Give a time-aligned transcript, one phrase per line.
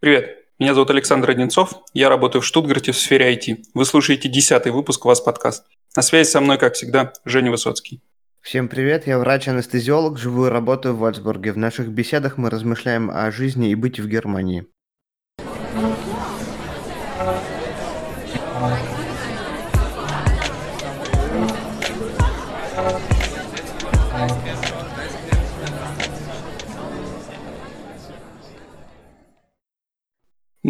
[0.00, 3.64] Привет, меня зовут Александр Одинцов, я работаю в Штутгарте в сфере IT.
[3.74, 5.66] Вы слушаете десятый выпуск «У вас подкаст».
[5.96, 8.00] На связи со мной, как всегда, Женя Высоцкий.
[8.40, 11.50] Всем привет, я врач-анестезиолог, живу и работаю в Вольсбурге.
[11.50, 14.68] В наших беседах мы размышляем о жизни и быте в Германии.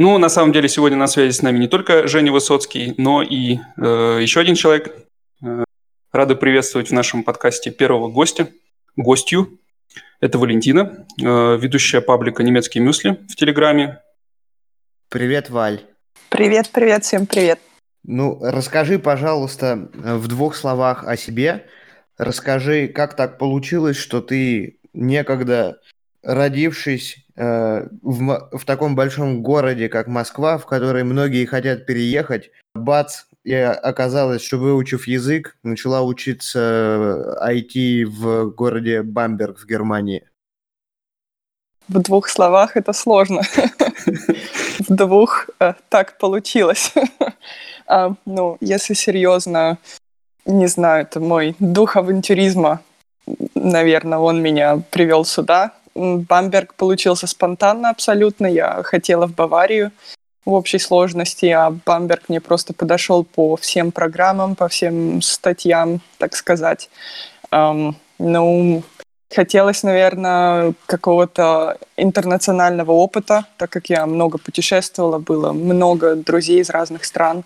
[0.01, 3.59] Ну, на самом деле, сегодня на связи с нами не только Женя Высоцкий, но и
[3.77, 4.95] э, еще один человек.
[5.43, 5.65] Э,
[6.13, 8.49] рады приветствовать в нашем подкасте первого гостя,
[8.95, 9.59] гостью.
[10.21, 13.99] Это Валентина, э, ведущая паблика «Немецкие мюсли» в Телеграме.
[15.09, 15.81] Привет, Валь.
[16.29, 17.59] Привет, привет, всем привет.
[18.05, 21.67] Ну, расскажи, пожалуйста, в двух словах о себе.
[22.17, 25.81] Расскажи, как так получилось, что ты некогда
[26.23, 33.23] родившись э, в, в таком большом городе, как Москва, в который многие хотят переехать, бац,
[33.45, 40.29] и оказалось, что выучив язык, начала учиться IT в городе Бамберг в Германии.
[41.89, 43.43] В двух словах это сложно.
[44.89, 46.93] В двух э, так получилось.
[47.87, 49.79] А, ну, если серьезно,
[50.45, 52.83] не знаю, это мой дух авантюризма.
[53.55, 58.47] Наверное, он меня привел сюда, Бамберг получился спонтанно абсолютно.
[58.47, 59.91] Я хотела в Баварию
[60.45, 66.35] в общей сложности, а Бамберг мне просто подошел по всем программам, по всем статьям, так
[66.37, 66.89] сказать.
[67.51, 68.83] Um, ну,
[69.31, 77.05] хотелось, наверное, какого-то интернационального опыта, так как я много путешествовала, было много друзей из разных
[77.05, 77.45] стран,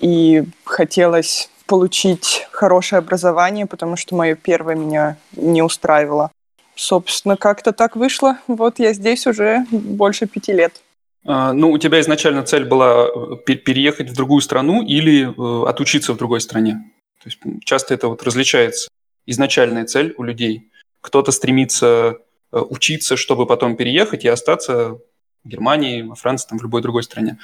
[0.00, 6.30] и хотелось получить хорошее образование, потому что мое первое меня не устраивало.
[6.74, 8.38] Собственно, как-то так вышло.
[8.46, 10.80] Вот я здесь уже больше пяти лет.
[11.26, 16.12] А, ну, у тебя изначально цель была э, переехать в другую страну или э, отучиться
[16.12, 16.92] в другой стране?
[17.22, 18.88] То есть часто это вот различается.
[19.26, 20.70] Изначальная цель у людей.
[21.00, 22.18] Кто-то стремится
[22.52, 24.98] э, учиться, чтобы потом переехать и остаться
[25.44, 27.38] в Германии, во Франции, там, в любой другой стране.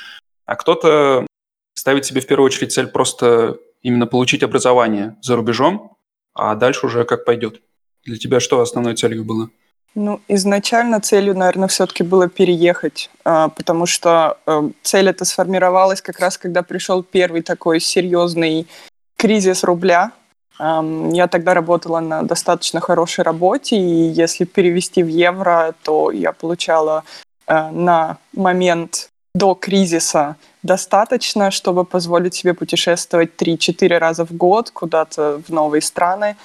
[0.44, 1.26] А кто-то
[1.74, 5.96] ставит себе в первую очередь цель просто именно получить образование за рубежом,
[6.34, 7.62] а дальше уже как пойдет.
[8.04, 9.50] Для тебя что основной целью было?
[9.94, 16.20] Ну, изначально целью, наверное, все-таки было переехать, а, потому что э, цель эта сформировалась как
[16.20, 18.68] раз, когда пришел первый такой серьезный
[19.16, 20.12] кризис рубля.
[20.58, 27.04] Я тогда работала на достаточно хорошей работе, и если перевести в евро, то я получала
[27.46, 35.40] э, на момент до кризиса достаточно, чтобы позволить себе путешествовать 3-4 раза в год куда-то
[35.46, 36.36] в новые страны.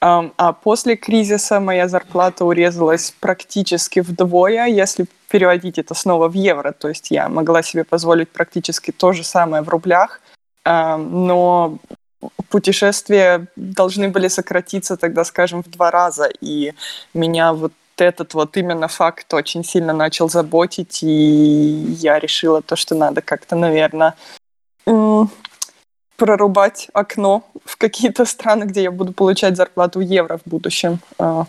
[0.00, 6.72] А после кризиса моя зарплата урезалась практически вдвое, если переводить это снова в евро.
[6.72, 10.20] То есть я могла себе позволить практически то же самое в рублях,
[10.64, 11.78] но
[12.48, 16.28] путешествия должны были сократиться тогда, скажем, в два раза.
[16.40, 16.74] И
[17.14, 22.94] меня вот этот вот именно факт очень сильно начал заботить, и я решила то, что
[22.94, 24.14] надо как-то, наверное,
[26.18, 31.44] прорубать окно в какие-то страны, где я буду получать зарплату в евро в будущем э,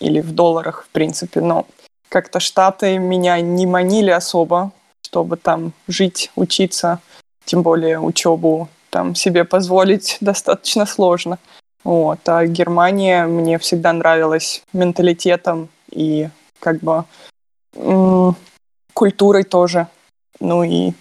[0.00, 1.40] или в долларах, в принципе.
[1.40, 1.66] Но
[2.08, 7.00] как-то Штаты меня не манили особо, чтобы там жить, учиться,
[7.44, 11.38] тем более учебу там себе позволить достаточно сложно.
[11.84, 12.26] Вот.
[12.26, 16.30] А Германия мне всегда нравилась менталитетом и
[16.60, 17.04] как бы
[17.76, 18.34] м-
[18.94, 19.86] культурой тоже.
[20.40, 20.92] Ну и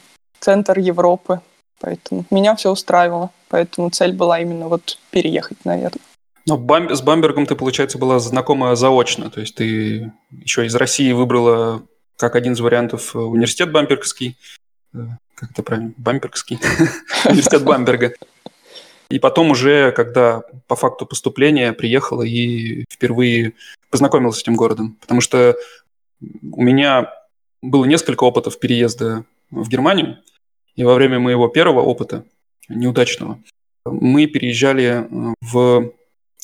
[0.41, 1.39] центр Европы
[1.83, 3.31] Поэтому меня все устраивало.
[3.49, 5.99] Поэтому цель была именно вот переехать, наверное.
[6.45, 6.89] Но Бам...
[6.89, 9.29] с Бамбергом ты, получается, была знакома заочно.
[9.29, 11.83] То есть ты еще из России выбрала
[12.15, 14.37] как один из вариантов университет Бамбергский.
[14.93, 15.93] Э, как это правильно?
[15.97, 16.57] Бамбергский.
[17.25, 18.13] Университет Бамберга.
[19.09, 23.55] И потом уже, когда по факту поступления приехала и впервые
[23.89, 24.97] познакомилась с этим городом.
[25.01, 25.57] Потому что
[26.21, 27.11] у меня
[27.61, 30.19] было несколько опытов переезда в Германию.
[30.75, 32.25] И во время моего первого опыта,
[32.67, 33.39] неудачного,
[33.85, 35.93] мы переезжали э, в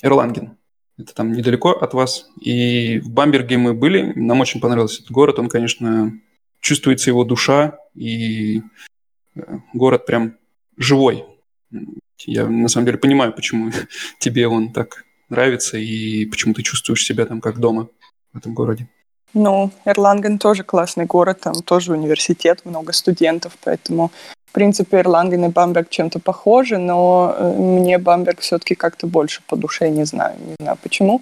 [0.01, 0.57] Эрланген.
[0.97, 2.29] Это там недалеко от вас.
[2.41, 4.11] И в Бамберге мы были.
[4.15, 5.39] Нам очень понравился этот город.
[5.39, 6.19] Он, конечно,
[6.59, 7.79] чувствуется его душа.
[7.95, 8.61] И
[9.35, 9.41] э,
[9.73, 10.35] город прям
[10.77, 11.25] живой.
[12.25, 13.71] Я на самом деле понимаю, почему
[14.19, 17.89] тебе он так нравится и почему ты чувствуешь себя там как дома
[18.33, 18.89] в этом городе.
[19.33, 24.11] Ну, Эрланген тоже классный город, там тоже университет, много студентов, поэтому,
[24.47, 29.55] в принципе, Эрланген и Бамберг чем-то похожи, но э, мне Бамберг все-таки как-то больше по
[29.55, 31.21] душе, не знаю, не знаю почему.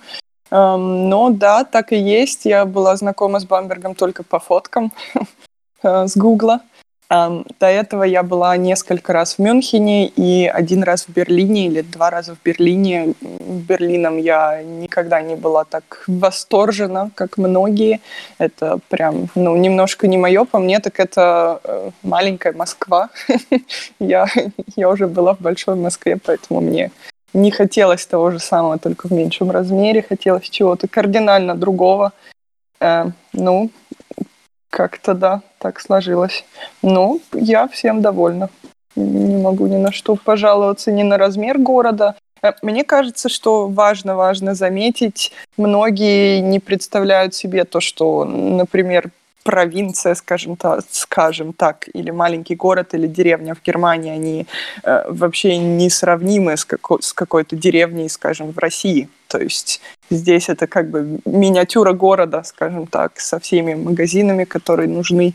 [0.50, 2.46] Эм, но да, так и есть.
[2.46, 4.94] Я была знакома с Бамбергом только по фоткам.
[5.84, 6.62] э, с Гугла.
[7.10, 12.10] До этого я была несколько раз в Мюнхене и один раз в Берлине или два
[12.10, 13.14] раза в Берлине.
[13.22, 18.02] Берлином я никогда не была так восторжена, как многие.
[18.40, 23.10] Это прям, ну, немножко не мое, по мне, так это э, маленькая Москва.
[24.00, 24.28] я,
[24.76, 26.92] я уже была в большой Москве, поэтому мне
[27.34, 30.02] не хотелось того же самого, только в меньшем размере.
[30.02, 32.12] Хотелось чего-то кардинально другого.
[32.82, 33.70] Э, ну,
[34.70, 36.46] как-то да, так сложилось.
[36.82, 38.50] Ну, я всем довольна.
[38.96, 42.16] Не могу ни на что пожаловаться, ни на размер города.
[42.42, 49.12] Э, мне кажется, что важно, важно заметить, многие не представляют себе то, что, например,
[49.48, 54.46] провинция, скажем так, скажем так, или маленький город, или деревня в Германии, они
[54.84, 59.08] э, вообще несравнимы с, како- с какой-то деревней, скажем, в России.
[59.30, 59.80] То есть
[60.10, 65.34] здесь это как бы миниатюра города, скажем так, со всеми магазинами, которые нужны,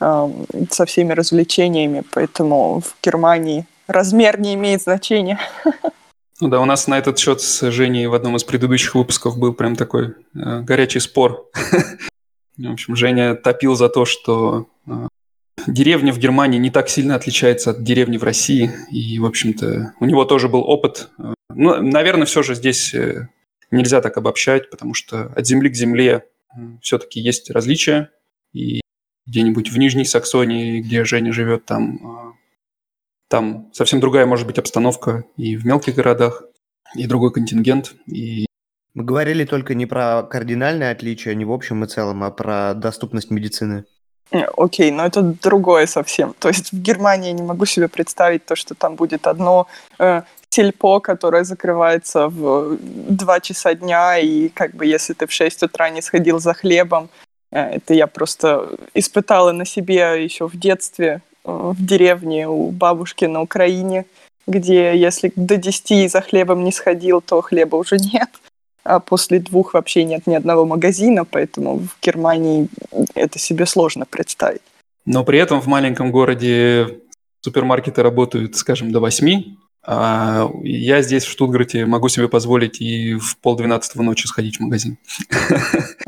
[0.00, 0.28] э,
[0.70, 2.02] со всеми развлечениями.
[2.12, 5.38] Поэтому в Германии размер не имеет значения.
[6.40, 9.54] Ну да, у нас на этот счет с Женей в одном из предыдущих выпусков был
[9.54, 11.48] прям такой э, горячий спор.
[12.56, 15.08] В общем, Женя топил за то, что э,
[15.66, 18.70] деревня в Германии не так сильно отличается от деревни в России.
[18.90, 21.08] И, в общем-то, у него тоже был опыт.
[21.48, 23.28] Ну, наверное, все же здесь э,
[23.70, 26.24] нельзя так обобщать, потому что от земли к земле
[26.56, 28.10] э, все-таки есть различия.
[28.52, 28.80] И
[29.26, 32.36] где-нибудь в Нижней Саксонии, где Женя живет, там,
[33.28, 36.44] там совсем другая может быть обстановка и в мелких городах,
[36.94, 37.94] и другой контингент.
[38.06, 38.46] И
[38.94, 43.30] мы говорили только не про кардинальные отличия, не в общем и целом, а про доступность
[43.30, 43.84] медицины.
[44.56, 46.34] Окей, но это другое совсем.
[46.38, 49.66] То есть в Германии я не могу себе представить то, что там будет одно
[49.98, 50.22] э,
[50.54, 55.90] сельпо, которое закрывается в 2 часа дня, и как бы если ты в 6 утра
[55.90, 57.08] не сходил за хлебом,
[57.52, 63.24] э, это я просто испытала на себе еще в детстве э, в деревне у бабушки
[63.24, 64.04] на Украине,
[64.46, 68.28] где если до 10 за хлебом не сходил, то хлеба уже нет
[68.84, 72.68] а после двух вообще нет ни одного магазина, поэтому в Германии
[73.14, 74.62] это себе сложно представить.
[75.06, 77.00] Но при этом в маленьком городе
[77.40, 84.02] супермаркеты работают, скажем, до восьми, я здесь, в Штутгарте, могу себе позволить и в полдвенадцатого
[84.02, 84.98] ночи сходить в магазин.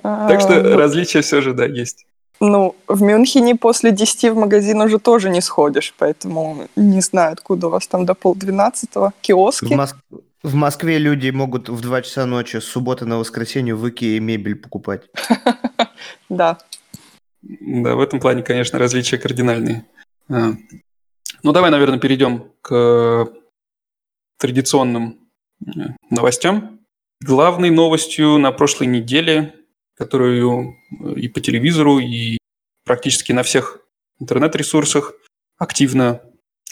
[0.02, 2.06] Так что ну, различия все же, да, есть.
[2.40, 7.68] Ну, в Мюнхене после десяти в магазин уже тоже не сходишь, поэтому не знаю, откуда
[7.68, 9.12] у вас там до полдвенадцатого.
[9.20, 9.64] Киоски?
[9.64, 9.96] В, Моск...
[10.42, 14.56] В Москве люди могут в 2 часа ночи с субботы на воскресенье в Икее мебель
[14.56, 15.02] покупать.
[16.28, 16.58] Да.
[17.42, 19.84] Да, в этом плане, конечно, различия кардинальные.
[20.28, 20.54] А.
[21.42, 23.28] Ну, давай, наверное, перейдем к
[24.38, 25.28] традиционным
[25.60, 25.68] э,
[26.10, 26.80] новостям.
[27.20, 29.54] Главной новостью на прошлой неделе,
[29.94, 30.76] которую
[31.16, 32.38] и по телевизору, и
[32.84, 33.80] практически на всех
[34.20, 35.14] интернет-ресурсах
[35.58, 36.22] активно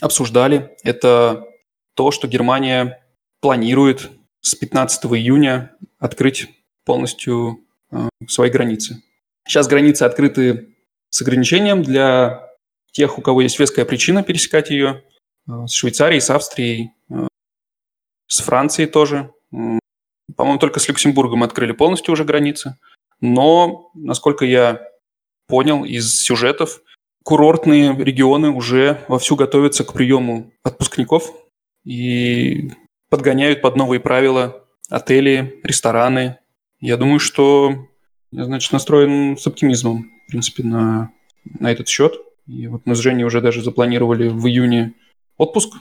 [0.01, 1.47] обсуждали, это
[1.95, 3.03] то, что Германия
[3.41, 6.49] планирует с 15 июня открыть
[6.85, 9.03] полностью э, свои границы.
[9.47, 10.75] Сейчас границы открыты
[11.11, 12.49] с ограничением для
[12.93, 15.05] тех, у кого есть веская причина пересекать ее,
[15.49, 16.89] э, с Швейцарией, с Австрией, э,
[18.35, 19.31] с Францией тоже.
[20.37, 22.79] По-моему, только с Люксембургом открыли полностью уже границы.
[23.21, 24.83] Но, насколько я
[25.47, 26.81] понял из сюжетов,
[27.23, 31.33] курортные регионы уже вовсю готовятся к приему отпускников.
[31.85, 32.71] И
[33.11, 36.39] подгоняют под новые правила отели, рестораны.
[36.81, 37.89] Я думаю, что
[38.33, 41.13] я, значит, настроен с оптимизмом, в принципе, на,
[41.45, 42.15] на этот счет.
[42.47, 44.95] И вот мы с Женей уже даже запланировали в июне
[45.37, 45.75] отпуск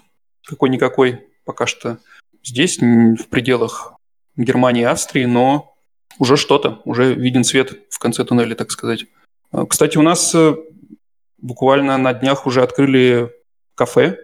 [0.45, 1.99] какой-никакой, пока что
[2.43, 3.95] здесь, в пределах
[4.35, 5.75] Германии и Австрии, но
[6.19, 9.05] уже что-то, уже виден свет в конце туннеля, так сказать.
[9.51, 10.55] А, кстати, у нас э,
[11.37, 13.31] буквально на днях уже открыли
[13.75, 14.17] кафе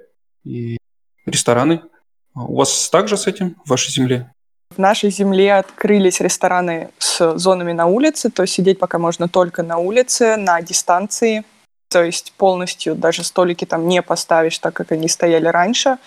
[0.44, 0.78] и
[1.26, 1.82] рестораны–
[2.36, 4.32] у вас также с этим в вашей земле?
[4.70, 9.64] В нашей земле открылись рестораны с зонами на улице, то есть сидеть пока можно только
[9.64, 11.44] на улице, на дистанции,
[11.90, 15.98] то есть полностью даже столики там не поставишь, так как они стояли раньше.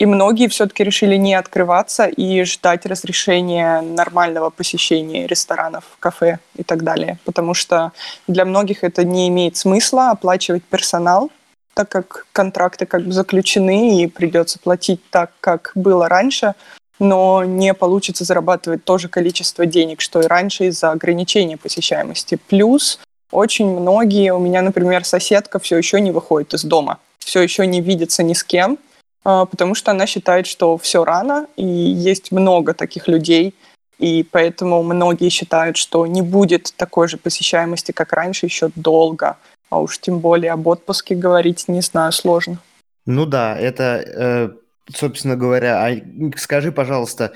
[0.00, 6.84] И многие все-таки решили не открываться и ждать разрешения нормального посещения ресторанов, кафе и так
[6.84, 7.18] далее.
[7.26, 7.92] Потому что
[8.26, 11.30] для многих это не имеет смысла оплачивать персонал,
[11.74, 16.54] так как контракты как бы заключены и придется платить так, как было раньше,
[16.98, 22.38] но не получится зарабатывать то же количество денег, что и раньше из-за ограничения посещаемости.
[22.48, 27.66] Плюс очень многие, у меня, например, соседка все еще не выходит из дома, все еще
[27.66, 28.78] не видится ни с кем,
[29.22, 33.54] потому что она считает, что все рано, и есть много таких людей,
[33.98, 39.36] и поэтому многие считают, что не будет такой же посещаемости, как раньше, еще долго
[39.70, 42.58] а уж тем более об отпуске говорить, не знаю, сложно.
[43.06, 44.50] Ну да, это, э,
[44.92, 45.90] собственно говоря, а
[46.36, 47.32] скажи, пожалуйста,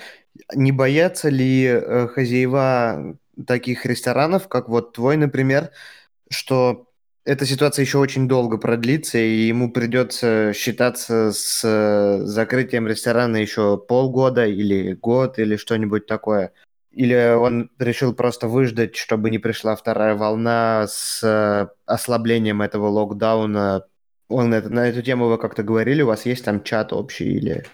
[0.54, 5.70] не боятся ли э, хозяева таких ресторанов, как вот твой, например,
[6.28, 6.88] что
[7.24, 13.78] эта ситуация еще очень долго продлится, и ему придется считаться с э, закрытием ресторана еще
[13.78, 16.52] полгода или год или что-нибудь такое.
[16.92, 23.86] Или он решил просто выждать, чтобы не пришла вторая волна с э, ослаблением этого локдауна.
[24.28, 27.64] Он это, на эту тему вы как-то говорили, у вас есть там чат общий или...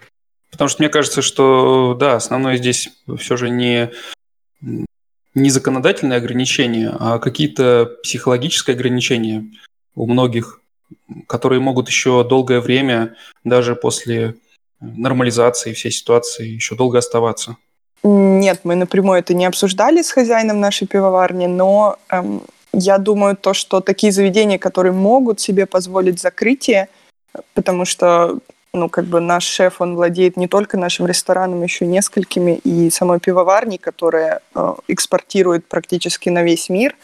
[0.49, 3.91] Потому что мне кажется, что да, основное здесь все же не
[5.33, 9.45] не законодательные ограничения, а какие-то психологические ограничения
[9.95, 10.61] у многих,
[11.27, 14.35] которые могут еще долгое время, даже после
[14.79, 17.57] нормализации всей ситуации, еще долго оставаться.
[18.03, 22.41] Нет, мы напрямую это не обсуждали с хозяином нашей пивоварни, но эм,
[22.73, 26.89] я думаю, то, что такие заведения, которые могут себе позволить закрытие,
[27.53, 28.39] потому что
[28.73, 33.19] ну, как бы наш шеф, он владеет не только нашим рестораном, еще несколькими, и самой
[33.19, 36.95] пивоварней, которая э, экспортирует практически на весь мир,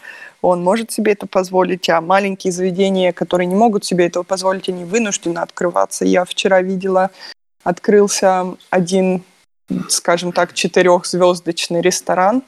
[0.42, 4.86] он может себе это позволить, а маленькие заведения, которые не могут себе этого позволить, они
[4.86, 6.06] вынуждены открываться.
[6.06, 7.12] Я вчера видела,
[7.64, 9.24] открылся один,
[9.90, 12.44] скажем так, четырехзвездочный ресторан.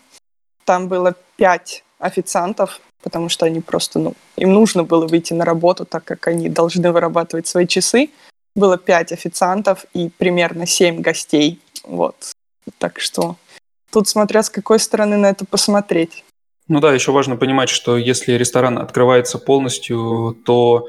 [0.63, 5.83] Там было пять официантов, потому что они просто, ну, им нужно было выйти на работу,
[5.83, 8.11] так как они должны вырабатывать свои часы
[8.55, 11.59] было пять официантов и примерно семь гостей.
[11.83, 12.31] Вот.
[12.77, 13.35] Так что
[13.91, 16.23] тут смотря с какой стороны на это посмотреть.
[16.67, 20.87] Ну да, еще важно понимать, что если ресторан открывается полностью, то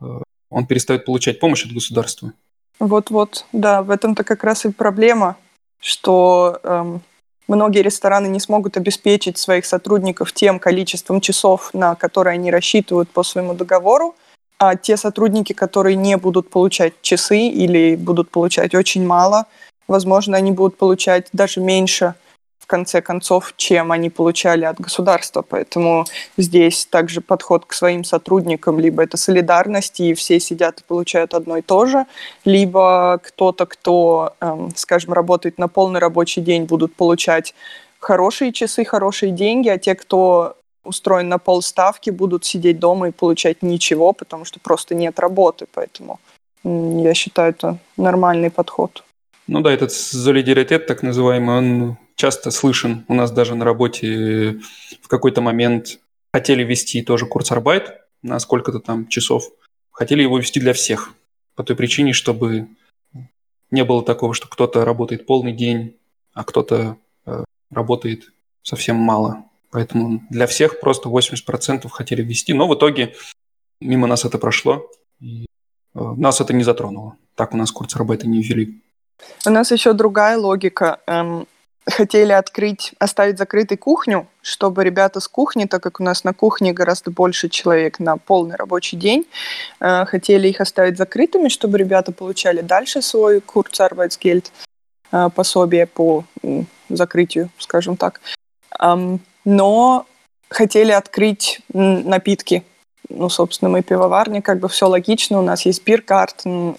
[0.00, 0.04] э,
[0.48, 2.32] он перестает получать помощь от государства.
[2.78, 5.36] Вот-вот, да, в этом-то как раз и проблема,
[5.80, 7.02] что эм,
[7.46, 13.22] многие рестораны не смогут обеспечить своих сотрудников тем количеством часов, на которые они рассчитывают по
[13.22, 14.14] своему договору,
[14.58, 19.46] а те сотрудники, которые не будут получать часы или будут получать очень мало,
[19.86, 22.14] возможно, они будут получать даже меньше
[22.58, 25.42] в конце концов, чем они получали от государства.
[25.42, 26.04] Поэтому
[26.36, 31.56] здесь также подход к своим сотрудникам, либо это солидарность, и все сидят и получают одно
[31.56, 32.04] и то же,
[32.44, 37.54] либо кто-то, кто, эм, скажем, работает на полный рабочий день, будут получать
[38.00, 40.57] хорошие часы, хорошие деньги, а те, кто
[40.88, 45.66] устроен на полставки, будут сидеть дома и получать ничего, потому что просто нет работы.
[45.72, 46.18] Поэтому
[46.64, 49.04] я считаю, это нормальный подход.
[49.46, 53.04] Ну да, этот солидаритет, так называемый, он часто слышен.
[53.08, 54.60] У нас даже на работе
[55.00, 56.00] в какой-то момент
[56.32, 59.44] хотели вести тоже курсарбайт на сколько-то там часов.
[59.90, 61.14] Хотели его вести для всех.
[61.54, 62.68] По той причине, чтобы
[63.70, 65.96] не было такого, что кто-то работает полный день,
[66.34, 69.44] а кто-то э, работает совсем мало.
[69.70, 73.14] Поэтому для всех просто 80% хотели ввести, но в итоге
[73.80, 75.44] мимо нас это прошло, и
[75.94, 77.16] э, нас это не затронуло.
[77.34, 78.82] Так у нас курсорабайты не ввели.
[79.46, 81.00] У нас еще другая логика.
[81.06, 81.46] Эм,
[81.84, 86.72] хотели открыть, оставить закрытой кухню, чтобы ребята с кухни, так как у нас на кухне
[86.72, 89.26] гораздо больше человек на полный рабочий день,
[89.80, 94.50] э, хотели их оставить закрытыми, чтобы ребята получали дальше свой курсарбайтсгельд,
[95.12, 96.24] э, пособие по
[96.88, 98.20] закрытию, скажем так
[99.48, 100.04] но
[100.50, 102.64] хотели открыть напитки.
[103.08, 106.76] Ну, собственно, мы пивоварня, как бы все логично, у нас есть биркарт, у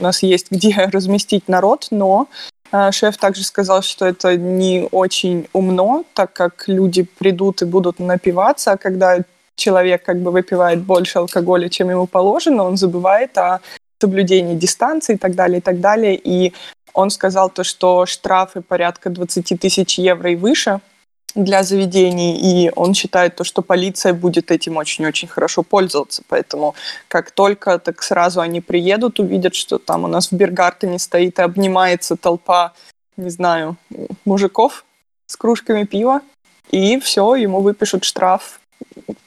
[0.00, 2.28] нас есть где разместить народ, но
[2.72, 7.98] а, шеф также сказал, что это не очень умно, так как люди придут и будут
[7.98, 9.18] напиваться, а когда
[9.54, 13.60] человек как бы выпивает больше алкоголя, чем ему положено, он забывает о
[14.00, 16.16] соблюдении дистанции и так далее, и так далее.
[16.16, 16.54] И
[16.94, 20.80] он сказал то, что штрафы порядка 20 тысяч евро и выше–
[21.36, 26.22] для заведений, и он считает то, что полиция будет этим очень-очень хорошо пользоваться.
[26.28, 26.74] Поэтому
[27.08, 31.42] как только так сразу они приедут, увидят, что там у нас в Бергартене стоит и
[31.42, 32.72] обнимается толпа,
[33.16, 33.76] не знаю,
[34.24, 34.84] мужиков
[35.26, 36.22] с кружками пива,
[36.70, 38.60] и все, ему выпишут штраф,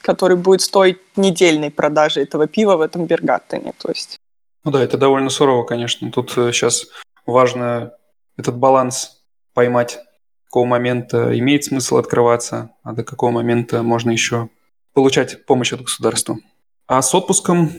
[0.00, 3.72] который будет стоить недельной продажи этого пива в этом Бергартене.
[3.78, 4.18] То есть...
[4.64, 6.10] Ну да, это довольно сурово, конечно.
[6.10, 6.86] Тут сейчас э,
[7.24, 7.92] важно
[8.36, 9.22] этот баланс
[9.54, 10.00] поймать
[10.50, 14.48] какого момента имеет смысл открываться, а до какого момента можно еще
[14.92, 16.38] получать помощь от государства.
[16.88, 17.70] А с отпуском,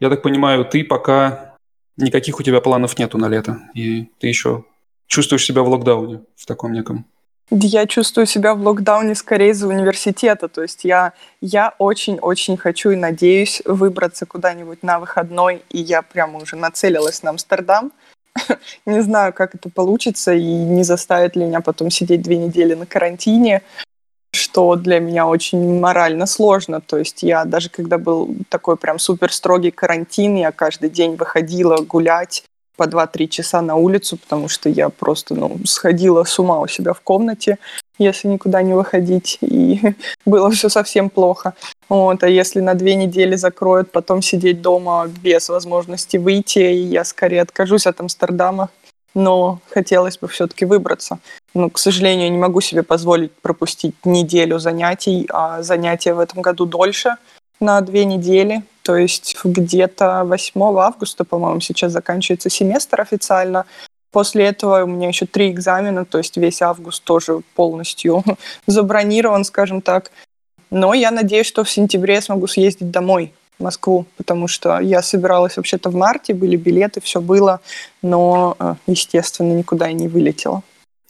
[0.00, 1.54] я так понимаю, ты пока
[1.98, 4.64] никаких у тебя планов нету на лето, и ты еще
[5.06, 7.04] чувствуешь себя в локдауне в таком неком.
[7.50, 10.48] Я чувствую себя в локдауне скорее из-за университета.
[10.48, 11.12] То есть я,
[11.42, 15.62] я очень-очень хочу и надеюсь выбраться куда-нибудь на выходной.
[15.68, 17.92] И я прямо уже нацелилась на Амстердам.
[18.86, 22.86] не знаю, как это получится и не заставит ли меня потом сидеть две недели на
[22.86, 23.62] карантине,
[24.32, 26.80] что для меня очень морально сложно.
[26.80, 31.76] То есть я даже когда был такой прям супер строгий карантин, я каждый день выходила
[31.78, 32.44] гулять
[32.76, 36.92] по 2-3 часа на улицу, потому что я просто ну, сходила с ума у себя
[36.92, 37.58] в комнате,
[37.98, 39.94] если никуда не выходить, и
[40.26, 41.54] было все совсем плохо.
[41.88, 47.42] Вот, а если на две недели закроют, потом сидеть дома без возможности выйти, я скорее
[47.42, 48.70] откажусь от Амстердама,
[49.14, 51.18] но хотелось бы все-таки выбраться.
[51.54, 56.66] Но, к сожалению, не могу себе позволить пропустить неделю занятий, а занятия в этом году
[56.66, 57.16] дольше
[57.60, 58.62] на две недели.
[58.82, 63.64] То есть где-то 8 августа, по-моему, сейчас заканчивается семестр официально.
[64.12, 68.22] После этого у меня еще три экзамена, то есть весь август тоже полностью
[68.66, 70.10] забронирован, скажем так.
[70.70, 75.02] Но я надеюсь, что в сентябре я смогу съездить домой в Москву, потому что я
[75.02, 77.60] собиралась вообще-то в марте, были билеты, все было,
[78.02, 80.62] но, э, естественно, никуда я не вылетела.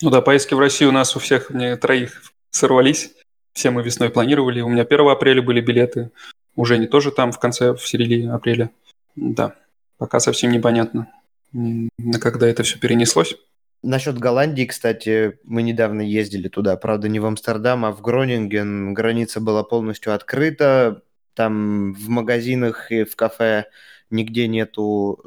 [0.03, 3.11] Ну да, поездки в Россию у нас у всех, мне троих сорвались.
[3.55, 4.61] Все мы весной планировали.
[4.61, 6.11] У меня 1 апреля были билеты.
[6.57, 8.71] Уже не тоже там в конце, в середине апреля.
[9.17, 9.55] Да,
[9.97, 11.09] пока совсем непонятно,
[11.53, 13.37] на когда это все перенеслось.
[13.83, 18.95] Насчет Голландии, кстати, мы недавно ездили туда, правда, не в Амстердам, а в Гронинген.
[18.95, 21.03] Граница была полностью открыта,
[21.35, 23.67] там в магазинах и в кафе
[24.11, 25.23] нигде нету,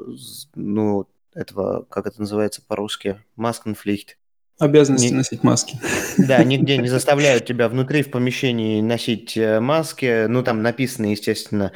[0.54, 4.18] ну, этого, как это называется по-русски, маскенфлихт.
[4.58, 5.14] Обязанности не...
[5.14, 5.78] носить маски.
[6.18, 10.26] Да, нигде не заставляют тебя внутри в помещении носить э, маски.
[10.26, 11.72] Ну, там написано, естественно,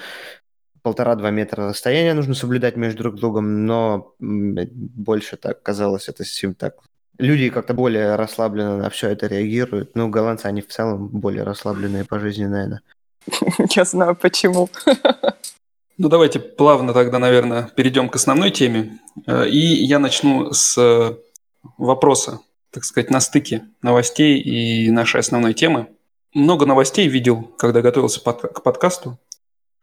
[0.82, 6.74] полтора-два метра расстояния нужно соблюдать между друг другом, но больше так казалось, это совсем так.
[7.18, 9.94] Люди как-то более расслабленно на все это реагируют.
[9.94, 12.80] Ну, голландцы, они в целом более расслабленные по жизни, наверное.
[13.70, 14.68] Я знаю почему.
[15.98, 18.98] Ну, давайте плавно тогда, наверное, перейдем к основной теме.
[19.26, 21.14] Э, и я начну с э,
[21.76, 22.40] вопроса,
[22.72, 25.88] так сказать, на стыке новостей и нашей основной темы.
[26.34, 29.20] Много новостей видел, когда готовился к подкасту,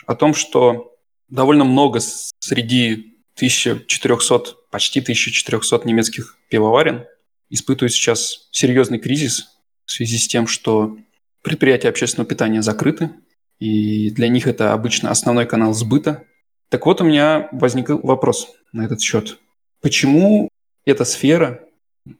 [0.08, 0.96] о том, что
[1.28, 2.00] довольно много
[2.40, 7.06] среди 1400, почти 1400 немецких пивоварен
[7.50, 9.48] испытывают сейчас серьезный кризис
[9.86, 10.98] в связи с тем, что
[11.44, 13.12] предприятия общественного питания закрыты,
[13.60, 16.24] и для них это обычно основной канал сбыта.
[16.70, 19.38] Так вот, у меня возник вопрос на этот счет.
[19.82, 20.50] Почему
[20.86, 21.64] эта сфера,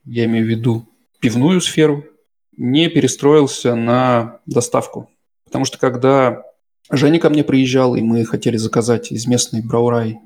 [0.06, 0.88] я имею в виду
[1.20, 2.06] пивную сферу,
[2.58, 5.10] не перестроился на доставку?
[5.46, 6.44] Потому что когда
[6.92, 10.20] Женя ко мне приезжал, и мы хотели заказать из местной Браурай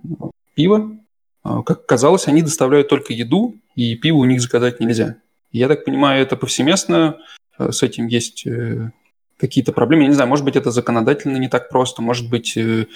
[0.54, 0.98] пиво,
[1.44, 5.18] а, как казалось, они доставляют только еду, и пиво у них заказать нельзя.
[5.52, 7.18] Я так понимаю, это повсеместно,
[7.58, 8.92] а, с этим есть э,
[9.38, 10.04] какие-то проблемы.
[10.04, 12.88] Я не знаю, может быть, это законодательно не так просто, может быть, э,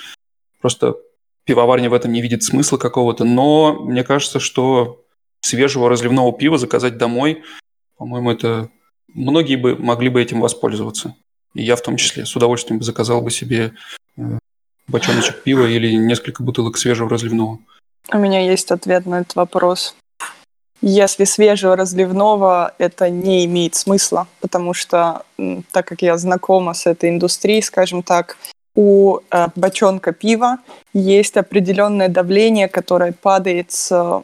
[0.61, 0.95] просто
[1.43, 5.03] пивоварня в этом не видит смысла какого-то, но мне кажется, что
[5.47, 7.43] свежего разливного пива заказать домой,
[7.97, 8.69] по-моему, это
[9.13, 11.15] многие бы могли бы этим воспользоваться.
[11.53, 13.73] И я в том числе с удовольствием бы заказал бы себе
[14.17, 14.21] э,
[14.87, 17.59] бочоночек пива или несколько бутылок свежего разливного.
[18.11, 19.95] У меня есть ответ на этот вопрос.
[20.81, 25.23] Если свежего разливного, это не имеет смысла, потому что,
[25.71, 28.37] так как я знакома с этой индустрией, скажем так,
[28.77, 30.59] у э, бочонка пива
[30.93, 34.23] есть определенное давление, которое падает с,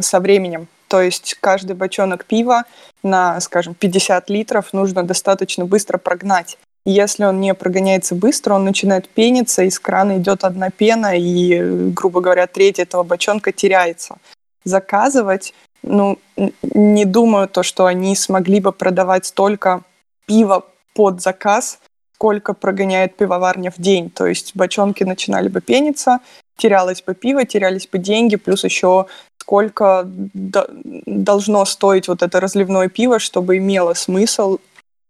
[0.00, 0.66] со временем.
[0.88, 2.64] То есть каждый бочонок пива
[3.02, 6.56] на, скажем, 50 литров нужно достаточно быстро прогнать.
[6.86, 12.22] Если он не прогоняется быстро, он начинает пениться, из крана идет одна пена, и, грубо
[12.22, 14.16] говоря, треть этого бочонка теряется.
[14.64, 15.52] Заказывать
[15.82, 16.18] ну,
[16.62, 19.82] не думаю то, что они смогли бы продавать столько
[20.26, 21.78] пива под заказ,
[22.22, 24.08] сколько прогоняет пивоварня в день.
[24.08, 26.20] То есть бочонки начинали бы пениться,
[26.56, 29.06] терялось бы пиво, терялись бы деньги, плюс еще
[29.38, 34.58] сколько должно стоить вот это разливное пиво, чтобы имело смысл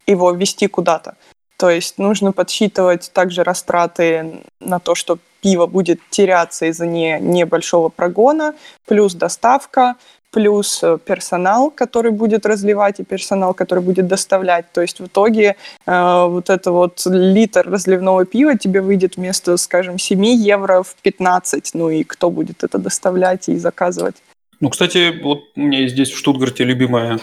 [0.07, 1.17] его вести куда-то.
[1.59, 7.91] То есть нужно подсчитывать также растраты на то, что пиво будет теряться из-за не, небольшого
[7.91, 8.55] прогона,
[8.89, 9.97] плюс доставка,
[10.33, 14.73] плюс э, персонал, который будет разливать, и персонал, который будет доставлять.
[14.73, 19.99] То есть в итоге э, вот это вот литр разливного пива тебе выйдет вместо, скажем,
[19.99, 21.75] 7 евро в 15.
[21.75, 24.17] Ну и кто будет это доставлять и заказывать?
[24.61, 27.21] Ну, кстати, вот у меня здесь в Штутгарте любимая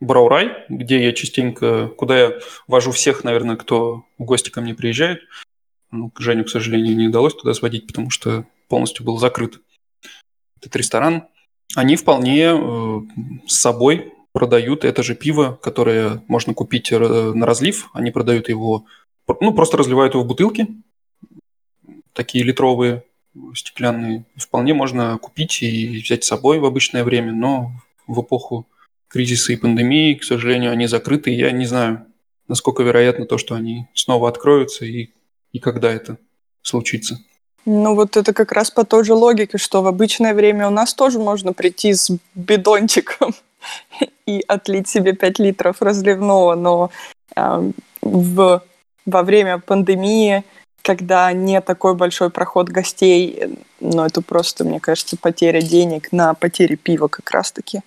[0.00, 2.32] Браурай, где я частенько, куда я
[2.68, 5.20] вожу всех, наверное, кто в гости ко мне приезжает.
[5.90, 9.60] Ну, к Женю, к сожалению, не удалось туда сводить, потому что полностью был закрыт
[10.60, 11.28] этот ресторан
[11.74, 13.00] они вполне э,
[13.46, 17.88] с собой продают это же пиво, которое можно купить э, на разлив.
[17.92, 18.84] Они продают его,
[19.40, 20.68] ну, просто разливают его в бутылки,
[22.12, 23.04] такие литровые,
[23.54, 24.24] стеклянные.
[24.36, 27.72] Вполне можно купить и взять с собой в обычное время, но
[28.06, 28.66] в эпоху
[29.08, 31.30] кризиса и пандемии, к сожалению, они закрыты.
[31.30, 32.06] Я не знаю,
[32.48, 35.10] насколько вероятно то, что они снова откроются и,
[35.52, 36.18] и когда это
[36.62, 37.18] случится?
[37.66, 40.94] Ну вот это как раз по той же логике, что в обычное время у нас
[40.94, 43.34] тоже можно прийти с бидончиком
[44.26, 46.90] и отлить себе 5 литров разливного, но
[47.34, 47.70] э,
[48.02, 48.62] в,
[49.04, 50.44] во время пандемии,
[50.82, 56.76] когда не такой большой проход гостей, ну это просто, мне кажется, потеря денег на потере
[56.76, 57.80] пива как раз-таки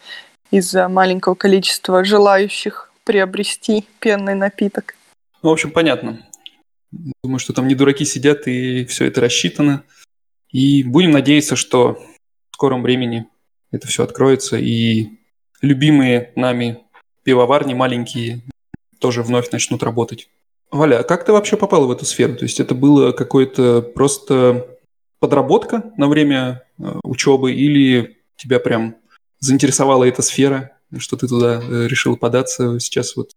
[0.52, 4.96] из-за маленького количества желающих приобрести пенный напиток.
[5.42, 6.26] Ну, в общем, понятно.
[6.92, 9.84] Думаю, что там не дураки сидят и все это рассчитано.
[10.50, 12.02] И будем надеяться, что
[12.52, 13.28] в скором времени
[13.72, 15.10] это все откроется и
[15.62, 16.80] любимые нами
[17.24, 18.42] пивоварни маленькие
[19.00, 20.30] тоже вновь начнут работать.
[20.72, 22.36] Валя, а как ты вообще попала в эту сферу?
[22.36, 24.68] То есть это было какое-то просто
[25.20, 28.96] подработка на время э, учебы или тебя прям
[29.40, 33.32] заинтересовала эта сфера, что ты туда э, решил податься сейчас вот,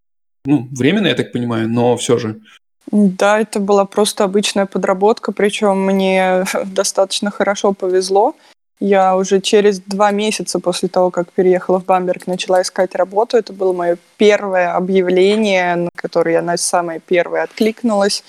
[0.45, 2.41] ну, временно, я так понимаю, но все же.
[2.91, 8.35] Да, это была просто обычная подработка, причем мне достаточно хорошо повезло.
[8.79, 13.37] Я уже через два месяца после того, как переехала в Бамберг, начала искать работу.
[13.37, 18.23] Это было мое первое объявление, на которое я на самое первое откликнулась.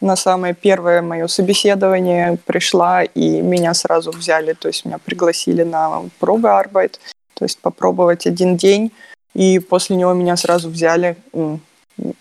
[0.00, 4.54] На самое первое мое собеседование пришла, и меня сразу взяли.
[4.54, 7.00] То есть меня пригласили на пробы арбайт,
[7.34, 8.92] то есть попробовать один день.
[9.34, 11.16] И после него меня сразу взяли.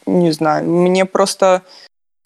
[0.06, 1.62] Не знаю, мне просто...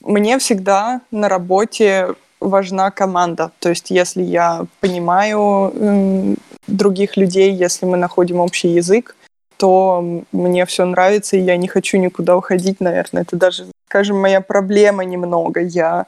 [0.01, 3.51] Мне всегда на работе важна команда.
[3.59, 6.35] То есть если я понимаю
[6.67, 9.15] других людей, если мы находим общий язык,
[9.57, 13.21] то мне все нравится, и я не хочу никуда уходить, наверное.
[13.21, 15.59] Это даже, скажем, моя проблема немного.
[15.59, 16.07] Я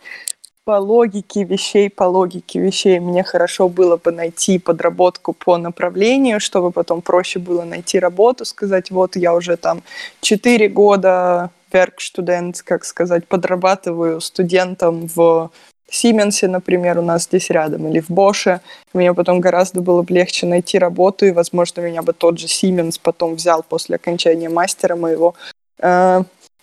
[0.65, 6.71] по логике вещей, по логике вещей мне хорошо было бы найти подработку по направлению, чтобы
[6.71, 9.83] потом проще было найти работу, сказать, вот я уже там
[10.21, 15.51] 4 года werkstudent, как сказать, подрабатываю студентом в
[15.89, 18.61] Сименсе, например, у нас здесь рядом, или в Боше.
[18.93, 22.97] Мне потом гораздо было бы легче найти работу, и, возможно, меня бы тот же Сименс
[22.97, 25.35] потом взял после окончания мастера моего.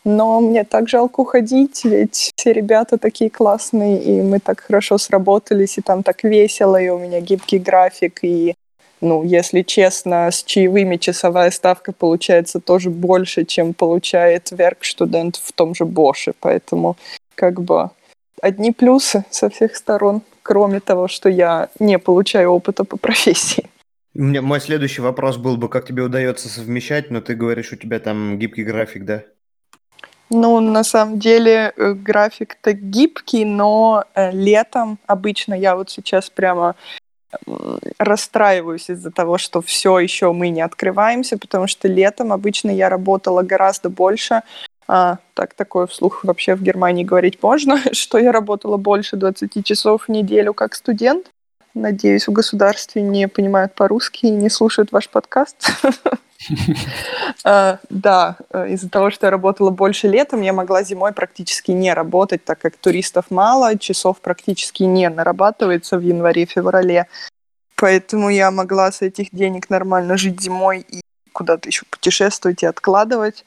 [0.05, 5.77] Но мне так жалко уходить, ведь все ребята такие классные, и мы так хорошо сработались,
[5.77, 8.55] и там так весело, и у меня гибкий график, и
[9.03, 15.75] ну, если честно, с чаевыми часовая ставка получается тоже больше, чем получает верк-студент в том
[15.75, 16.97] же Боше, поэтому
[17.35, 17.91] как бы
[18.43, 23.67] одни плюсы со всех сторон, кроме того, что я не получаю опыта по профессии.
[24.15, 27.77] У меня мой следующий вопрос был бы, как тебе удается совмещать, но ты говоришь, у
[27.77, 29.23] тебя там гибкий график, да?
[30.31, 36.77] Ну, на самом деле э, график-то гибкий, но э, летом обычно я вот сейчас прямо
[37.99, 43.43] расстраиваюсь из-за того, что все еще мы не открываемся, потому что летом обычно я работала
[43.43, 44.43] гораздо больше,
[44.88, 50.05] а, так, такое вслух вообще в Германии говорить можно, что я работала больше 20 часов
[50.05, 51.31] в неделю как студент.
[51.75, 55.71] Надеюсь, в государстве не понимают по-русски и не слушают ваш подкаст.
[57.44, 58.37] А, да,
[58.68, 62.76] из-за того, что я работала больше летом, я могла зимой практически не работать, так как
[62.76, 67.07] туристов мало, часов практически не нарабатывается в январе-феврале.
[67.76, 71.00] Поэтому я могла с этих денег нормально жить зимой и
[71.33, 73.44] куда-то еще путешествовать и откладывать.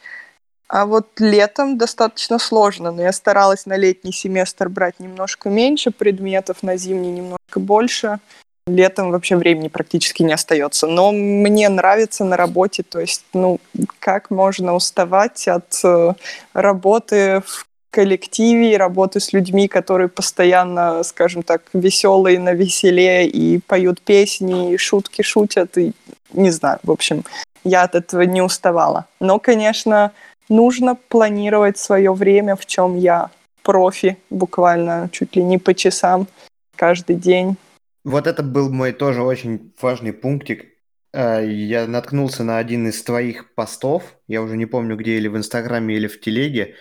[0.68, 6.64] А вот летом достаточно сложно, но я старалась на летний семестр брать немножко меньше предметов,
[6.64, 8.20] на зимний немножко больше.
[8.66, 10.88] Летом вообще времени практически не остается.
[10.88, 13.60] Но мне нравится на работе, то есть, ну,
[14.00, 16.14] как можно уставать от э,
[16.54, 24.02] работы в коллективе, работы с людьми, которые постоянно, скажем так, веселые на веселе и поют
[24.02, 25.94] песни, и шутки шутят, и
[26.32, 27.24] не знаю, в общем,
[27.64, 29.06] я от этого не уставала.
[29.20, 30.12] Но, конечно,
[30.50, 33.30] нужно планировать свое время, в чем я
[33.62, 36.28] профи, буквально чуть ли не по часам
[36.76, 37.58] каждый день.
[38.04, 40.66] Вот это был мой тоже очень важный пунктик.
[41.14, 45.38] Э, я наткнулся на один из твоих постов, я уже не помню где, или в
[45.38, 46.76] Инстаграме, или в Телеге,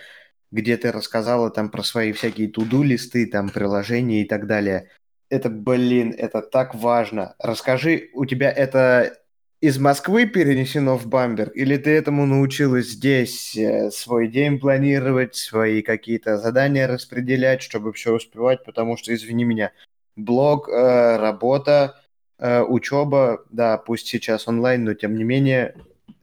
[0.50, 4.90] где ты рассказала там про свои всякие туду-листы, там приложения и так далее.
[5.28, 7.34] Это, блин, это так важно.
[7.38, 9.16] Расскажи, у тебя это
[9.60, 15.82] из Москвы перенесено в Бамберг, или ты этому научилась здесь э, свой день планировать, свои
[15.82, 19.70] какие-то задания распределять, чтобы все успевать, потому что, извини меня,
[20.16, 22.00] блог, э, работа,
[22.38, 25.74] э, учеба, да, пусть сейчас онлайн, но тем не менее,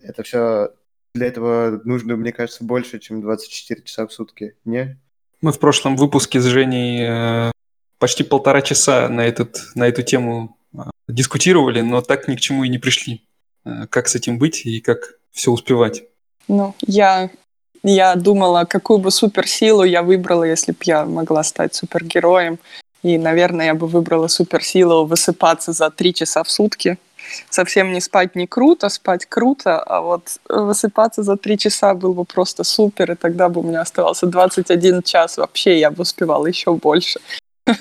[0.02, 0.71] это все
[1.13, 4.97] для этого нужно, мне кажется, больше, чем 24 часа в сутки, не?
[5.41, 7.52] Мы в прошлом выпуске с Женей э,
[7.97, 10.58] почти полтора часа на, этот, на эту тему
[11.08, 13.25] дискутировали, но так ни к чему и не пришли.
[13.89, 16.04] Как с этим быть и как все успевать?
[16.47, 17.30] Ну, я
[17.84, 22.60] я думала, какую бы суперсилу я выбрала, если бы я могла стать супергероем.
[23.04, 26.98] И, наверное, я бы выбрала суперсилу высыпаться за три часа в сутки.
[27.50, 32.26] Совсем не спать не круто, спать круто, а вот высыпаться за три часа было бы
[32.26, 36.74] просто супер, и тогда бы у меня оставался 21 час вообще, я бы успевала еще
[36.74, 37.20] больше.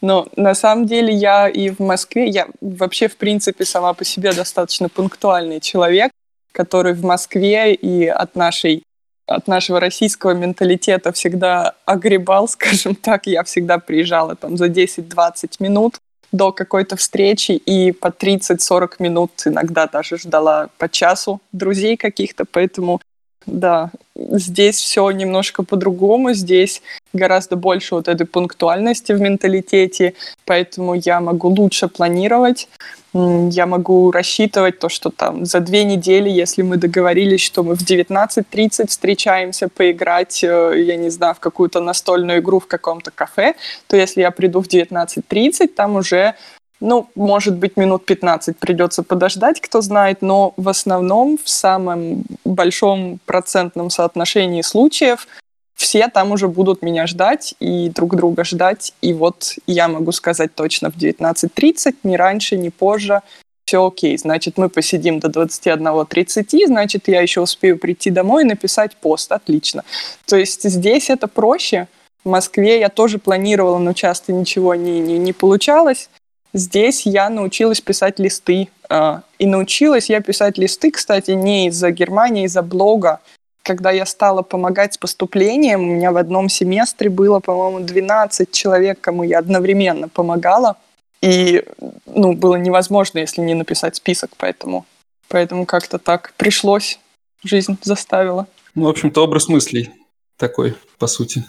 [0.00, 4.32] Но на самом деле я и в Москве, я вообще, в принципе, сама по себе
[4.32, 6.10] достаточно пунктуальный человек,
[6.52, 8.82] который в Москве и от нашей
[9.26, 13.26] от нашего российского менталитета всегда огребал, скажем так.
[13.26, 15.98] Я всегда приезжала там за 10-20 минут
[16.32, 23.00] до какой-то встречи и по 30-40 минут иногда даже ждала по часу друзей каких-то, поэтому
[23.46, 26.82] да, здесь все немножко по-другому, здесь
[27.12, 32.68] гораздо больше вот этой пунктуальности в менталитете, поэтому я могу лучше планировать,
[33.14, 37.80] я могу рассчитывать то, что там за две недели, если мы договорились, что мы в
[37.80, 43.54] 19.30 встречаемся поиграть, э, я не знаю, в какую-то настольную игру в каком-то кафе,
[43.86, 46.34] то если я приду в 19.30, там уже
[46.80, 53.18] ну, может быть, минут 15 придется подождать, кто знает, но в основном в самом большом
[53.24, 55.26] процентном соотношении случаев
[55.74, 58.94] все там уже будут меня ждать и друг друга ждать.
[59.02, 63.20] И вот я могу сказать точно в 19.30, ни раньше, ни позже,
[63.66, 64.16] все окей.
[64.16, 69.32] Значит, мы посидим до 21.30, значит, я еще успею прийти домой и написать пост.
[69.32, 69.84] Отлично.
[70.24, 71.88] То есть здесь это проще.
[72.24, 76.08] В Москве я тоже планировала, но часто ничего не, не, не получалось.
[76.56, 78.68] Здесь я научилась писать листы.
[78.88, 83.20] А, и научилась я писать листы, кстати, не из-за Германии, а из-за блога.
[83.62, 88.98] Когда я стала помогать с поступлением, у меня в одном семестре было, по-моему, 12 человек,
[89.02, 90.78] кому я одновременно помогала.
[91.20, 91.62] И
[92.06, 94.86] ну, было невозможно, если не написать список, поэтому,
[95.28, 96.98] поэтому как-то так пришлось.
[97.44, 98.46] Жизнь заставила.
[98.74, 99.90] Ну, в общем-то, образ мыслей
[100.38, 101.44] такой, по сути.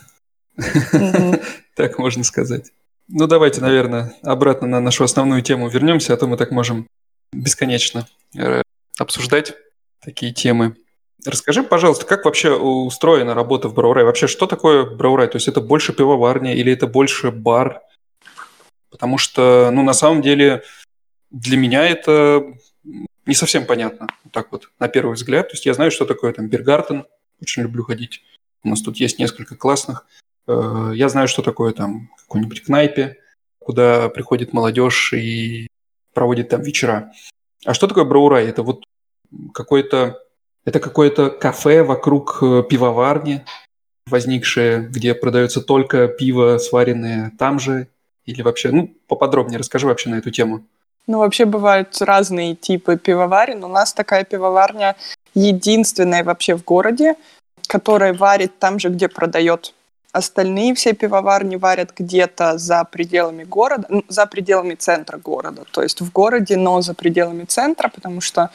[1.75, 2.71] Так можно сказать.
[3.09, 6.87] Ну, давайте, наверное, обратно на нашу основную тему вернемся, а то мы так можем
[7.31, 8.61] бесконечно э,
[8.97, 9.55] обсуждать
[10.01, 10.75] такие темы.
[11.25, 14.03] Расскажи, пожалуйста, как вообще устроена работа в Браурай?
[14.03, 15.27] Вообще, что такое Браурай?
[15.27, 17.81] То есть это больше пивоварня или это больше бар?
[18.89, 20.63] Потому что, ну, на самом деле,
[21.31, 22.43] для меня это
[23.25, 25.49] не совсем понятно, вот так вот, на первый взгляд.
[25.49, 27.05] То есть я знаю, что такое там Бергартен,
[27.41, 28.23] очень люблю ходить.
[28.63, 30.05] У нас тут есть несколько классных.
[30.47, 33.17] Э, я знаю, что такое там какой-нибудь кнайпе,
[33.59, 35.67] куда приходит молодежь и
[36.13, 37.11] проводит там вечера.
[37.65, 38.47] А что такое Браурай?
[38.47, 38.83] Это вот
[39.53, 40.21] какой-то
[40.67, 43.45] это какое-то кафе вокруг э, пивоварни,
[44.05, 47.87] возникшее, где продается только пиво, сваренное там же,
[48.25, 50.65] или вообще, ну, поподробнее расскажи вообще на эту тему.
[51.07, 53.63] Ну, вообще бывают разные типы пивоварен.
[53.63, 54.97] У нас такая пивоварня
[55.33, 57.15] единственная вообще в городе,
[57.67, 59.73] которая варит там же, где продает
[60.17, 65.63] Остальные все пивоварни варят где-то за пределами города, за пределами центра города.
[65.69, 68.49] То есть в городе, но за пределами центра, потому что,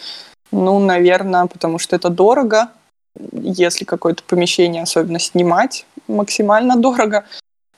[0.51, 2.69] ну, наверное, потому что это дорого.
[3.31, 7.27] Если какое-то помещение особенно снимать, максимально дорого.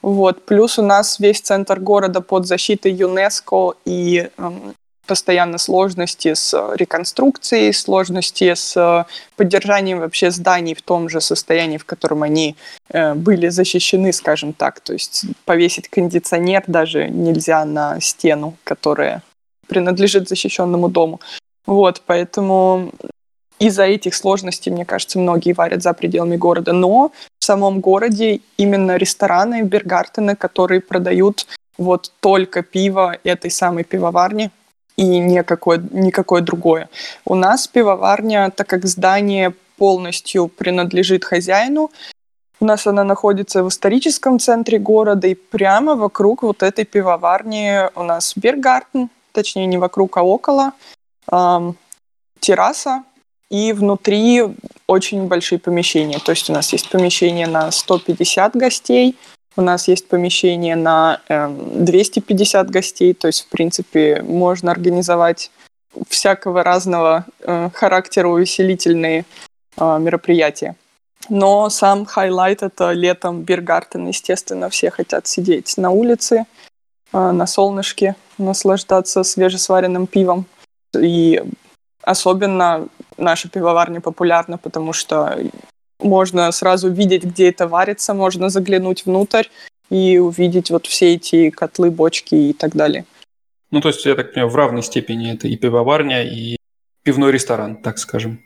[0.01, 0.47] Вот.
[0.47, 4.75] Плюс у нас весь центр города под защитой ЮНЕСКО, и эм,
[5.07, 9.05] постоянно сложности с э, реконструкцией, сложности с э,
[9.37, 12.57] поддержанием вообще зданий в том же состоянии, в котором они
[12.91, 14.81] э, были защищены, скажем так.
[14.81, 19.23] То есть повесить кондиционер даже нельзя на стену, которая
[19.69, 21.21] принадлежит защищенному дому.
[21.67, 22.93] Вот, поэтому
[23.59, 26.73] из-за этих сложностей, мне кажется, многие варят за пределами города.
[26.73, 31.47] Но в самом городе именно рестораны, бергартены, которые продают
[31.79, 34.51] вот только пиво этой самой пивоварни,
[34.97, 36.89] и никакое, никакое другое.
[37.25, 41.91] У нас пивоварня, так как здание полностью принадлежит хозяину,
[42.61, 48.05] у нас она находится в историческом центре города, и прямо вокруг вот этой пивоварни у
[48.05, 50.73] нас Бергартен, точнее не вокруг, а около,
[51.31, 51.77] эм,
[52.41, 53.03] терраса,
[53.51, 54.43] и внутри
[54.87, 56.19] очень большие помещения.
[56.19, 59.17] То есть у нас есть помещение на 150 гостей,
[59.57, 65.51] у нас есть помещение на э, эм, 250 гостей, то есть, в принципе, можно организовать
[66.09, 69.25] всякого разного э, характера увеселительные
[69.77, 70.77] э, мероприятия.
[71.29, 76.47] Но сам хайлайт— это летом Biergarten, естественно, все хотят сидеть на улице,
[77.13, 80.47] э, на солнышке, наслаждаться свежесваренным пивом.
[80.99, 81.43] И
[82.03, 85.39] особенно наша пивоварня популярна, потому что
[86.05, 89.47] можно сразу видеть, где это варится, можно заглянуть внутрь
[89.91, 93.05] и увидеть вот все эти котлы, бочки и так далее.
[93.71, 96.57] Ну, то есть, я так понимаю, в равной степени это и пивоварня, и
[97.03, 98.41] пивной ресторан, так скажем.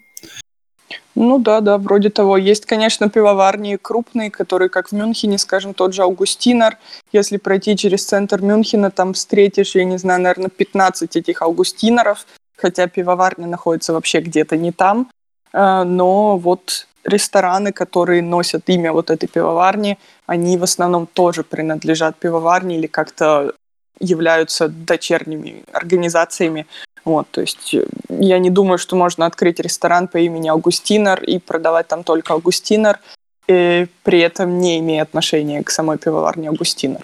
[1.15, 2.37] Ну да, да, вроде того.
[2.37, 6.79] Есть, конечно, пивоварни крупные, которые, как в Мюнхене, скажем, тот же Аугустинер.
[7.13, 12.25] Если пройти через центр Мюнхена, там встретишь, я не знаю, наверное, 15 этих Аугустинеров,
[12.57, 15.11] хотя пивоварня находится вообще где-то не там.
[15.53, 22.17] А, но вот рестораны, которые носят имя вот этой пивоварни, они в основном тоже принадлежат
[22.17, 23.55] пивоварне или как-то
[24.01, 26.67] являются дочерними организациями.
[27.05, 31.39] Вот, то есть э, я не думаю, что можно открыть ресторан по имени Августинер и
[31.39, 33.01] продавать там только Августинер,
[33.49, 37.01] и при этом не имея отношения к самой пивоварне Августинер.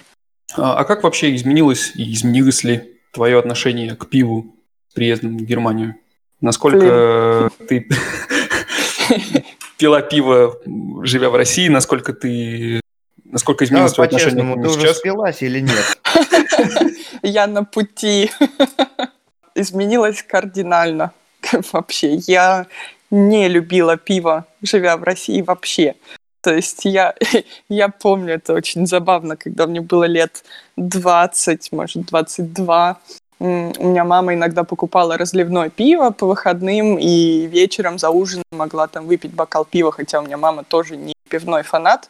[0.55, 4.55] А, а как вообще изменилось и изменилось ли твое отношение к пиву
[4.89, 5.95] с приездом в Германию?
[6.41, 7.87] Насколько ты
[9.77, 10.59] пила пиво,
[11.03, 12.81] живя в России, насколько ты
[13.25, 14.77] Насколько изменилось твое отношение к нему ты сейчас?
[14.77, 15.97] уже спилась или нет?
[17.21, 18.31] Я на пути.
[19.55, 21.11] Изменилось кардинально
[21.73, 22.15] вообще.
[22.15, 22.67] Я
[23.11, 25.95] не любила пиво, живя в России вообще.
[26.41, 27.15] То есть я,
[27.69, 30.43] я помню, это очень забавно, когда мне было лет
[30.77, 32.99] 20, может, 22.
[33.39, 39.07] У меня мама иногда покупала разливное пиво по выходным, и вечером за ужином могла там
[39.07, 42.09] выпить бокал пива, хотя у меня мама тоже не пивной фанат.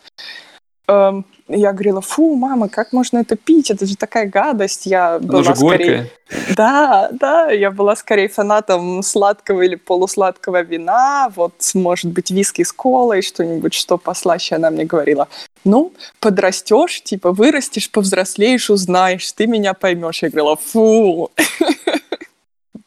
[1.47, 3.69] Я говорила, фу, мама, как можно это пить?
[3.69, 4.88] Это же такая гадость.
[4.88, 6.10] Я была же скорее...
[6.55, 12.73] Да, да, я была скорее фанатом сладкого или полусладкого вина, вот, может быть, виски с
[12.73, 14.55] колой, что-нибудь, что послаще.
[14.55, 15.27] Она мне говорила,
[15.63, 20.23] ну, подрастешь, типа, вырастешь, повзрослеешь, узнаешь, ты меня поймешь.
[20.23, 21.31] Я говорила, фу.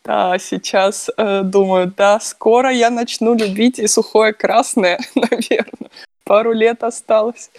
[0.05, 5.90] Да, сейчас э, думаю, да, скоро я начну любить и сухое красное, наверное.
[6.25, 7.51] Пару лет осталось.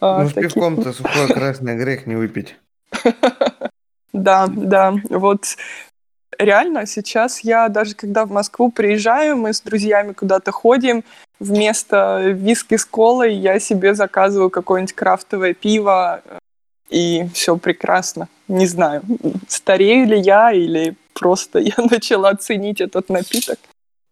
[0.00, 2.56] А, ну, с пивком-то сухое красное грех не выпить.
[4.12, 5.56] Да, да, вот
[6.36, 11.04] реально сейчас я даже когда в Москву приезжаю, мы с друзьями куда-то ходим,
[11.38, 16.22] вместо виски с колой я себе заказываю какое-нибудь крафтовое пиво,
[16.88, 18.28] и все прекрасно.
[18.48, 19.02] Не знаю,
[19.48, 23.58] старею ли я или просто я начала ценить этот напиток.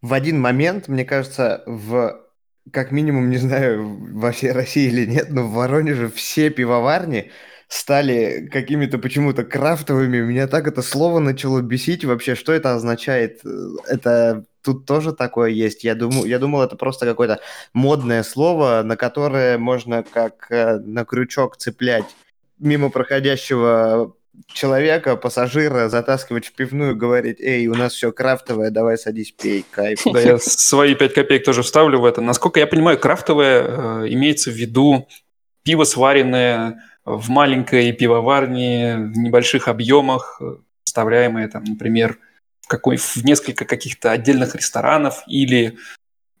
[0.01, 2.21] В один момент, мне кажется, в
[2.71, 7.31] как минимум, не знаю, во всей России или нет, но в Воронеже все пивоварни
[7.67, 10.21] стали какими-то почему-то крафтовыми.
[10.21, 12.35] Меня так это слово начало бесить вообще.
[12.35, 13.41] Что это означает?
[13.87, 15.83] Это тут тоже такое есть.
[15.83, 17.39] Я думаю, я думал, это просто какое-то
[17.73, 22.05] модное слово, на которое можно как э, на крючок цеплять
[22.57, 24.15] мимо проходящего
[24.47, 30.01] человека, пассажира, затаскивать в пивную, говорить, эй, у нас все крафтовое, давай садись, пей, кайф.
[30.05, 32.21] Да, я свои пять копеек тоже вставлю в это.
[32.21, 35.07] Насколько я понимаю, крафтовое э, имеется в виду
[35.63, 42.17] пиво, сваренное в маленькой пивоварне, в небольших объемах, э, вставляемое там, например,
[42.61, 45.77] в, какой, в несколько каких-то отдельных ресторанов или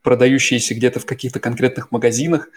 [0.01, 2.49] продающиеся где-то в каких-то конкретных магазинах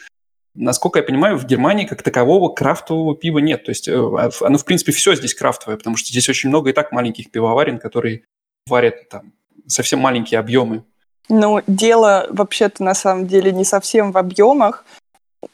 [0.54, 3.64] насколько я понимаю, в Германии как такового крафтового пива нет.
[3.64, 6.70] То есть э, а оно, в принципе, все здесь крафтовое, потому что здесь очень много
[6.70, 8.22] и так маленьких пивоварен, которые
[8.66, 9.32] варят там
[9.66, 10.84] совсем маленькие объемы.
[11.28, 14.84] Ну, дело вообще-то на самом деле не совсем в объемах.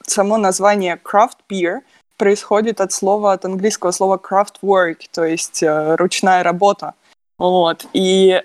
[0.07, 1.81] Само название craft beer
[2.17, 6.95] происходит от слова, от английского слова craft work, то есть э, ручная работа.
[7.39, 7.87] Вот.
[7.93, 8.43] И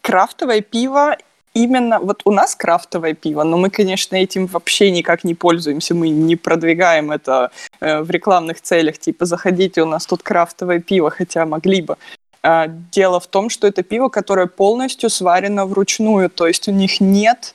[0.00, 1.16] крафтовое пиво
[1.56, 6.10] именно вот у нас крафтовое пиво, но мы, конечно, этим вообще никак не пользуемся, мы
[6.10, 11.46] не продвигаем это э, в рекламных целях, типа заходите, у нас тут крафтовое пиво, хотя
[11.46, 11.96] могли бы.
[12.42, 17.00] А, дело в том, что это пиво, которое полностью сварено вручную, то есть у них
[17.00, 17.54] нет,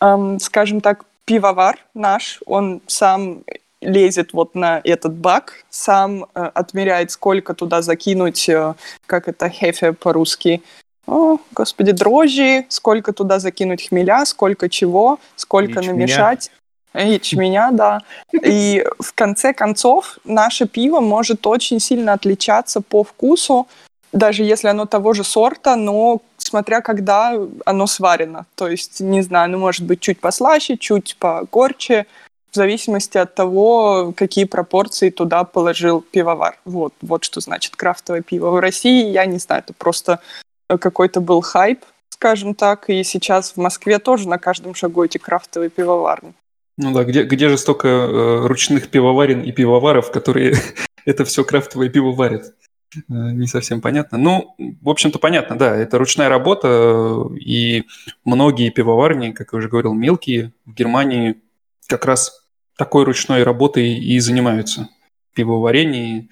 [0.00, 3.44] эм, скажем так, пивовар наш, он сам
[3.82, 8.74] лезет вот на этот бак, сам э, отмеряет, сколько туда закинуть, э,
[9.06, 10.62] как это хефе по-русски,
[11.06, 15.92] о, господи, дрожжи, сколько туда закинуть хмеля, сколько чего, сколько Ячменя.
[15.92, 16.50] намешать.
[16.94, 18.02] Ячменя, да.
[18.32, 23.66] И в конце концов наше пиво может очень сильно отличаться по вкусу,
[24.12, 27.34] даже если оно того же сорта, но смотря когда
[27.64, 28.46] оно сварено.
[28.54, 32.06] То есть, не знаю, ну может быть чуть послаще, чуть погорче,
[32.52, 36.58] в зависимости от того, какие пропорции туда положил пивовар.
[36.66, 38.50] Вот, вот что значит крафтовое пиво.
[38.50, 40.20] В России, я не знаю, это просто
[40.68, 45.70] какой-то был хайп, скажем так, и сейчас в Москве тоже на каждом шагу эти крафтовые
[45.70, 46.34] пивоварни.
[46.78, 50.56] Ну да, где, где же столько э, ручных пивоварен и пивоваров, которые
[51.04, 52.54] это все крафтовое пиво варят?
[52.94, 54.18] Э, не совсем понятно.
[54.18, 57.84] Ну, в общем-то, понятно, да, это ручная работа, э, и
[58.24, 61.40] многие пивоварни, как я уже говорил, мелкие, в Германии
[61.88, 62.46] как раз
[62.76, 64.88] такой ручной работой и занимаются.
[65.34, 66.28] Пивоварение.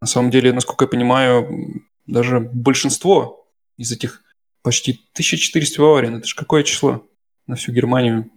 [0.00, 4.22] На самом деле, насколько я понимаю, даже большинство из этих
[4.62, 7.06] почти 1400 пивоварен, это же какое число?
[7.50, 8.30] на всю Германию.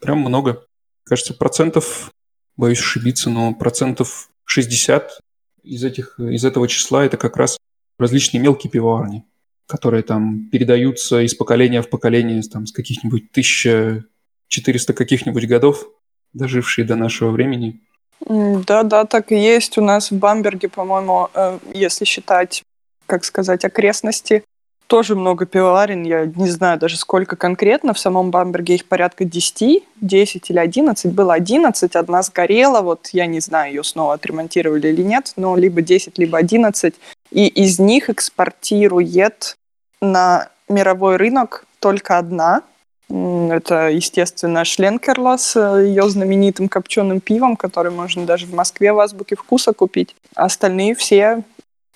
[0.00, 0.64] Прям много.
[1.04, 2.10] Кажется, процентов,
[2.56, 5.20] боюсь ошибиться, но процентов 60
[5.62, 7.58] из, этих, из этого числа это как раз
[7.98, 9.24] различные мелкие пивоварни,
[9.66, 15.86] которые там передаются из поколения в поколение там, с каких-нибудь 1400 каких-нибудь годов,
[16.32, 17.80] дожившие до нашего времени.
[18.26, 19.76] Да, да, так и есть.
[19.76, 22.62] У нас в Бамберге, по-моему, э, если считать,
[23.06, 24.44] как сказать, окрестности,
[24.86, 26.02] тоже много пивоварен.
[26.02, 27.94] Я не знаю даже сколько конкретно.
[27.94, 31.12] В самом Бамберге их порядка 10, 10 или 11.
[31.12, 32.82] Было 11, одна сгорела.
[32.82, 36.94] Вот я не знаю, ее снова отремонтировали или нет, но либо 10, либо 11.
[37.30, 39.56] И из них экспортирует
[40.00, 42.62] на мировой рынок только одна–
[43.10, 48.98] это, естественно, Шленкерла с э, ее знаменитым копченым пивом, который можно даже в Москве в
[48.98, 50.16] Азбуке вкуса купить.
[50.34, 51.44] остальные все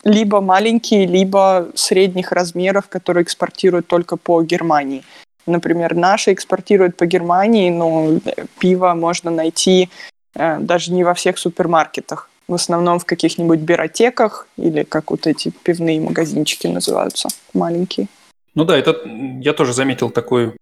[0.05, 5.03] либо маленькие, либо средних размеров, которые экспортируют только по Германии.
[5.47, 8.21] Например, наши экспортируют по Германии, но
[8.59, 9.89] пиво можно найти
[10.35, 12.31] э, даже не во всех супермаркетах.
[12.47, 18.09] В основном в каких-нибудь биротеках или как вот эти пивные магазинчики называются, маленькие.
[18.55, 18.97] Ну да, это
[19.41, 20.55] я тоже заметил такой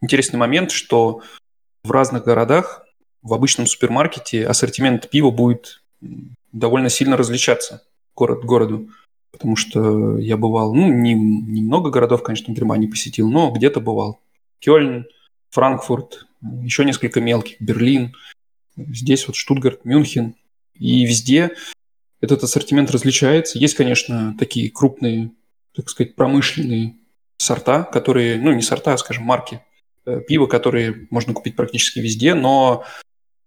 [0.00, 1.20] интересный момент, что
[1.82, 2.86] в разных городах
[3.22, 5.82] в обычном супермаркете ассортимент пива будет
[6.52, 7.82] довольно сильно различаться
[8.14, 8.88] город городу.
[9.30, 13.80] Потому что я бывал, ну, не, не много городов, конечно, в Германии посетил, но где-то
[13.80, 14.20] бывал.
[14.60, 15.06] Кёльн,
[15.50, 16.26] Франкфурт,
[16.62, 18.14] еще несколько мелких, Берлин,
[18.76, 20.36] здесь вот Штутгарт, Мюнхен.
[20.74, 21.52] И везде
[22.20, 23.58] этот ассортимент различается.
[23.58, 25.32] Есть, конечно, такие крупные,
[25.74, 26.96] так сказать, промышленные
[27.38, 29.60] сорта, которые, ну, не сорта, а, скажем, марки,
[30.06, 32.84] Э, пива, которые можно купить практически везде, но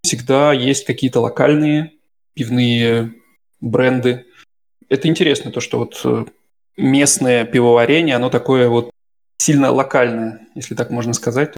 [0.02, 1.94] всегда есть какие-то локальные
[2.34, 3.14] пивные
[3.62, 4.26] бренды.
[4.90, 6.26] Это интересно, то, что вот э,
[6.78, 8.92] местное пивоварение, оно такое вот
[9.38, 11.56] сильно локальное, если так можно сказать.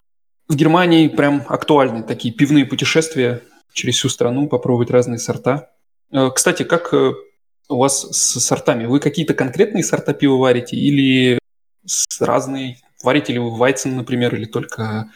[0.48, 5.70] В Германии прям актуальны такие пивные путешествия через всю страну, попробовать разные сорта.
[6.12, 8.86] Э, кстати, как у вас с сортами?
[8.86, 11.38] Вы какие-то конкретные сорта пива варите или
[11.86, 15.10] с разные Варите ли вы вайцен, например, или только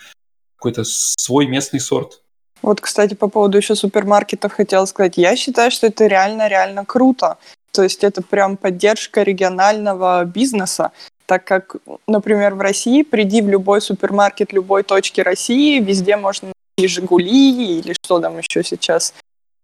[0.57, 2.23] какой-то свой местный сорт?
[2.63, 5.19] Вот, кстати, по поводу еще супермаркетов хотела сказать.
[5.19, 7.37] Я считаю, что это реально-реально круто.
[7.75, 10.93] То есть это прям поддержка регионального бизнеса,
[11.27, 16.89] так как, например, в России, приди в любой супермаркет любой точки России, везде можно найти
[16.89, 19.13] «Жигули» или что там еще сейчас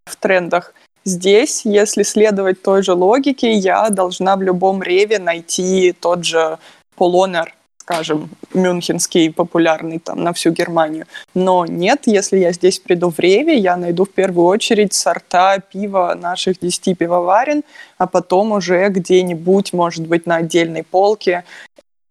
[0.05, 0.73] в трендах.
[1.05, 6.59] Здесь, если следовать той же логике, я должна в любом реве найти тот же
[6.97, 11.05] полонер, скажем, мюнхенский, популярный там на всю Германию.
[11.33, 16.15] Но нет, если я здесь приду в Реве, я найду в первую очередь сорта пива
[16.19, 17.63] наших 10 пивоварен,
[17.97, 21.43] а потом уже где-нибудь, может быть, на отдельной полке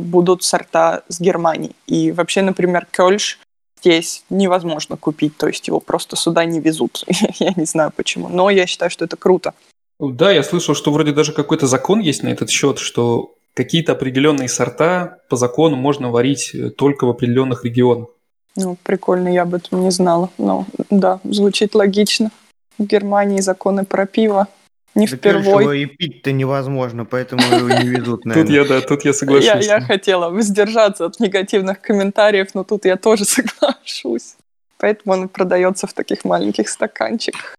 [0.01, 1.77] будут сорта с Германии.
[1.87, 3.39] И вообще, например, Кёльш
[3.81, 7.05] здесь невозможно купить, то есть его просто сюда не везут.
[7.39, 9.55] я не знаю почему, но я считаю, что это круто.
[10.01, 14.49] Да, я слышал, что вроде даже какой-то закон есть на этот счет, что какие-то определенные
[14.49, 18.09] сорта по закону можно варить э, только в определенных регионах.
[18.57, 20.31] Ну, прикольно, я об этом не знала.
[20.39, 22.31] Ну, да, звучит логично.
[22.79, 24.49] В Германии законы про пиво
[24.95, 25.63] не да впервой.
[25.63, 28.47] Его и пить-то невозможно, поэтому его не везут, наверное.
[28.47, 29.47] Тут я, да, тут я соглашусь.
[29.47, 34.37] Я, я хотела воздержаться от негативных комментариев, но тут я тоже соглашусь.
[34.79, 37.55] Поэтому он продается в таких маленьких стаканчиках.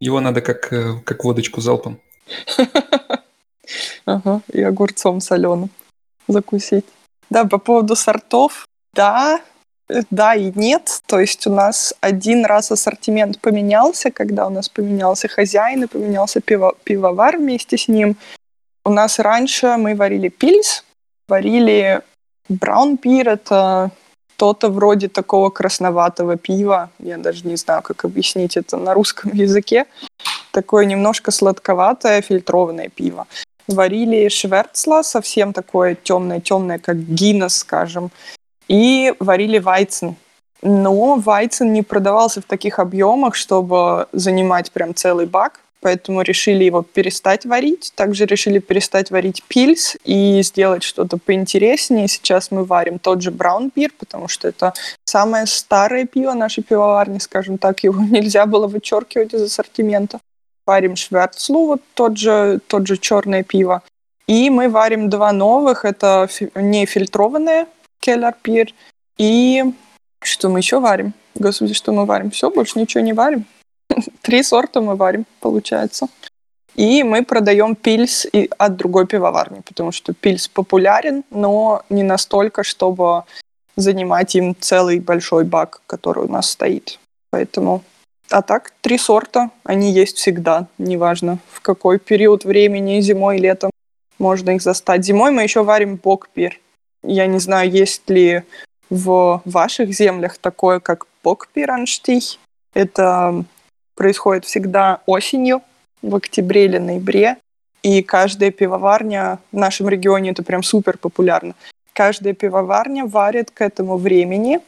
[0.00, 2.00] Его надо как, э, как водочку залпом.
[4.04, 5.70] Ага, и огурцом соленым
[6.28, 6.84] закусить.
[7.30, 9.40] Да, по поводу сортов, да,
[10.10, 11.02] да и нет.
[11.06, 16.40] То есть у нас один раз ассортимент поменялся, когда у нас поменялся хозяин и поменялся
[16.40, 18.16] пиво, пивовар вместе с ним.
[18.84, 20.84] У нас раньше мы варили пильс,
[21.28, 22.02] варили
[22.48, 23.90] браунпир, это
[24.36, 26.90] что-то вроде такого красноватого пива.
[26.98, 29.86] Я даже не знаю, как объяснить это на русском языке.
[30.50, 33.28] Такое немножко сладковатое фильтрованное пиво
[33.72, 38.10] варили шверцла, совсем такое темное-темное, как Гиннес, скажем,
[38.68, 40.16] и варили вайцен.
[40.62, 46.82] Но вайцен не продавался в таких объемах, чтобы занимать прям целый бак, поэтому решили его
[46.82, 47.92] перестать варить.
[47.96, 52.06] Также решили перестать варить пильс и сделать что-то поинтереснее.
[52.06, 54.72] Сейчас мы варим тот же браун пир, потому что это
[55.04, 57.82] самое старое пиво нашей пивоварни, скажем так.
[57.82, 60.20] Его нельзя было вычеркивать из ассортимента
[60.66, 63.82] варим шверцлу, вот тот же, тот же черное пиво.
[64.26, 67.66] И мы варим два новых, это нефильтрованное
[68.00, 68.72] келлер-пир
[69.18, 69.64] и
[70.22, 71.14] что мы еще варим?
[71.34, 72.30] Господи, что мы варим?
[72.30, 73.44] Все, больше ничего не варим.
[74.22, 76.08] Три сорта мы варим, получается.
[76.74, 82.62] И мы продаем пильс и от другой пивоварни, потому что пильс популярен, но не настолько,
[82.62, 83.24] чтобы
[83.76, 86.98] занимать им целый большой бак, который у нас стоит.
[87.30, 87.82] Поэтому
[88.30, 93.70] а так, три сорта, они есть всегда, неважно в какой период времени, зимой, летом,
[94.18, 95.04] можно их застать.
[95.04, 96.60] Зимой мы еще варим бокпир.
[97.02, 98.42] Я не знаю, есть ли
[98.90, 102.38] в ваших землях такое, как бокпиранштих.
[102.74, 103.44] Это
[103.94, 105.62] происходит всегда осенью,
[106.02, 107.36] в октябре или ноябре.
[107.82, 111.54] И каждая пивоварня в нашем регионе это прям супер популярно.
[111.92, 114.60] Каждая пивоварня варит к этому времени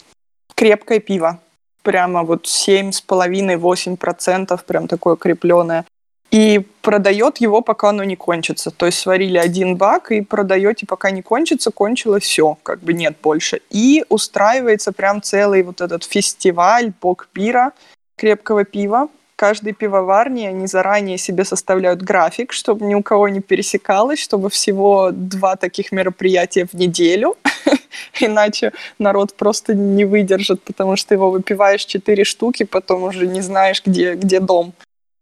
[0.55, 1.40] крепкое пиво
[1.85, 5.85] прямо вот 7,5-8%, прям такое крепленое.
[6.30, 8.72] И продает его, пока оно не кончится.
[8.72, 13.14] То есть сварили один бак и продаете, пока не кончится, кончилось все, как бы нет
[13.22, 13.61] больше.
[13.70, 17.70] И устраивается прям целый вот этот фестиваль бок пира
[18.16, 24.20] крепкого пива, каждой пивоварне они заранее себе составляют график, чтобы ни у кого не пересекалось,
[24.20, 27.37] чтобы всего два таких мероприятия в неделю,
[28.20, 33.82] иначе народ просто не выдержит, потому что его выпиваешь четыре штуки, потом уже не знаешь,
[33.85, 34.72] где, где дом.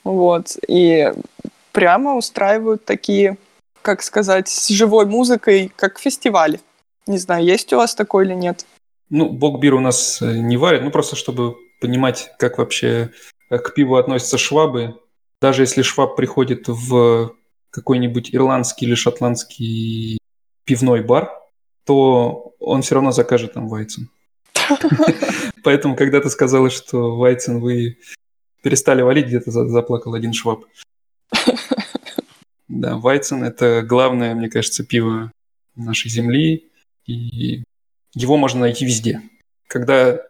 [0.04, 0.56] Вот.
[0.68, 1.12] И
[1.72, 3.36] прямо устраивают такие,
[3.82, 6.60] как сказать, с живой музыкой, как фестивали.
[7.06, 8.66] Не знаю, есть у вас такой или нет?
[9.10, 13.10] Ну, бокбир у нас э, не варит, ну просто чтобы понимать, как вообще
[13.58, 14.96] к пиву относятся швабы.
[15.40, 17.34] Даже если шваб приходит в
[17.70, 20.18] какой-нибудь ирландский или шотландский
[20.64, 21.30] пивной бар,
[21.84, 24.08] то он все равно закажет там Вайцен.
[25.64, 27.98] Поэтому, когда ты сказала, что Вайцен вы
[28.62, 30.64] перестали валить, где-то заплакал один шваб.
[32.68, 35.30] Да, Вайцен– это главное, мне кажется, пиво
[35.76, 36.70] нашей земли,
[37.04, 37.64] и
[38.14, 39.20] его можно найти везде.
[39.66, 40.22] Когда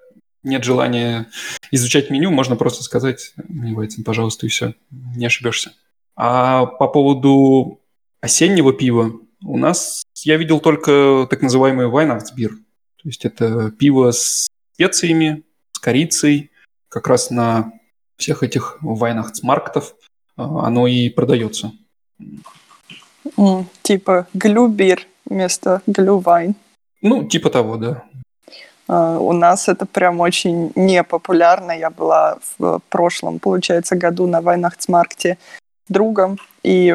[0.43, 1.29] нет желания
[1.71, 5.73] изучать меню, можно просто сказать мне Вайцен, пожалуйста, и все, не ошибешься.
[6.17, 7.81] А по поводу
[8.21, 9.13] осеннего пива,
[9.43, 12.51] у нас я видел только так называемый Weihnachtsbier.
[12.51, 16.51] То есть это пиво с специями, с корицей,
[16.89, 17.73] как раз на
[18.17, 19.95] всех этих Weihnachtsmarktов
[20.37, 21.73] а, оно и продается.
[23.37, 26.55] Mm, типа глюбир вместо глювайн.
[27.01, 28.05] Ну, типа того, да.
[28.93, 31.73] Uh, у нас это прям очень непопулярно.
[31.73, 35.37] Я была в прошлом, получается, году на Weihnachtsmarkте
[35.89, 36.95] с другом, и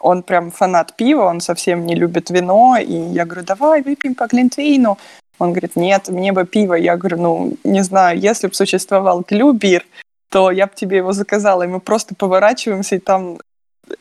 [0.00, 4.26] он прям фанат пива, он совсем не любит вино, и я говорю, давай выпьем по
[4.26, 4.96] глинтвейну.
[5.38, 6.74] Он говорит, нет, мне бы пиво.
[6.74, 9.84] Я говорю, ну, не знаю, если бы существовал глюбир,
[10.30, 11.64] то я бы тебе его заказала.
[11.64, 13.38] И мы просто поворачиваемся, и там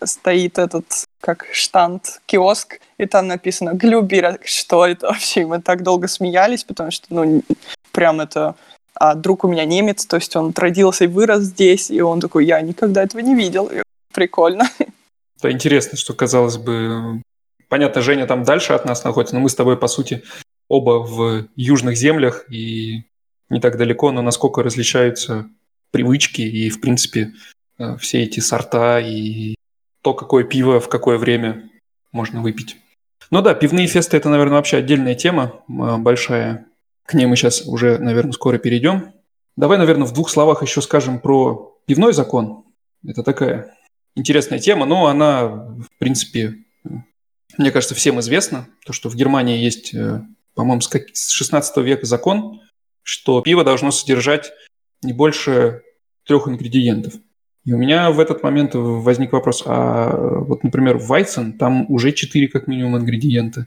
[0.03, 0.85] стоит этот,
[1.21, 4.39] как штанд, киоск, и там написано «Глюбир».
[4.43, 5.45] Что это вообще?
[5.45, 7.43] Мы так долго смеялись, потому что, ну,
[7.91, 8.55] прям это...
[8.93, 12.45] А друг у меня немец, то есть он родился и вырос здесь, и он такой,
[12.45, 13.67] я никогда этого не видел.
[13.67, 13.81] И
[14.13, 14.69] прикольно.
[15.41, 17.21] Да, интересно, что, казалось бы,
[17.67, 20.23] понятно, Женя там дальше от нас находится, но мы с тобой, по сути,
[20.69, 23.03] оба в южных землях и
[23.49, 25.49] не так далеко, но насколько различаются
[25.91, 27.33] привычки и, в принципе,
[27.77, 29.55] э, все эти сорта и
[30.05, 31.71] то, какое пиво в какое время
[32.11, 32.77] можно выпить.
[33.31, 36.67] Ну да, пивные фесты– это, наверное, вообще отдельная тема э, большая.
[37.07, 39.13] К ней мы сейчас уже, наверное, скоро перейдем.
[39.57, 42.65] Давай, наверное, в двух словах еще скажем про пивной закон.
[43.03, 43.75] Это такая
[44.15, 46.53] интересная тема, но она, в принципе,
[47.57, 48.67] мне кажется, всем известна.
[48.85, 50.21] То, что в Германии есть, э,
[50.53, 52.61] по-моему, с 16 века закон,
[53.01, 54.51] что пиво должно содержать
[55.01, 55.81] не больше
[56.27, 57.15] трех ингредиентов.
[57.65, 62.47] И у меня в этот момент возник вопрос, а вот, например, в там уже четыре
[62.47, 63.65] как минимум ингредиента.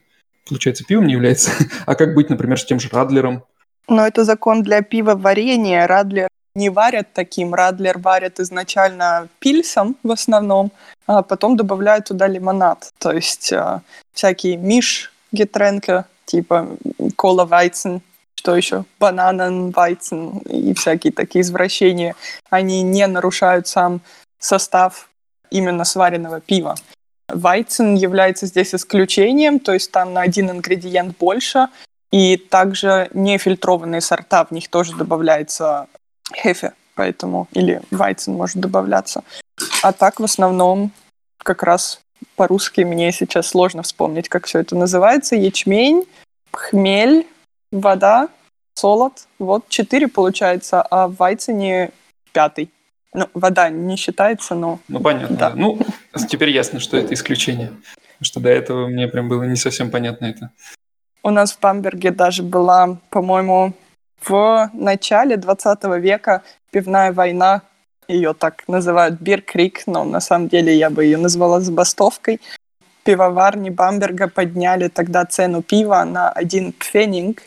[0.48, 1.50] Получается, пивом не является.
[1.86, 3.42] а как быть, например, с тем же Радлером?
[3.88, 5.86] Но это закон для пива варенья.
[5.86, 7.54] Радлер не варят таким.
[7.54, 10.70] Радлер варят изначально пильсом в основном,
[11.06, 12.92] а потом добавляют туда лимонад.
[12.98, 13.80] То есть э,
[14.12, 16.68] всякие миш гетренка, типа
[17.16, 18.00] кола вайцен,
[18.38, 22.14] что еще, бананен вайцен и всякие такие извращения,
[22.50, 24.00] они не нарушают сам
[24.38, 25.10] состав
[25.50, 26.76] именно сваренного пива.
[27.28, 31.66] Вайцен является здесь исключением, то есть там на один ингредиент больше,
[32.12, 35.88] и также нефильтрованные сорта, в них тоже добавляется
[36.32, 39.24] хефе, поэтому или вайцен может добавляться.
[39.82, 40.92] А так в основном
[41.42, 42.00] как раз
[42.36, 45.34] по-русски мне сейчас сложно вспомнить, как все это называется.
[45.34, 46.06] Ячмень,
[46.52, 47.26] хмель,
[47.72, 48.28] вода,
[48.74, 49.26] солод.
[49.38, 51.90] Вот четыре получается, а в вайцене
[52.32, 52.70] пятый.
[53.14, 54.80] Ну, вода не считается, но...
[54.88, 55.36] Ну, понятно.
[55.36, 55.52] Да.
[55.54, 55.78] Ну,
[56.28, 57.68] теперь ясно, что это исключение.
[57.68, 60.50] Потому что до этого мне прям было не совсем понятно это.
[61.22, 63.72] У нас в Бамберге даже была, по-моему,
[64.22, 67.62] в начале 20 века пивная война,
[68.08, 72.40] ее так называют Биркрик, но на самом деле я бы ее назвала забастовкой.
[73.04, 77.42] Пивоварни Бамберга подняли тогда цену пива на один пфенинг,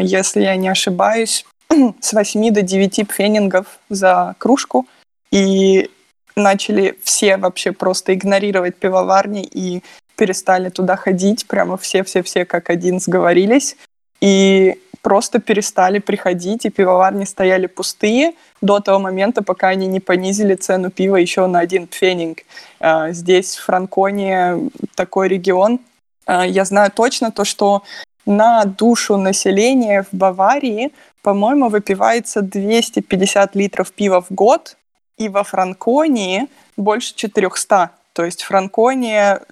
[0.00, 1.44] если я не ошибаюсь,
[2.00, 4.86] с 8 до 9 пфенингов за кружку.
[5.30, 5.90] И
[6.36, 9.82] начали все вообще просто игнорировать пивоварни и
[10.16, 11.46] перестали туда ходить.
[11.46, 13.76] Прямо все-все-все как один сговорились.
[14.20, 20.54] И просто перестали приходить, и пивоварни стояли пустые до того момента, пока они не понизили
[20.54, 22.38] цену пива еще на один пфенинг.
[22.78, 25.80] А, здесь, в Франконии, такой регион.
[26.24, 27.82] А, я знаю точно то, что
[28.26, 30.92] на душу населения в Баварии,
[31.22, 34.76] по-моему, выпивается 250 литров пива в год,
[35.18, 37.90] и во Франконии больше 400.
[38.12, 39.42] То есть Франкония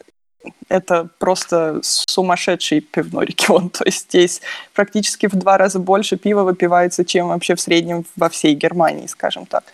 [0.69, 3.71] это просто сумасшедший пивной регион.
[3.71, 4.41] То есть здесь
[4.75, 9.47] практически в два раза больше пива выпивается, чем вообще в среднем во всей Германии, скажем
[9.47, 9.65] так.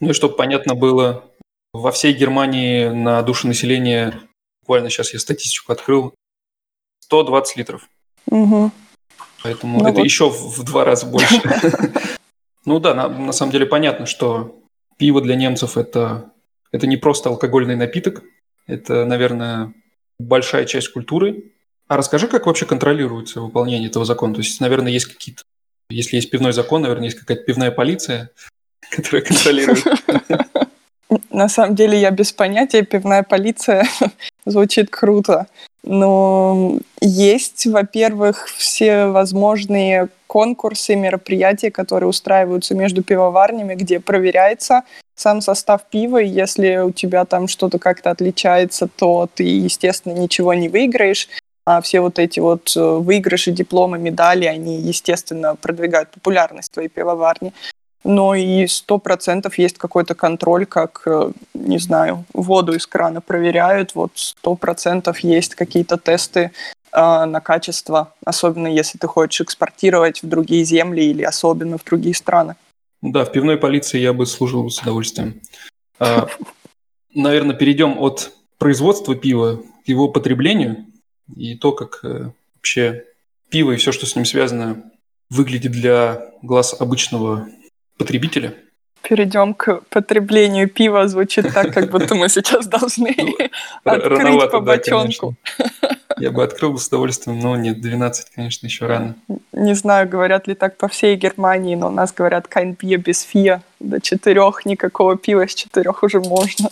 [0.00, 1.24] Ну и чтобы понятно было,
[1.72, 4.14] во всей Германии на душу населения,
[4.62, 6.14] буквально сейчас я статистику открыл,
[7.00, 7.88] 120 литров.
[8.30, 8.70] Угу.
[9.42, 10.04] Поэтому ну это вот.
[10.04, 11.40] еще в, в два раза больше.
[12.66, 14.58] Ну да, на, на самом деле понятно, что
[14.96, 16.32] пиво для немцев это,
[16.72, 18.22] это не просто алкогольный напиток,
[18.66, 19.74] это, наверное,
[20.18, 21.52] большая часть культуры.
[21.88, 24.34] А расскажи, как вообще контролируется выполнение этого закона?
[24.34, 25.42] То есть, наверное, есть какие-то...
[25.90, 28.30] Если есть пивной закон, наверное, есть какая-то пивная полиция,
[28.90, 29.84] которая контролирует.
[31.30, 32.82] На самом деле я без понятия.
[32.82, 33.86] Пивная полиция
[34.46, 35.46] звучит круто.
[35.86, 44.82] Но есть, во-первых, все возможные конкурсы, мероприятия, которые устраиваются между пивоварнями, где проверяется
[45.14, 50.54] сам состав пива, и если у тебя там что-то как-то отличается, то ты, естественно, ничего
[50.54, 51.28] не выиграешь.
[51.66, 57.54] А все вот эти вот э, выигрыши, дипломы, медали, они, естественно, продвигают популярность твоей пивоварни.
[58.04, 63.94] Но и сто процентов есть какой-то контроль, как, э, не знаю, воду из крана проверяют.
[63.94, 66.52] Вот сто процентов есть какие-то тесты
[66.92, 72.14] э, на качество, особенно если ты хочешь экспортировать в другие земли или особенно в другие
[72.14, 72.56] страны.
[73.00, 75.40] Да, в пивной полиции я бы служил с удовольствием.
[75.98, 76.26] А,
[77.14, 80.86] наверное, перейдем от производства пива к его потреблению
[81.34, 83.04] и то, как э, вообще
[83.48, 84.90] пиво и все, что с ним связано,
[85.30, 87.48] выглядит для глаз обычного
[87.98, 88.54] потребителя.
[89.02, 91.06] Перейдем к потреблению пива.
[91.08, 93.36] Звучит так, как будто мы сейчас должны ну,
[93.84, 95.34] открыть по бочонку.
[96.16, 99.16] Я бы открыл с удовольствием, но нет, 12, конечно, еще рано.
[99.52, 103.22] Не знаю, говорят ли так по всей Германии, но у нас говорят kein Bier без
[103.22, 103.62] фия.
[103.80, 106.70] До четырех никакого пива с четырех уже можно.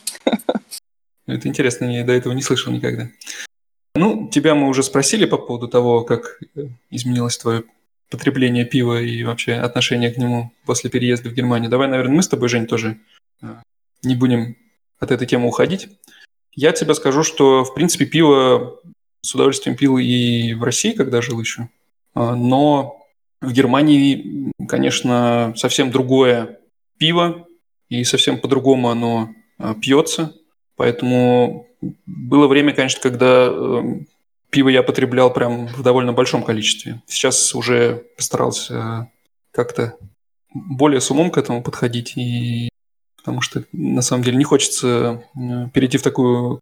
[1.26, 3.08] Это интересно, я до этого не слышал никогда.
[3.94, 6.40] Ну, тебя мы уже спросили по поводу того, как
[6.90, 7.64] изменилось твое
[8.12, 11.70] потребление пива и вообще отношение к нему после переезда в Германию.
[11.70, 12.98] Давай, наверное, мы с тобой, Жень, тоже
[13.42, 13.46] э,
[14.02, 14.56] не будем
[14.98, 15.88] от этой темы уходить.
[16.54, 18.80] Я тебе скажу, что, в принципе, пиво
[19.22, 21.68] с удовольствием пил и в России, когда жил еще.
[22.14, 23.06] А, но
[23.40, 26.60] в Германии, конечно, совсем другое
[26.98, 27.46] пиво,
[27.88, 30.34] и совсем по-другому оно а, пьется.
[30.76, 31.66] Поэтому
[32.06, 34.06] было время, конечно, когда эм,
[34.52, 37.02] пиво я потреблял прям в довольно большом количестве.
[37.08, 39.10] Сейчас уже постарался
[39.50, 39.96] как-то
[40.54, 42.68] более с умом к этому подходить, и
[43.16, 46.60] потому что на самом деле не хочется э, перейти в такую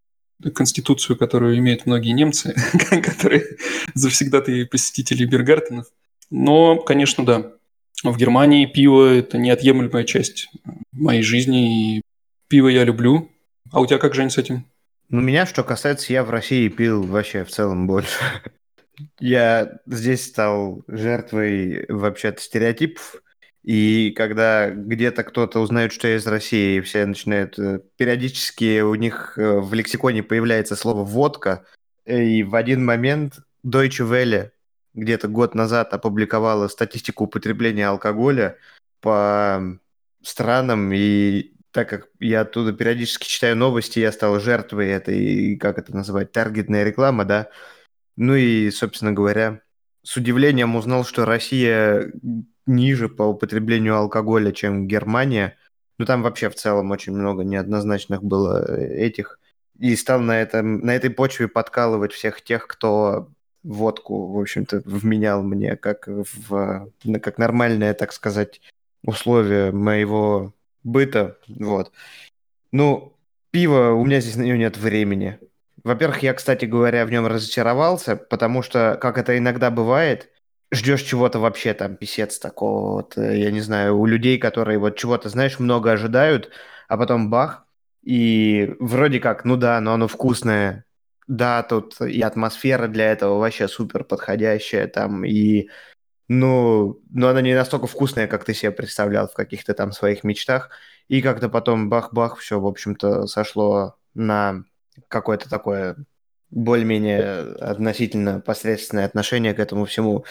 [0.55, 2.55] конституцию, которую имеют многие немцы,
[3.03, 3.45] которые
[3.95, 5.87] завсегда-то посетители Бергартенов.
[6.31, 7.53] Но, конечно, да,
[8.05, 10.49] в Германии пиво– это неотъемлемая часть
[10.93, 12.03] моей жизни, и
[12.49, 13.31] пиво я люблю.
[13.73, 14.65] А у тебя как, Жень, с этим?
[15.11, 18.21] Ну, меня, что касается, я в России пил вообще в целом больше.
[19.19, 23.17] Я здесь стал жертвой вообще-то стереотипов.
[23.65, 27.59] И когда где-то кто-то узнает, что я из России, и все начинают...
[27.59, 31.65] Э, периодически у них э, в лексиконе появляется слово «водка»,
[32.07, 34.51] и в один момент Deutsche Welle
[34.95, 38.57] где-то год назад опубликовала статистику употребления алкоголя
[39.01, 39.79] по
[40.23, 45.95] странам, и так как я оттуда периодически читаю новости, я стал жертвой этой, как это
[45.95, 47.49] называть, таргетная реклама, да.
[48.17, 49.63] Ну и, собственно говоря,
[50.03, 52.13] с удивлением узнал, что Россия
[52.67, 55.57] ниже по употреблению алкоголя, чем Германия.
[55.99, 59.39] Ну там вообще в целом очень много неоднозначных было э, этих.
[59.79, 63.29] И стал на, этом, на этой почве подкалывать всех тех, кто
[63.63, 66.91] водку, в общем-то, вменял мне как, в,
[67.23, 68.61] как нормальное, так сказать,
[69.03, 71.93] условие моего быта, вот.
[72.73, 73.17] Ну,
[73.51, 75.39] пиво, у меня здесь на него нет времени.
[75.85, 80.31] Во-первых, я, кстати говоря, в нем разочаровался, потому что, как это иногда бывает,
[80.73, 84.97] ждешь чего-то вообще там, писец такого вот, э, я не знаю, у людей, которые вот
[84.97, 86.51] чего-то, знаешь, много ожидают,
[86.89, 87.67] а потом бах,
[88.03, 90.85] и вроде как, ну да, но оно вкусное,
[91.27, 95.69] да, тут и атмосфера для этого вообще супер подходящая, там, и
[96.33, 100.71] ну, но она не настолько вкусная, как ты себе представлял в каких-то там своих мечтах.
[101.09, 104.63] И как-то потом бах-бах, все, в общем-то, сошло на
[105.09, 105.97] какое-то такое
[106.51, 110.25] более-менее относительно посредственное отношение к этому всему.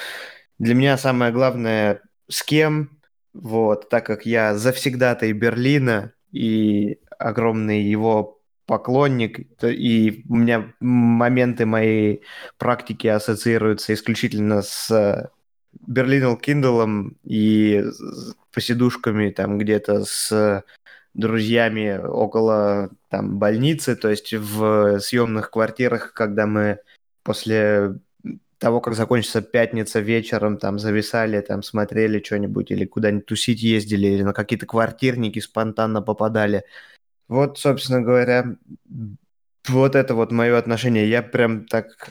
[0.57, 3.01] Для меня самое главное, с кем,
[3.33, 12.23] вот, так как я завсегдатай Берлина и огромный его поклонник, и у меня моменты моей
[12.57, 15.29] практики ассоциируются исключительно с
[15.85, 17.83] Берлинал Киндлом и
[18.51, 20.63] посидушками там где-то с
[21.13, 26.79] друзьями около там больницы, то есть в съемных квартирах, когда мы
[27.23, 27.95] после
[28.59, 34.23] того, как закончится пятница вечером, там зависали, там смотрели что-нибудь или куда-нибудь тусить ездили, или
[34.23, 36.63] на какие-то квартирники спонтанно попадали.
[37.27, 38.55] Вот, собственно говоря,
[39.67, 41.09] вот это вот мое отношение.
[41.09, 42.09] Я прям так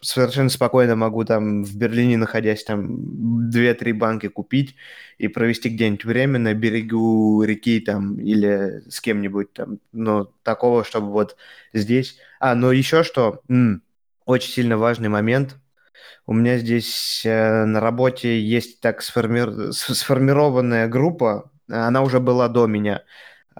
[0.00, 4.76] совершенно спокойно могу там в Берлине, находясь там, две-три банки купить
[5.18, 9.78] и провести где-нибудь время на берегу реки там или с кем-нибудь там.
[9.92, 11.36] Но такого, чтобы вот
[11.72, 12.18] здесь...
[12.38, 13.82] А, но еще что, м-м,
[14.24, 15.56] очень сильно важный момент.
[16.26, 19.72] У меня здесь э, на работе есть так сформи...
[19.72, 23.02] сформированная группа, она уже была до меня,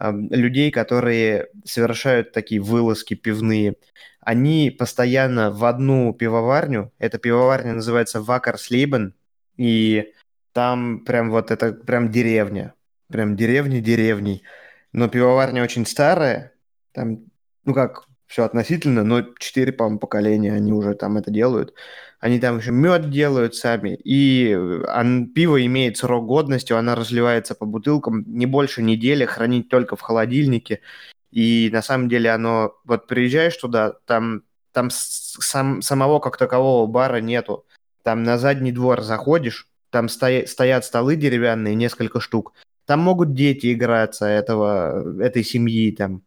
[0.00, 3.76] людей, которые совершают такие вылазки пивные
[4.20, 9.14] они постоянно в одну пивоварню, эта пивоварня называется Вакарслейбен,
[9.56, 10.12] и
[10.52, 12.74] там прям вот это прям деревня,
[13.08, 14.42] прям деревня деревней.
[14.92, 16.52] Но пивоварня очень старая,
[16.92, 17.24] там,
[17.64, 21.74] ну как, все относительно, но четыре, по-моему, поколения они уже там это делают.
[22.20, 27.64] Они там еще мед делают сами, и он, пиво имеет срок годности, она разливается по
[27.64, 30.80] бутылкам не больше недели, хранить только в холодильнике.
[31.30, 32.74] И на самом деле оно...
[32.84, 34.42] Вот приезжаешь туда, там,
[34.72, 37.64] там сам, самого как такового бара нету.
[38.02, 42.52] Там на задний двор заходишь, там стоя, стоят столы деревянные, несколько штук.
[42.84, 46.22] Там могут дети играться этого, этой семьи, там.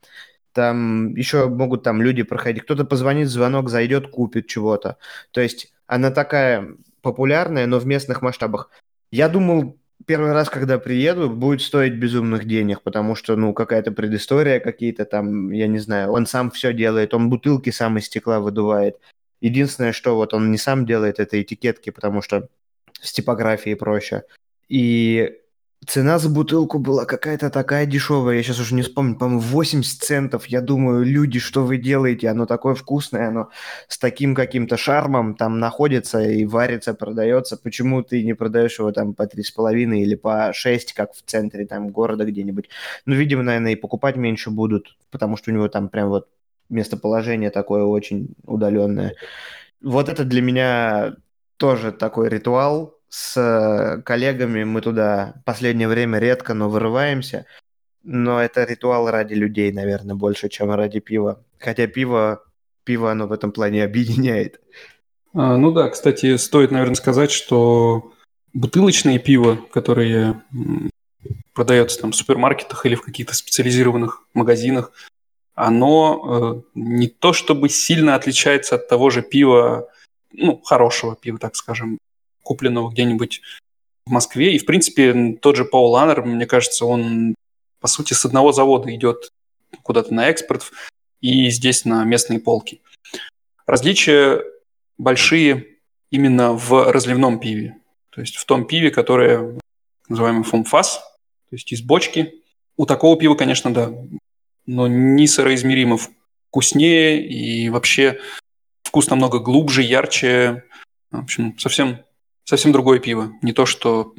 [0.54, 2.64] Там еще могут там люди проходить.
[2.64, 4.98] Кто-то позвонит, звонок, зайдет, купит чего-то.
[5.32, 8.72] То есть она такая популярная, но в местных масштабах.
[9.12, 9.78] Я думал,
[10.08, 15.52] первый раз, когда приеду, будет стоить безумных денег, потому что, ну, какая-то предыстория, какие-то там,
[15.52, 19.00] я не знаю, он сам все делает, он бутылки сам из стекла выдувает.
[19.40, 22.48] Единственное, что вот он не сам делает, это этикетки, потому что
[23.00, 24.24] с типографией проще.
[24.70, 25.42] И
[25.88, 30.46] Цена за бутылку была какая-то такая дешевая, я сейчас уже не вспомню, по-моему, 80 центов.
[30.46, 32.30] Я думаю, люди, что вы делаете?
[32.30, 33.50] Оно такое вкусное, оно
[33.88, 37.58] с таким каким-то шармом там находится и варится, продается.
[37.58, 41.90] Почему ты не продаешь его там по 3,5 или по 6, как в центре там
[41.90, 42.70] города где-нибудь?
[43.06, 46.28] Ну, видимо, наверное, и покупать меньше будут, потому что у него там прям вот
[46.70, 49.16] местоположение такое очень удаленное.
[49.82, 51.16] Вот это для меня
[51.58, 57.46] тоже такой ритуал, с коллегами мы туда последнее время редко, но вырываемся.
[58.02, 61.46] Но это ритуал ради людей, наверное, больше, чем ради пива.
[61.60, 62.44] Хотя пиво,
[62.84, 64.60] пиво оно в этом плане объединяет.
[65.36, 68.12] А, ну да, кстати, стоит, наверное, сказать, что
[68.52, 70.42] бутылочное пиво, которое
[71.54, 74.92] продается там в супермаркетах или в каких-то специализированных магазинах,
[75.54, 79.88] оно э, не то чтобы сильно отличается от того же пива,
[80.32, 82.00] ну, хорошего пива, так скажем,
[82.44, 83.42] купленного где-нибудь
[84.06, 84.56] в Москве.
[84.56, 87.36] И, в принципе, тот же Паул Ланнер, мне кажется, он,
[87.80, 89.30] по сути, с одного завода идет
[89.82, 90.72] куда-то на экспорт
[91.22, 92.82] и здесь на местные полки.
[93.66, 94.44] Различия
[94.98, 95.68] большие
[96.12, 97.78] именно в разливном пиве.
[98.10, 99.58] То есть в том пиве, которое
[100.10, 100.98] называемый фомфас,
[101.50, 102.44] то есть из бочки.
[102.78, 103.92] У такого пива, конечно, да,
[104.66, 105.98] но не сыроизмеримо
[106.50, 108.20] вкуснее и вообще
[108.84, 110.64] вкус намного глубже, ярче.
[111.12, 112.00] В общем, совсем
[112.44, 113.34] совсем другое пиво.
[113.42, 114.14] Не то, что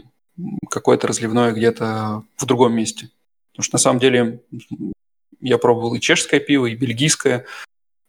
[0.71, 3.11] какое-то разливное где-то в другом месте.
[3.53, 4.41] Потому что на самом деле
[5.41, 7.45] я пробовал и чешское пиво, и бельгийское.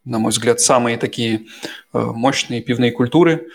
[0.04, 1.46] На мой взгляд, самые такие
[1.92, 3.48] э, мощные пивные культуры.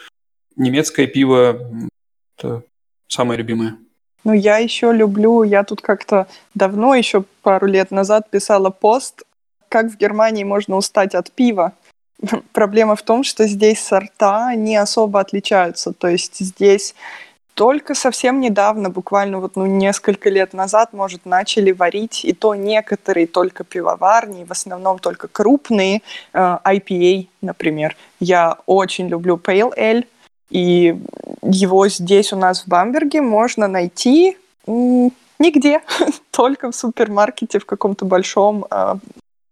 [0.56, 1.90] Немецкое пиво–
[2.38, 2.64] это
[3.08, 3.78] самое любимое.
[4.24, 9.24] Ну, я еще люблю, я тут как-то давно, еще пару лет назад писала пост,
[9.68, 11.74] как в Германии можно устать от пива.
[12.54, 15.94] Проблема в том, что здесь сорта не особо отличаются.
[15.94, 16.96] То есть здесь
[17.54, 23.28] только совсем недавно, буквально вот ну, несколько лет назад, может, начали варить, и то некоторые
[23.28, 26.02] только пивоварни, в основном только крупные,
[26.34, 27.96] э, IPA, например.
[28.20, 30.06] Я очень люблю Pale Ale,
[30.50, 30.98] и
[31.44, 35.82] его здесь у нас в Бамберге можно найти нигде,
[36.32, 38.96] только в супермаркете в каком-то большом, э,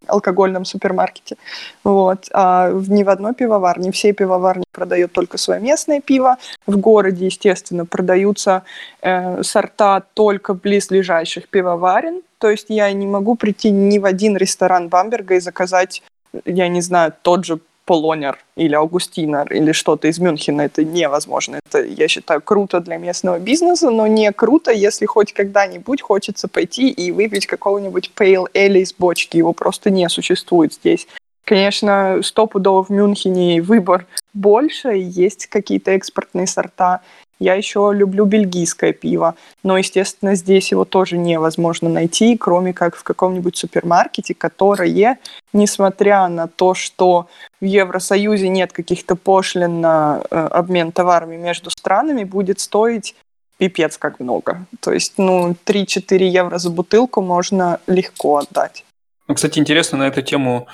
[0.10, 1.38] алкогольном супермаркете.
[1.84, 2.28] Вот.
[2.34, 6.38] А ни в одной пивоварне, все пивоварни продают только свое местное пиво.
[6.68, 8.64] В городе, естественно, продаются
[9.02, 12.22] э, сорта только близлежащих пивоварен.
[12.38, 16.04] То есть я не могу прийти ни в один ресторан Бамберга и заказать,
[16.46, 17.60] я не знаю, тот же
[17.90, 20.62] Полонер или Аугустинер или что-то из Мюнхена.
[20.62, 21.60] Это невозможно.
[21.66, 26.92] Это, я считаю, круто для местного бизнеса, но не круто, если хоть когда-нибудь хочется пойти
[26.92, 29.38] и выпить какого-нибудь pale ale из бочки.
[29.38, 31.08] Его просто не существует здесь.
[31.46, 37.02] Конечно, стопудово в Мюнхене выбор больше, есть какие-то экспортные сорта.
[37.40, 43.04] Я еще люблю бельгийское пиво, но, естественно, здесь его тоже невозможно найти, кроме как в
[43.04, 45.20] каком-нибудь супермаркете, которое,
[45.54, 47.28] несмотря на то, что
[47.62, 53.16] в Евросоюзе нет каких-то пошлин на э, обмен товарами между странами, будет стоить
[53.58, 54.66] пипец как много.
[54.82, 58.86] То есть, ну, 3-4 евро за бутылку можно легко отдать.
[59.28, 60.68] Ну, кстати, интересно на эту тему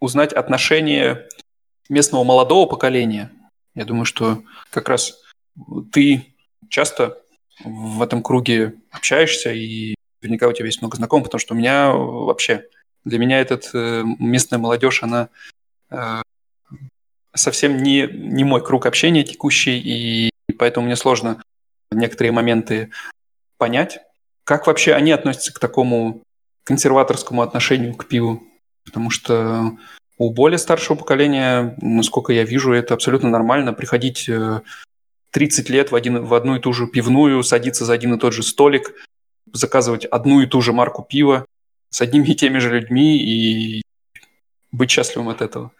[0.00, 1.28] узнать отношение
[1.88, 3.30] местного молодого поколения.
[3.74, 5.21] Я думаю, что как раз
[5.92, 6.34] ты
[6.68, 7.18] часто
[7.64, 11.92] в этом круге общаешься, и наверняка у тебя есть много знакомых, потому что у меня
[11.92, 12.66] вообще,
[13.04, 15.28] для меня этот э, местная молодежь, она
[15.90, 16.22] э,
[17.34, 21.42] совсем не, не мой круг общения текущий, и поэтому мне сложно
[21.90, 22.90] некоторые моменты
[23.58, 24.00] понять.
[24.44, 26.22] Как вообще они относятся к такому
[26.64, 28.42] консерваторскому отношению к пиву?
[28.84, 29.76] Потому что
[30.18, 34.60] у более старшего поколения, насколько я вижу, это абсолютно нормально приходить э,
[35.32, 38.32] 30 лет в, один, в одну и ту же пивную, садиться за один и тот
[38.32, 38.94] же столик,
[39.52, 41.46] заказывать одну и ту же марку пива
[41.90, 43.82] с одними и теми же людьми и
[44.70, 45.72] быть счастливым от этого.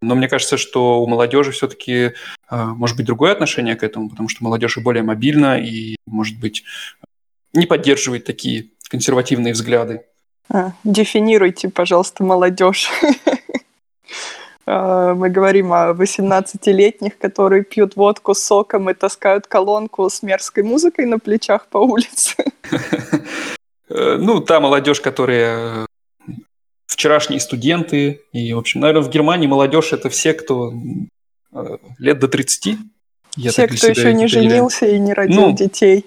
[0.00, 2.12] Но мне кажется, что у молодежи все-таки э,
[2.50, 6.64] может быть другое отношение к этому, потому что молодежь и более мобильна и, может быть,
[7.52, 10.02] не поддерживает такие консервативные взгляды.
[10.50, 12.90] А, дефинируйте, пожалуйста, молодежь.
[14.66, 20.64] Э, мы говорим о 18-летних, которые пьют водку с соком и таскают колонку с мерзкой
[20.64, 22.34] музыкой на плечах по улице.
[23.90, 25.86] Э, ну, та молодежь, которая
[26.26, 26.32] э,
[26.86, 28.22] вчерашние студенты.
[28.32, 30.72] И, в общем, наверное, в Германии молодежь это все, кто
[31.98, 32.78] лет до 30.
[33.36, 36.06] Я все, кто еще не женился и не родил ну, детей.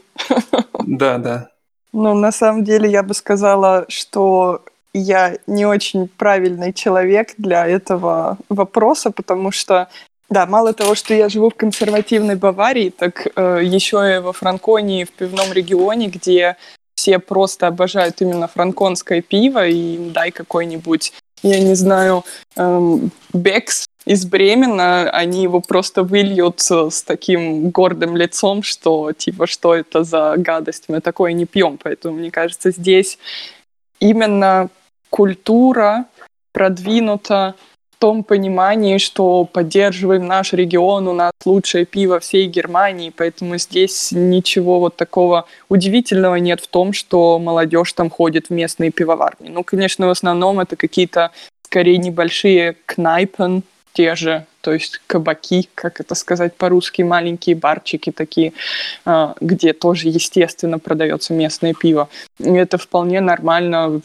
[0.87, 1.49] Да, да.
[1.93, 8.37] Ну, на самом деле, я бы сказала, что я не очень правильный человек для этого
[8.49, 9.87] вопроса, потому что
[10.29, 15.05] да, мало того, что я живу в консервативной Баварии, так э, еще и во Франконии,
[15.05, 16.57] в пивном регионе, где
[16.95, 21.13] все просто обожают именно франконское пиво, и дай какой-нибудь,
[21.43, 22.25] я не знаю,
[22.57, 29.75] эм, Бекс из Бремена, они его просто выльют с таким гордым лицом, что типа, что
[29.75, 31.77] это за гадость, мы такое не пьем.
[31.81, 33.19] Поэтому, мне кажется, здесь
[33.99, 34.69] именно
[35.09, 36.05] культура
[36.51, 37.55] продвинута
[37.91, 44.11] в том понимании, что поддерживаем наш регион, у нас лучшее пиво всей Германии, поэтому здесь
[44.11, 49.49] ничего вот такого удивительного нет в том, что молодежь там ходит в местные пивоварни.
[49.49, 51.31] Ну, конечно, в основном это какие-то
[51.63, 53.63] скорее небольшие кнайпен,
[53.97, 58.53] те же, то есть кабаки, как это сказать по-русски, маленькие барчики такие,
[59.05, 62.07] а, где тоже, естественно, продается местное пиво.
[62.37, 64.01] И это вполне нормально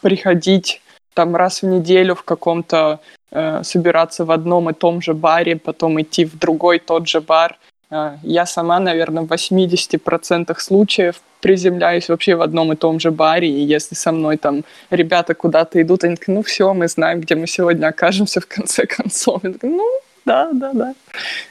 [0.00, 0.80] приходить
[1.12, 6.00] там раз в неделю в каком-то, э, собираться в одном и том же баре, потом
[6.00, 7.58] идти в другой тот же бар.
[7.90, 13.48] Э, я сама, наверное, в 80% случаев приземляюсь вообще в одном и том же баре,
[13.48, 17.34] и если со мной там ребята куда-то идут, они такие, ну все, мы знаем, где
[17.34, 19.44] мы сегодня окажемся в конце концов.
[19.44, 20.94] Я такая, ну, да, да, да.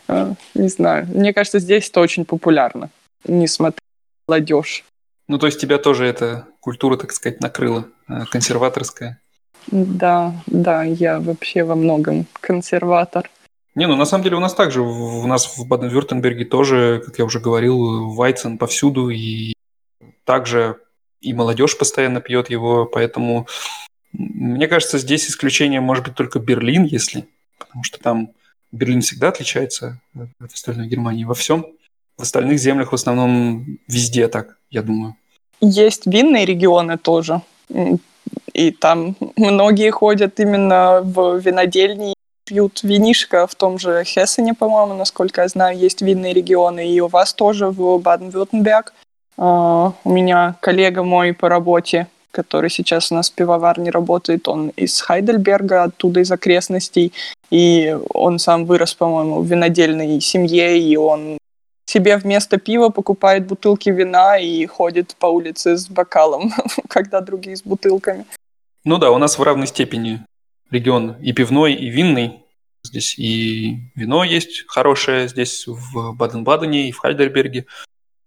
[0.08, 1.08] А, не знаю.
[1.08, 2.90] Мне кажется, здесь это очень популярно,
[3.24, 3.80] несмотря
[4.28, 4.84] на молодежь.
[5.28, 9.20] Ну, то есть тебя тоже эта культура, так сказать, накрыла, э, консерваторская?
[9.68, 13.30] Да, да, я вообще во многом консерватор.
[13.76, 17.26] Не, ну на самом деле у нас также, у нас в Баден-Вюртемберге тоже, как я
[17.26, 19.54] уже говорил, Вайцен повсюду, и
[20.24, 20.78] также
[21.20, 23.48] и молодежь постоянно пьет его, поэтому
[24.14, 28.30] мне кажется, здесь исключение может быть только Берлин, если, потому что там
[28.72, 30.00] Берлин всегда отличается
[30.40, 31.66] от остальной Германии во всем.
[32.18, 35.18] В остальных землях в основном везде так, я думаю.
[35.60, 37.42] Есть винные регионы тоже.
[38.54, 42.15] И там многие ходят именно в винодельни
[42.46, 47.08] пьют винишко в том же Хессене, по-моему, насколько я знаю, есть винные регионы, и у
[47.08, 48.94] вас тоже в Баден-Вюртемберг.
[49.38, 54.70] Uh, у меня коллега мой по работе, который сейчас у нас в пивоварне работает, он
[54.70, 57.12] из Хайдельберга, оттуда из окрестностей,
[57.50, 61.38] и он сам вырос, по-моему, в винодельной семье, и он
[61.86, 66.54] себе вместо пива покупает бутылки вина и ходит по улице с бокалом,
[66.88, 68.26] когда другие с бутылками.
[68.84, 70.22] Ну да, у нас в равной степени
[70.76, 72.44] регион и пивной, и винный.
[72.84, 77.66] Здесь и вино есть хорошее, здесь в Баден-Бадене и в Хальдерберге.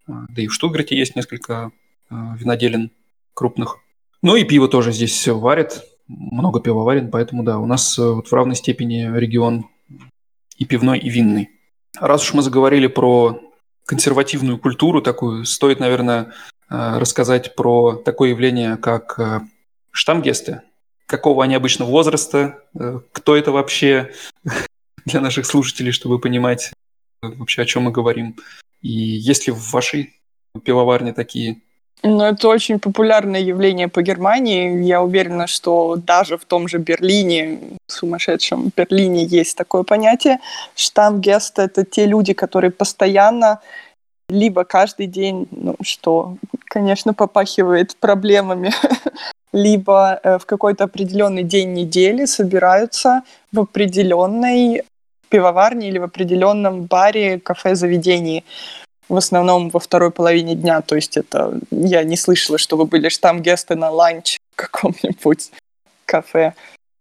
[0.07, 1.71] А, да и в Штутгарте есть несколько
[2.09, 2.91] а, виноделин
[3.33, 3.77] крупных.
[4.21, 8.01] Ну и пиво тоже здесь все варят, много пива варен, поэтому да, у нас э,
[8.03, 9.67] вот в равной степени регион
[10.57, 11.49] и пивной, и винный.
[11.99, 13.39] Раз уж мы заговорили про
[13.85, 16.33] консервативную культуру такую, стоит, наверное,
[16.69, 19.39] э, рассказать про такое явление, как э,
[19.91, 20.63] штамгесты.
[21.09, 22.59] Какого они обычно возраста,
[23.11, 24.11] кто это вообще
[25.05, 26.71] для наших слушателей, чтобы понимать
[27.23, 28.35] вообще, о чем мы говорим.
[28.81, 30.13] И есть ли в вашей
[30.63, 31.61] пивоварне такие
[32.01, 34.85] ну, это очень популярное явление по Германии.
[34.85, 40.39] Я уверена, что даже в том же Берлине, сумасшедшем Берлине, есть такое понятие.
[40.75, 43.59] Штамгест— это те люди, которые постоянно,
[44.29, 48.71] либо каждый день, ну, что, конечно, попахивает проблемами,
[49.53, 54.83] либо э, в какой-то определенный день недели собираются в определенной
[55.29, 58.43] пивоварне или в определенном баре, кафе, заведении
[59.09, 60.81] в основном во второй половине дня.
[60.81, 65.51] То есть это я не слышала, что вы были штамгесты на ланч в каком-нибудь
[66.05, 66.53] кафе.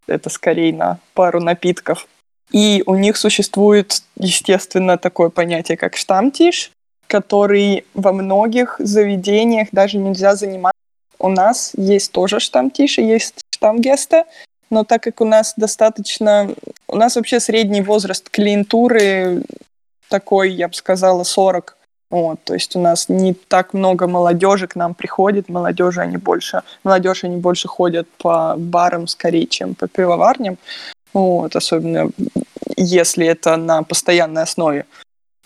[0.06, 2.08] Это скорее на пару напитков.
[2.50, 6.70] И у них существует, естественно, такое понятие, как штамтиш,
[7.08, 10.74] который во многих заведениях даже нельзя занимать.
[11.18, 14.24] У нас есть тоже штамтиш и есть штамгесты,
[14.70, 16.48] но так как у нас достаточно...
[16.86, 19.42] У нас вообще средний возраст клиентуры
[20.08, 21.78] такой, я бы сказала, 40
[22.10, 26.62] вот, то есть у нас не так много молодежи к нам приходит, молодежи они больше,
[26.82, 30.56] молодежь они больше ходят по барам скорее, чем по пивоварням,
[31.12, 32.10] вот, особенно
[32.76, 34.86] если это на постоянной основе.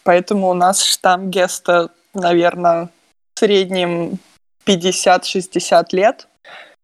[0.05, 2.89] Поэтому у нас штамм геста, наверное,
[3.35, 4.19] в среднем
[4.67, 6.29] 50-60 лет.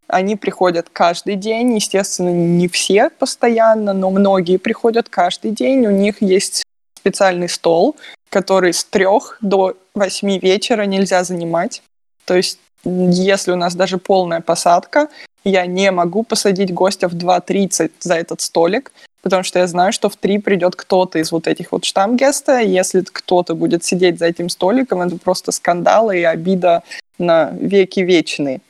[0.06, 5.86] Они приходят каждый день, естественно, не все постоянно, но многие приходят каждый день.
[5.86, 6.62] У них есть
[6.96, 7.96] специальный стол,
[8.30, 11.82] который с трех до восьми вечера нельзя занимать.
[12.24, 15.08] То есть если у нас даже полная посадка,
[15.44, 18.92] я не могу посадить гостя в 2.30 за этот столик,
[19.22, 23.00] потому что я знаю, что в 3 придет кто-то из вот этих вот штамгеста, если
[23.00, 26.82] кто-то будет сидеть за этим столиком, это просто скандал и обида
[27.18, 28.60] на веки вечные.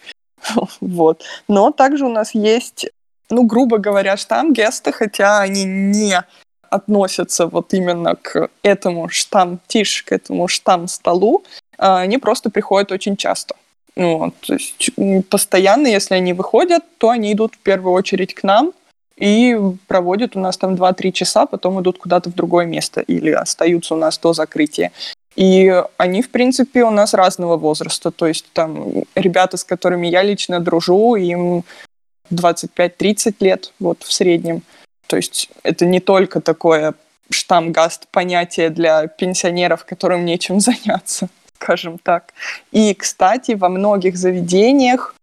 [0.80, 1.24] Вот.
[1.48, 2.86] Но также у нас есть,
[3.30, 6.22] ну, грубо говоря, штамгесты, хотя они не
[6.70, 11.44] относятся вот именно к этому штамм-тиш, к этому штамм-столу,
[11.78, 13.54] а, они просто приходят очень часто.
[13.96, 14.90] Вот, то есть
[15.28, 18.72] постоянно, если они выходят, то они идут в первую очередь к нам
[19.18, 23.94] и проводят у нас там 2-3 часа, потом идут куда-то в другое место или остаются
[23.94, 24.92] у нас до закрытия.
[25.36, 28.10] И они, в принципе, у нас разного возраста.
[28.10, 31.64] То есть там ребята, с которыми я лично дружу, им
[32.32, 34.62] 25-30 лет, вот в среднем.
[35.06, 36.94] То есть это не только такое
[37.30, 42.32] штамгаст понятие для пенсионеров, которым нечем заняться, скажем так.
[42.72, 45.14] И, кстати, во многих заведениях,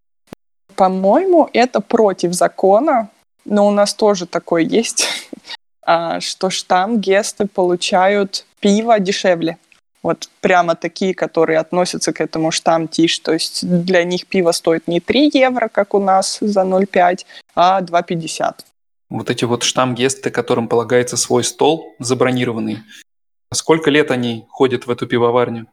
[0.76, 3.10] по-моему, это против закона,
[3.46, 5.08] но у нас тоже такое есть,
[5.82, 9.58] а, что штамгесты получают пиво дешевле.
[10.02, 13.18] Вот прямо такие, которые относятся к этому штамм-тиш.
[13.20, 17.24] То есть для них пиво стоит не 3 евро, как у нас за 0,5,
[17.56, 18.54] а 2,50
[19.08, 22.78] вот эти вот штамгесты, которым полагается свой стол забронированный.
[23.52, 25.66] Сколько лет они ходят в эту пивоварню?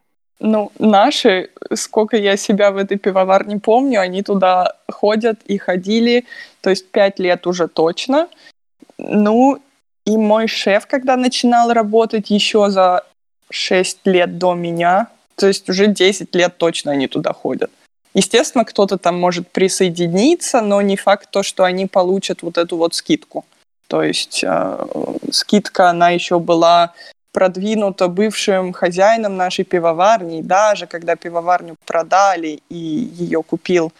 [0.45, 6.25] Ну, наши, сколько я себя в этой пивоварне помню, они туда ходят и ходили,
[6.59, 8.27] то есть пять лет уже точно.
[8.97, 9.61] Ну,
[10.05, 13.05] и мой шеф, когда начинал работать еще за
[13.49, 17.71] шесть лет до меня, то есть уже 10 лет точно они туда ходят.
[18.13, 22.95] Естественно, кто-то там может присоединиться, но не факт то, что они получат вот эту вот
[22.95, 23.45] скидку.
[23.87, 24.85] То есть э,
[25.31, 26.93] скидка, она еще была
[27.33, 30.39] продвинута бывшим хозяином нашей пивоварни.
[30.39, 33.91] И даже когда пивоварню продали и ее купил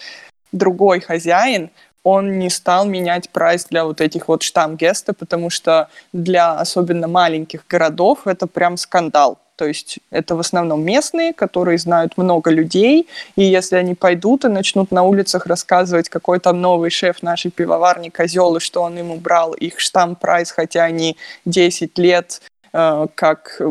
[0.53, 1.69] другой хозяин,
[2.03, 7.65] он не стал менять прайс для вот этих вот штамгеста, потому что для особенно маленьких
[7.67, 9.39] городов это прям скандал.
[9.55, 14.47] То есть это в основном местные, которые знают много людей, и если они пойдут и
[14.47, 19.17] начнут на улицах рассказывать, какой там новый шеф нашей пивоварни козел, и что он ему
[19.17, 22.41] брал их штамп-прайс, хотя они 10 лет
[22.73, 23.61] как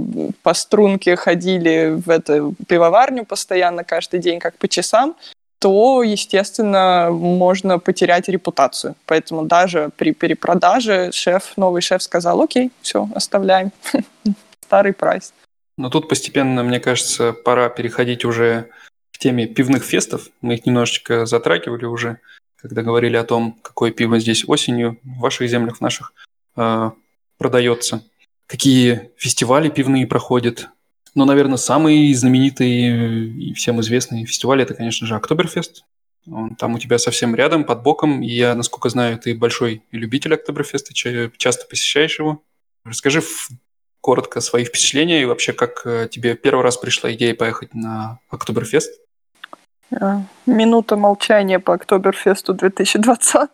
[0.42, 5.16] по струнке ходили в эту пивоварню постоянно каждый день, как по часам,
[5.62, 8.96] то, естественно, можно потерять репутацию.
[9.06, 13.70] Поэтому даже при перепродаже шеф, новый шеф сказал, окей, все, оставляем
[14.64, 15.32] старый прайс.
[15.78, 18.70] Но тут постепенно, мне кажется, пора переходить уже
[19.12, 20.28] к теме пивных фестов.
[20.40, 22.18] Мы их немножечко затрагивали уже,
[22.56, 26.12] когда говорили о том, какое пиво здесь осенью в ваших землях, в наших,
[26.56, 26.90] э,
[27.38, 28.02] продается.
[28.46, 30.68] Какие фестивали пивные проходят.
[31.14, 35.84] Ну, наверное, самый знаменитый и всем известный фестиваль– это, конечно же, Октоберфест.
[36.30, 38.22] Он там у тебя совсем рядом, под боком.
[38.22, 42.42] И я, насколько знаю, ты большой любитель Октоберфеста, часто посещаешь его.
[42.84, 43.22] Расскажи
[44.00, 49.00] коротко свои впечатления и вообще, как э, тебе первый раз пришла идея поехать на Октоберфест?
[49.92, 53.50] Э, минута молчания по Октоберфесту 2020,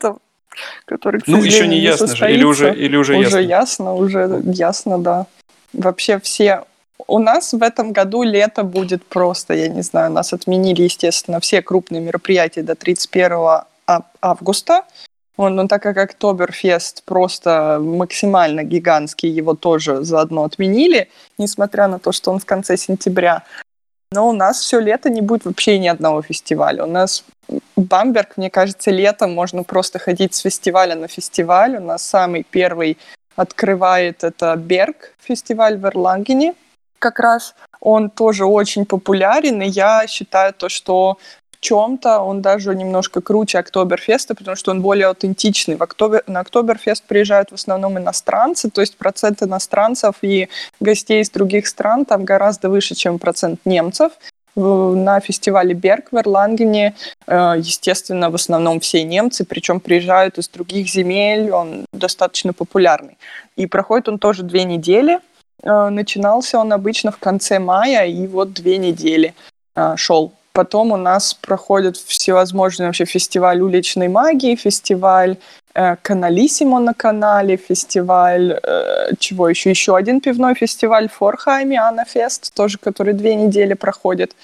[0.84, 3.48] который, к Ну, еще не ясно же, или уже, или уже, уже ясно?
[3.48, 5.26] ясно, уже ясно, да.
[5.72, 6.64] Вообще все...
[7.06, 11.62] У нас в этом году лето будет просто, я не знаю, нас отменили, естественно, все
[11.62, 13.62] крупные мероприятия до 31
[14.20, 14.82] августа.
[15.36, 22.10] Он, ну, так как Октоберфест просто максимально гигантский, его тоже заодно отменили, несмотря на то,
[22.10, 23.44] что он в конце сентября.
[24.12, 26.84] Но у нас все лето не будет вообще ни одного фестиваля.
[26.84, 27.24] У нас
[27.76, 31.76] Бамберг, мне кажется, летом можно просто ходить с фестиваля на фестиваль.
[31.76, 32.98] У нас самый первый
[33.36, 36.54] открывает это Берг, фестиваль в Эрлангене.
[36.98, 41.18] Как раз он тоже очень популярен, и я считаю то, что
[41.60, 45.76] чем-то он даже немножко круче Октоберфеста, потому что он более аутентичный.
[45.76, 50.48] В Октобер, на Октоберфест приезжают в основном иностранцы, то есть процент иностранцев и
[50.80, 54.12] гостей из других стран там гораздо выше, чем процент немцев.
[54.56, 56.94] На фестивале Берг в Эрлангене,
[57.28, 63.18] э, естественно, в основном все немцы, причем приезжают из других земель, он достаточно популярный.
[63.54, 65.20] И проходит он тоже две недели.
[65.62, 69.34] Э, начинался он обычно в конце мая, и вот две недели
[69.76, 75.36] э, шел Потом у нас проходит всевозможные вообще фестиваль уличной магии, фестиваль
[75.72, 82.78] э, Каналиссимо на канале, фестиваль, э, чего еще, еще один пивной фестиваль Форхайме, Анафест, тоже
[82.78, 84.34] который две недели проходит.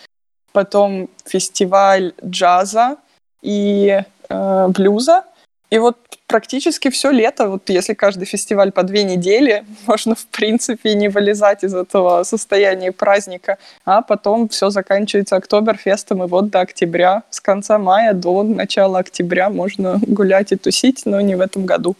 [0.52, 2.96] Потом фестиваль джаза
[3.42, 5.24] и э, блюза.
[5.70, 5.96] И вот
[6.26, 11.64] практически все лето, вот если каждый фестиваль по две недели, можно, в принципе, не вылезать
[11.64, 17.78] из этого состояния праздника, а потом все заканчивается Октоберфестом, и вот до октября, с конца
[17.78, 21.96] мая до начала октября можно гулять и тусить, но не в этом году,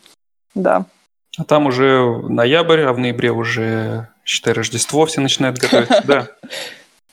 [0.55, 0.87] да.
[1.37, 6.29] А там уже ноябрь, а в ноябре уже, считай, Рождество все начинают готовить, да.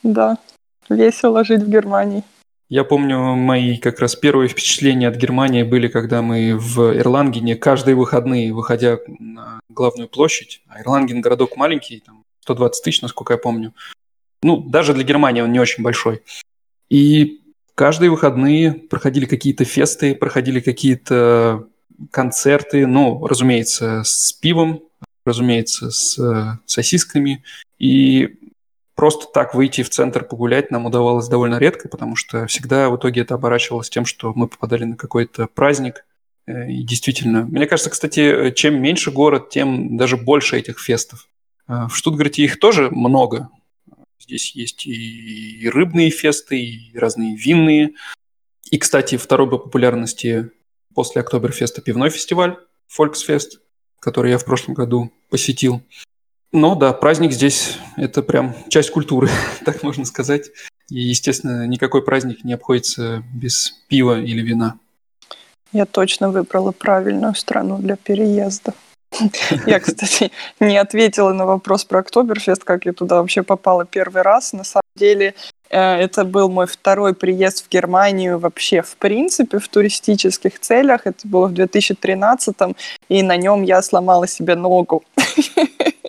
[0.03, 0.37] Да,
[0.89, 2.23] весело жить в Германии.
[2.71, 7.95] Я помню, мои как раз первые впечатления от Германии были, когда мы в Ирлангене каждые
[7.95, 13.73] выходные, выходя на главную площадь, а Ирланген городок маленький, там 120 тысяч, насколько я помню.
[14.41, 16.21] Ну, даже для Германии он не очень большой.
[16.89, 17.41] И
[17.75, 21.67] каждые выходные проходили какие-то фесты, проходили какие-то
[22.09, 24.81] концерты, ну, разумеется, с пивом,
[25.25, 27.43] разумеется, с сосисками.
[27.79, 28.37] И
[29.01, 33.21] просто так выйти в центр погулять нам удавалось довольно редко, потому что всегда в итоге
[33.21, 36.05] это оборачивалось тем, что мы попадали на какой-то праздник.
[36.45, 41.27] Э, и действительно, мне кажется, кстати, чем меньше город, тем даже больше этих фестов.
[41.67, 43.49] Э, в Штутгарте их тоже много.
[44.19, 47.93] Здесь есть и рыбные фесты, и разные винные.
[48.69, 50.51] И, кстати, второй по популярности
[50.93, 52.55] после Октоберфеста пивной фестиваль,
[52.87, 53.61] Фольксфест,
[53.99, 55.81] который я в прошлом году посетил.
[56.53, 59.29] Ну да, праздник здесь– это прям часть культуры,
[59.65, 60.49] так можно сказать.
[60.89, 64.77] И, естественно, никакой праздник не обходится без пива или вина.
[65.71, 68.73] Я точно выбрала правильную страну для переезда.
[69.65, 74.53] Я, кстати, не ответила на вопрос про Октоберфест, как я туда вообще попала первый раз.
[74.53, 75.33] На самом деле,
[75.69, 81.07] э, это был мой второй приезд в Германию вообще в принципе в туристических целях.
[81.07, 82.55] Это было в 2013
[83.09, 85.03] и на нем я сломала себе ногу.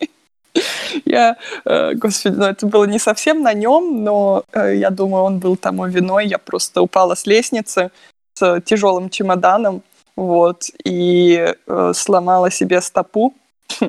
[1.05, 5.39] Я, э, господи, ну это было не совсем на нем, но э, я думаю, он
[5.39, 6.27] был тому виной.
[6.27, 7.90] Я просто упала с лестницы
[8.35, 9.82] с тяжелым чемоданом,
[10.16, 13.35] вот, и э, сломала себе стопу.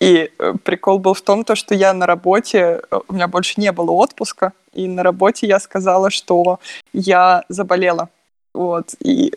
[0.00, 0.32] И
[0.64, 4.54] прикол был в том, то, что я на работе, у меня больше не было отпуска,
[4.72, 6.58] и на работе я сказала, что
[6.94, 8.08] я заболела.
[8.54, 9.34] Вот, и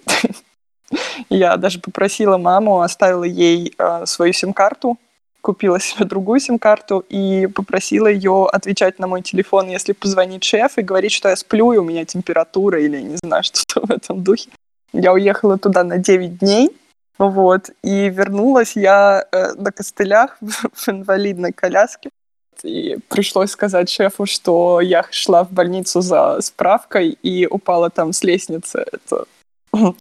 [1.29, 4.97] я даже попросила маму, оставила ей э, свою сим-карту,
[5.43, 10.81] купила себе другую сим-карту и попросила ее отвечать на мой телефон, если позвонит шеф и
[10.81, 14.49] говорит, что я сплю, и у меня температура или не знаю, что-то в этом духе.
[14.93, 16.69] Я уехала туда на 9 дней,
[17.17, 22.09] вот, и вернулась я э, на костылях в инвалидной коляске.
[22.63, 28.23] И пришлось сказать шефу, что я шла в больницу за справкой и упала там с
[28.23, 28.85] лестницы.
[28.91, 29.25] Это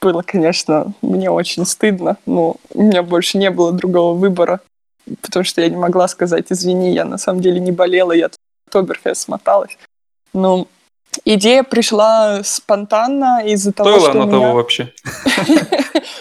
[0.00, 4.60] было, конечно, мне очень стыдно, но у меня больше не было другого выбора,
[5.20, 8.30] потому что я не могла сказать, извини, я на самом деле не болела, я
[8.70, 9.76] Тоберфест смоталась.
[10.32, 10.66] Но
[11.24, 14.30] Идея пришла спонтанно из-за того, Стоило что меня...
[14.30, 14.92] того вообще.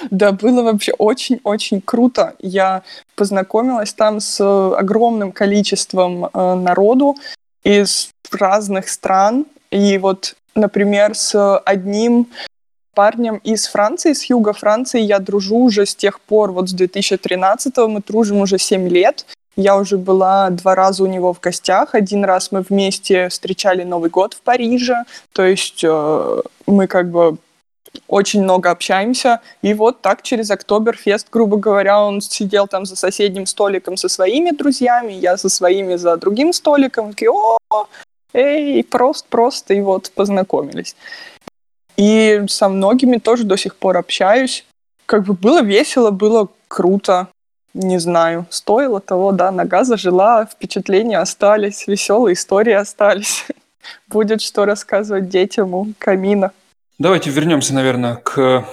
[0.09, 2.33] Да, было вообще очень-очень круто.
[2.39, 2.81] Я
[3.15, 4.41] познакомилась там с
[4.75, 7.15] огромным количеством э, народу
[7.63, 9.45] из разных стран.
[9.69, 12.27] И вот, например, с одним
[12.93, 17.77] парнем из Франции, с юга Франции я дружу уже с тех пор, вот с 2013
[17.77, 19.25] мы дружим уже 7 лет.
[19.57, 21.93] Я уже была два раза у него в гостях.
[21.93, 25.03] Один раз мы вместе встречали Новый год в Париже.
[25.33, 27.37] То есть э, мы как бы
[28.07, 29.41] очень много общаемся.
[29.61, 34.51] И вот так через Октоберфест, грубо говоря, он сидел там за соседним столиком со своими
[34.51, 37.11] друзьями, я со своими за другим столиком.
[37.11, 37.57] Такие, о,
[38.33, 40.95] эй, просто-просто, и вот познакомились.
[42.01, 44.65] И со многими тоже до сих пор общаюсь.
[45.05, 47.27] Как бы было весело, было круто.
[47.75, 53.45] Не знаю, стоило того, да, нога зажила, впечатления остались, веселые истории остались.
[54.07, 56.51] Будет что рассказывать детям у камина.
[56.97, 58.65] Давайте вернемся, наверное, к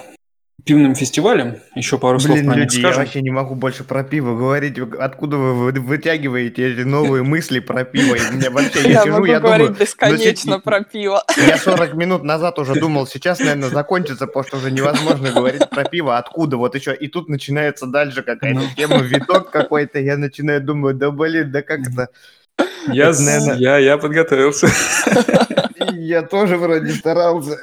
[0.65, 1.57] пивным фестивалям.
[1.75, 3.03] Еще пару слов Блин, про них люди, я скажем.
[3.03, 4.77] вообще не могу больше про пиво говорить.
[4.77, 8.15] Откуда вы вы- вытягиваете эти новые мысли про пиво?
[8.15, 11.23] И мне вообще, я Я сижу, могу я говорить думаю, бесконечно ну, про пиво.
[11.37, 15.83] я 40 минут назад уже думал, сейчас, наверное, закончится, потому что уже невозможно говорить про
[15.85, 16.17] пиво.
[16.17, 16.57] Откуда?
[16.57, 16.93] Вот еще.
[16.95, 18.65] И тут начинается дальше какая-то Ну.
[18.75, 19.99] тема, виток какой-то.
[19.99, 22.09] Я начинаю думать, да блин, да как это?
[22.91, 24.67] Я, Это, наверное- я, я подготовился.
[25.93, 27.57] Я тоже вроде старался.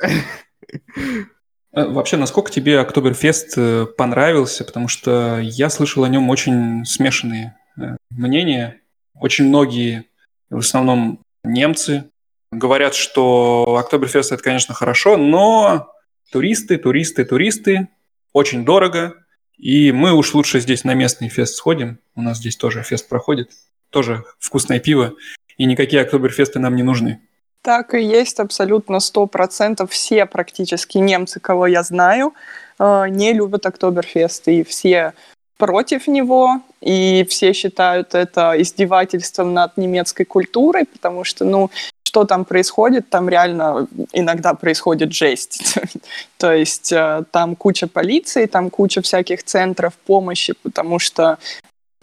[1.76, 4.64] Э, Вообще, насколько тебе Октоберфест э, понравился?
[4.64, 8.80] Потому что я слышал о нем очень смешанные э, мнения.
[9.14, 10.06] Очень многие,
[10.50, 12.10] в основном немцы,
[12.50, 15.92] говорят, что Октоберфест это, конечно, хорошо, но
[16.32, 17.88] туристы, туристы, туристы,
[18.32, 19.14] очень дорого.
[19.56, 21.98] И мы уж лучше здесь на местный фест сходим.
[22.14, 23.50] У нас здесь тоже фест проходит.
[23.90, 25.14] Тоже вкусное пиво.
[25.56, 27.20] И никакие Октоберфесты нам не нужны.
[27.66, 29.90] Так и есть абсолютно сто процентов.
[29.90, 32.32] Все практически немцы, кого я знаю,
[32.78, 34.46] э, не любят Октоберфест.
[34.46, 35.14] И все
[35.56, 41.72] против него, и все считают это издевательством над немецкой культурой, потому что, ну,
[42.04, 45.76] что там происходит, там реально иногда происходит жесть.
[46.38, 51.38] То есть э, там куча полиции, там куча всяких центров помощи, потому что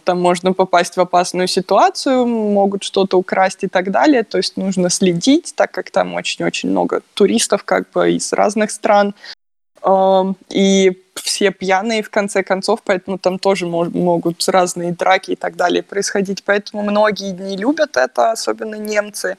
[0.04, 4.22] там можно попасть в опасную ситуацию, могут что-то украсть и так далее.
[4.22, 9.14] То есть нужно следить, так как там очень-очень много туристов как бы из разных стран.
[9.82, 15.56] Эм, И все пьяные в конце концов, поэтому там тоже могут разные драки и так
[15.56, 16.44] далее происходить.
[16.44, 19.36] Поэтому многие не любят это, особенно немцы.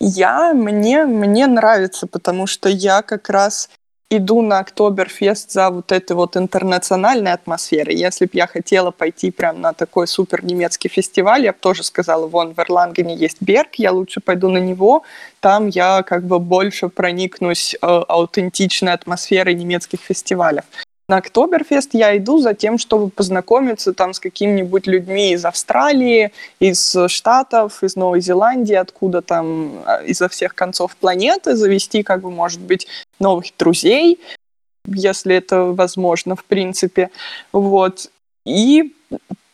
[0.00, 3.70] Я, мне, мне нравится, потому что я как раз
[4.10, 7.96] иду на Октоберфест за вот этой вот интернациональной атмосферой.
[7.96, 12.26] Если бы я хотела пойти прям на такой супер немецкий фестиваль, я бы тоже сказала,
[12.26, 15.02] вон в Эрлангене есть Берг, я лучше пойду на него,
[15.40, 20.62] там я как бы больше проникнусь э, аутентичной атмосферой немецких фестивалей.
[21.06, 26.96] На Октоберфест я иду за тем, чтобы познакомиться там с какими-нибудь людьми из Австралии, из
[27.08, 32.60] Штатов, из Новой Зеландии, откуда там э, изо всех концов планеты, завести, как бы, может
[32.60, 32.86] быть,
[33.18, 34.18] новых друзей,
[34.86, 37.10] если это возможно, в принципе.
[37.52, 38.10] Вот.
[38.46, 38.94] И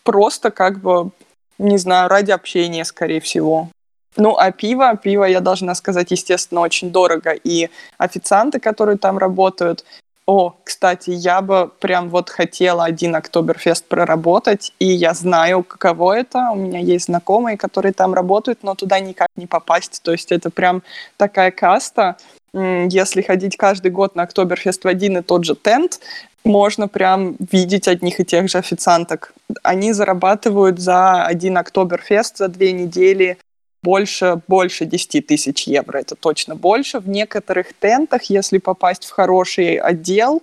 [0.04, 1.10] просто как бы,
[1.58, 3.68] не знаю, ради общения, скорее всего.
[4.16, 7.32] Ну, а пиво, пиво, я должна сказать, естественно, очень дорого.
[7.32, 9.84] И официанты, которые там работают,
[10.30, 16.50] о, кстати, я бы прям вот хотела один Октоберфест проработать, и я знаю, каково это.
[16.52, 20.00] У меня есть знакомые, которые там работают, но туда никак не попасть.
[20.04, 20.84] То есть это прям
[21.16, 22.16] такая каста.
[22.52, 25.98] Если ходить каждый год на Октоберфест в один и тот же тент,
[26.44, 29.34] можно прям видеть одних и тех же официанток.
[29.64, 33.36] Они зарабатывают за один Октоберфест за две недели
[33.82, 37.00] больше, больше 10 тысяч евро, это точно больше.
[37.00, 40.42] В некоторых тентах, если попасть в хороший отдел,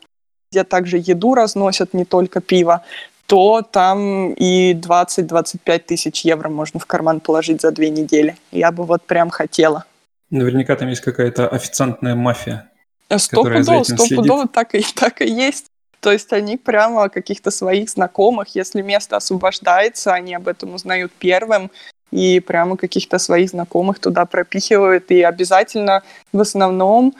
[0.52, 2.84] где также еду разносят, не только пиво,
[3.26, 8.38] то там и 20-25 тысяч евро можно в карман положить за две недели.
[8.52, 9.84] Я бы вот прям хотела.
[10.30, 12.70] Наверняка там есть какая-то официантная мафия.
[13.10, 15.68] За Стопудово, стопудово так и, так и есть.
[16.00, 21.72] То есть они прямо каких-то своих знакомых, если место освобождается, они об этом узнают первым,
[22.12, 25.12] и прямо каких-то своих знакомых туда пропихивают.
[25.12, 26.04] И обязательно
[26.34, 27.14] в основном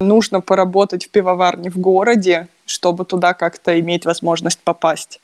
[0.00, 5.20] нужно поработать в пивоварне в городе, чтобы туда как-то иметь возможность попасть.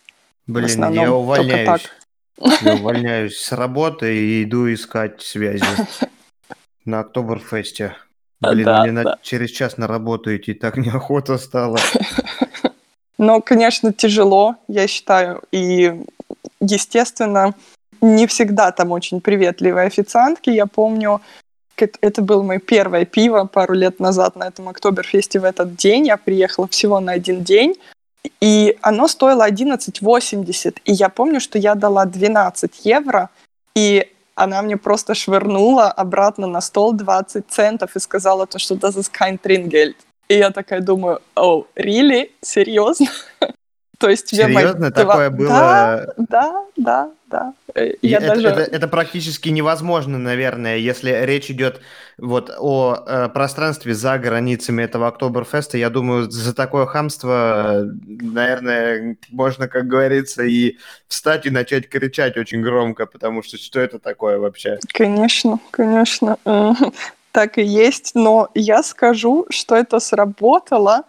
[0.46, 1.66] В Блин, основном я только увольняюсь.
[1.66, 2.60] так.
[2.62, 5.64] Я увольняюсь с работы и иду искать связи
[6.84, 7.94] на Октоберфесте.
[8.40, 9.18] Блин, Да, мне на- да.
[9.22, 11.78] через час на работу идти так неохота стало.
[13.18, 15.42] Но, конечно, тяжело, я считаю.
[15.52, 15.92] И,
[16.60, 17.54] естественно,
[18.00, 20.50] не всегда там очень приветливые официантки.
[20.50, 21.20] Я помню,
[21.76, 26.06] это было мое первое пиво пару лет назад на этом Октоберфесте в этот день.
[26.06, 27.76] Я приехала всего на один день.
[28.40, 30.76] И оно стоило 11,80.
[30.84, 33.30] И я помню, что я дала 12 евро,
[33.74, 38.96] и она мне просто швырнула обратно на стол 20 центов и сказала то, что das
[38.96, 39.94] ist kein Trinkgeld.
[40.28, 42.30] И я такая думаю, о, oh, really?
[42.40, 43.08] Серьезно?
[43.98, 45.48] То есть Серьезно, такое было?
[45.48, 47.54] Да, да, да, да.
[47.74, 48.48] Э, я это, даже...
[48.48, 51.80] это, это практически невозможно, наверное, если речь идет
[52.18, 55.78] вот о э, пространстве за границами этого Октоберфеста.
[55.78, 60.76] Я думаю, за такое хамство, наверное, можно, как говорится, и
[61.08, 64.78] встать и начать кричать очень громко, потому что что это такое вообще?
[64.92, 66.36] Конечно, конечно.
[67.32, 71.04] Так и есть, но я скажу, что это сработало,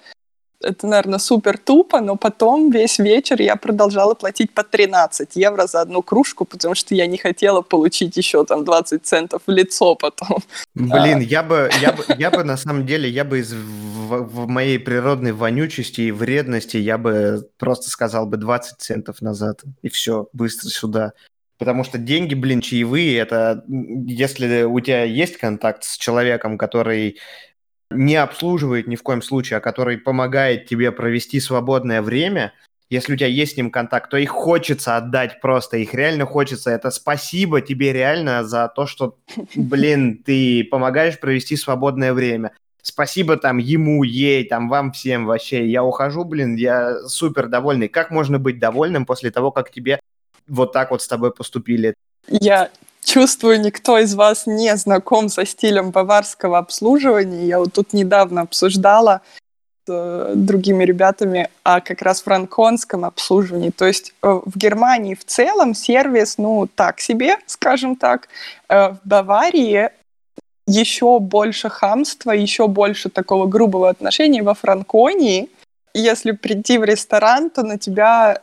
[0.63, 5.81] это, наверное, супер тупо, но потом весь вечер я продолжала платить по 13 евро за
[5.81, 10.39] одну кружку, потому что я не хотела получить еще там 20 центов в лицо потом.
[10.75, 11.21] Блин, а.
[11.21, 14.79] я бы, я бы, я бы на самом деле, я бы из в, в моей
[14.79, 20.69] природной вонючести и вредности, я бы просто сказал бы 20 центов назад, и все, быстро
[20.69, 21.13] сюда.
[21.57, 27.19] Потому что деньги, блин, чаевые, это если у тебя есть контакт с человеком, который
[27.91, 32.53] не обслуживает ни в коем случае, а который помогает тебе провести свободное время,
[32.91, 36.71] если у тебя есть с ним контакт, то их хочется отдать просто, их реально хочется.
[36.71, 39.17] Это спасибо тебе реально за то, что,
[39.55, 42.51] блин, ты помогаешь провести свободное время.
[42.81, 45.67] Спасибо там ему, ей, там вам всем вообще.
[45.67, 47.87] Я ухожу, блин, я супер довольный.
[47.87, 50.01] Как можно быть довольным после того, как тебе
[50.47, 51.93] вот так вот с тобой поступили?
[52.27, 52.71] Я
[53.03, 57.45] Чувствую, никто из вас не знаком со стилем баварского обслуживания.
[57.45, 59.21] Я вот тут недавно обсуждала
[59.85, 63.71] с э, другими ребятами о как раз франконском обслуживании.
[63.71, 68.27] То есть э, в Германии в целом сервис, ну, так себе, скажем так.
[68.69, 69.89] Э, в Баварии
[70.67, 75.49] еще больше хамства, еще больше такого грубого отношения во Франконии.
[75.93, 78.41] Если прийти в ресторан, то на тебя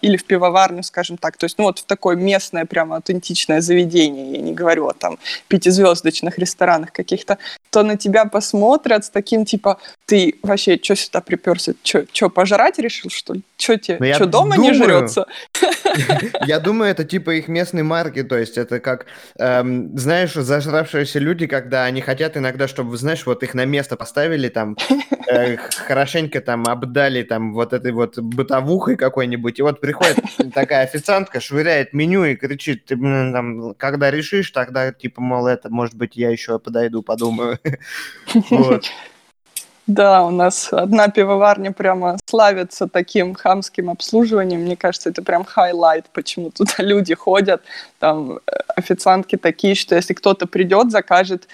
[0.00, 1.36] или в пивоварню, скажем так.
[1.36, 5.18] То есть, ну вот в такое местное, прямо аутентичное заведение, я не говорю о там
[5.48, 7.38] пятизвездочных ресторанах каких-то,
[7.70, 11.72] то на тебя посмотрят с таким типа, ты вообще что сюда приперся?
[11.82, 13.42] Что, пожрать решил, что ли?
[13.64, 15.24] Что тебе, что дома думаю, не жрется?
[16.46, 19.06] Я думаю, это типа их местной марки, то есть это как,
[19.38, 24.50] эм, знаешь, зажравшиеся люди, когда они хотят иногда, чтобы, знаешь, вот их на место поставили,
[24.50, 24.76] там,
[25.28, 30.18] э, хорошенько там обдали там вот этой вот бытовухой какой-нибудь, и вот приходит
[30.52, 35.94] такая официантка, швыряет меню и кричит, ты, там, когда решишь, тогда, типа, мол, это, может
[35.94, 37.58] быть, я еще подойду, подумаю.
[39.86, 44.62] Да, у нас одна пивоварня прямо славится таким хамским обслуживанием.
[44.62, 47.62] Мне кажется, это прям highlight, почему туда люди ходят.
[47.98, 48.38] Там э,
[48.76, 51.48] официантки такие, что если кто-то придет, закажет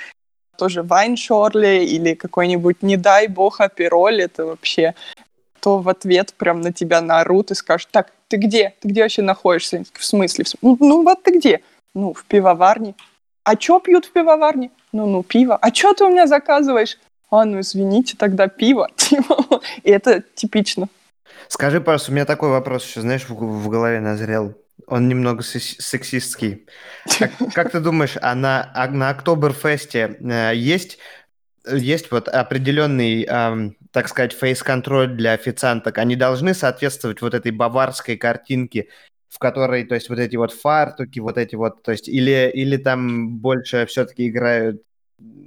[0.57, 4.95] тоже вайншорли или какой-нибудь, не дай бог, апероль, это вообще
[5.61, 8.75] то в ответ прям на тебя наорут и скажут, так, ты где?
[8.81, 9.85] Ты где вообще находишься?
[9.93, 10.45] В смысле?
[10.63, 11.61] Ну, ну вот ты где?
[11.95, 12.95] Ну, в пивоварне.
[13.45, 14.71] А что пьют в пивоварне?
[14.93, 15.57] Ну, ну, пиво.
[15.57, 16.99] А что ты у меня заказываешь?
[17.31, 18.89] А, ну, извините, тогда пиво.
[19.85, 20.89] И это типично.
[21.49, 24.55] Скажи, пожалуйста, у меня такой вопрос еще, знаешь, в, в голове назрел.
[24.87, 26.67] Он немного сексистский.
[27.19, 30.99] Как, как ты думаешь, а на, а на Октоберфесте э, есть,
[31.71, 35.99] есть вот определенный, э, так сказать, фейс-контроль для официанток?
[35.99, 38.89] Они должны соответствовать вот этой баварской картинке,
[39.29, 42.77] в которой, то есть, вот эти вот фартуки, вот эти вот, то есть, или, или
[42.77, 44.83] там больше все-таки играют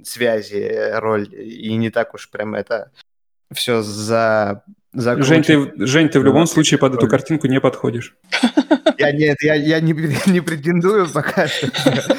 [0.04, 2.90] связи роль, и не так уж прям это
[3.52, 4.62] все за
[4.94, 8.16] Жень ты, Жень, ты в любом случае под эту картинку не подходишь.
[8.98, 9.92] Я нет, я, я не,
[10.30, 11.68] не претендую пока что.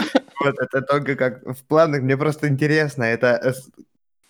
[0.44, 3.04] Вот это только как в планах, мне просто интересно.
[3.04, 3.56] Это...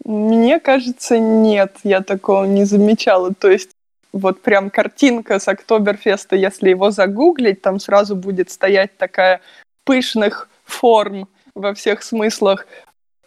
[0.06, 3.34] Мне кажется, нет, я такого не замечала.
[3.34, 3.72] То есть
[4.14, 9.42] вот прям картинка с Октоберфеста, если его загуглить, там сразу будет стоять такая
[9.84, 12.68] пышных форм во всех смыслах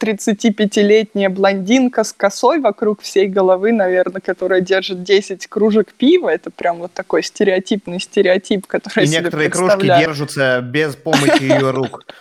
[0.01, 6.29] 35-летняя блондинка с косой вокруг всей головы, наверное, которая держит 10 кружек пива.
[6.29, 12.05] Это прям вот такой стереотипный стереотип, который И некоторые кружки держатся без помощи ее рук.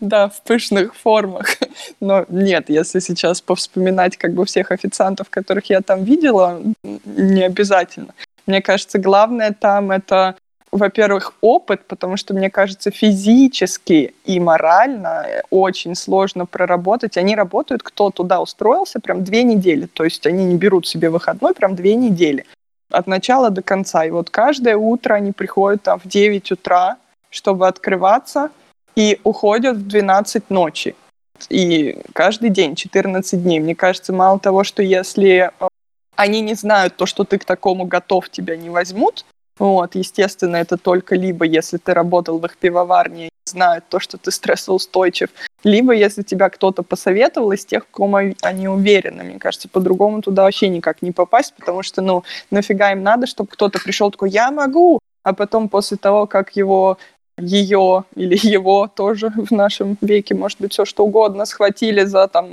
[0.00, 1.56] Да, в пышных формах.
[2.00, 6.60] Но нет, если сейчас повспоминать как бы всех официантов, которых я там видела,
[7.04, 8.14] не обязательно.
[8.46, 10.36] Мне кажется, главное там это
[10.74, 17.16] во-первых, опыт, потому что, мне кажется, физически и морально очень сложно проработать.
[17.16, 19.86] Они работают, кто туда устроился, прям две недели.
[19.86, 22.44] То есть они не берут себе выходной, прям две недели.
[22.90, 24.04] От начала до конца.
[24.04, 26.96] И вот каждое утро они приходят там в 9 утра,
[27.30, 28.50] чтобы открываться,
[28.96, 30.96] и уходят в 12 ночи.
[31.50, 33.60] И каждый день, 14 дней.
[33.60, 35.68] Мне кажется, мало того, что если э,
[36.16, 39.24] они не знают то, что ты к такому готов, тебя не возьмут,
[39.58, 44.18] вот, естественно, это только либо если ты работал в их пивоварне и знают то, что
[44.18, 45.28] ты стрессоустойчив,
[45.62, 49.22] либо если тебя кто-то посоветовал из тех, в ком они уверены.
[49.22, 53.50] Мне кажется, по-другому туда вообще никак не попасть, потому что, ну, нафига им надо, чтобы
[53.50, 56.98] кто-то пришел такой, я могу, а потом после того, как его
[57.38, 62.52] ее или его тоже в нашем веке, может быть, все что угодно, схватили за там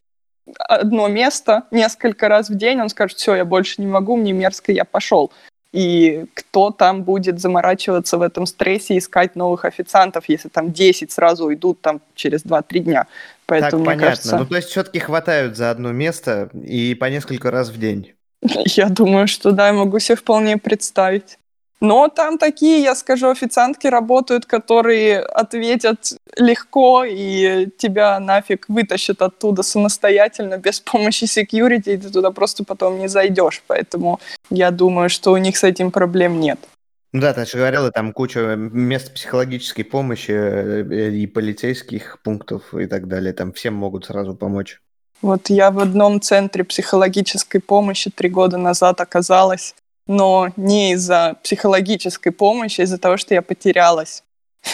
[0.67, 4.71] одно место несколько раз в день, он скажет, все, я больше не могу, мне мерзко,
[4.71, 5.31] я пошел.
[5.73, 11.45] И кто там будет заморачиваться в этом стрессе, искать новых официантов, если там 10 сразу
[11.45, 13.07] уйдут там через 2-3 дня.
[13.45, 14.07] Поэтому, так, понятно.
[14.07, 14.37] Кажется...
[14.37, 18.13] Ну, то есть все-таки хватают за одно место и по несколько раз в день.
[18.65, 21.37] Я думаю, что да, я могу себе вполне представить.
[21.81, 29.63] Но там такие, я скажу, официантки работают, которые ответят легко и тебя нафиг вытащат оттуда
[29.63, 33.63] самостоятельно, без помощи security, и ты туда просто потом не зайдешь.
[33.65, 34.19] Поэтому
[34.51, 36.59] я думаю, что у них с этим проблем нет.
[37.13, 42.85] Ну да, ты же говорила, там куча мест психологической помощи э, и полицейских пунктов и
[42.85, 43.33] так далее.
[43.33, 44.79] Там всем могут сразу помочь.
[45.21, 49.75] Вот я в одном центре психологической помощи три года назад оказалась
[50.11, 54.23] но не из-за психологической помощи, а из-за того, что я потерялась.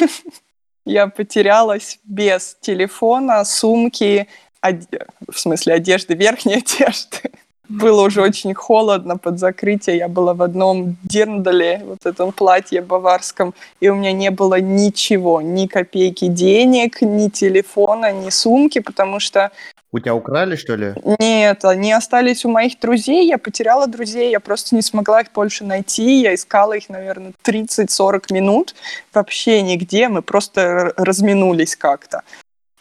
[0.85, 4.29] Я потерялась без телефона, сумки,
[4.61, 7.31] в смысле одежды, верхней одежды.
[7.69, 9.97] Было уже очень холодно под закрытие.
[9.97, 15.41] Я была в одном дирндале, вот этом платье баварском, и у меня не было ничего,
[15.41, 19.51] ни копейки денег, ни телефона, ни сумки, потому что
[19.93, 20.93] у тебя украли, что ли?
[21.17, 23.25] Нет, они остались у моих друзей.
[23.25, 26.21] Я потеряла друзей, я просто не смогла их больше найти.
[26.21, 28.75] Я искала их, наверное, 30-40 минут.
[29.13, 30.09] Вообще нигде.
[30.09, 32.23] Мы просто разминулись как-то.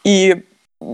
[0.03, 0.43] И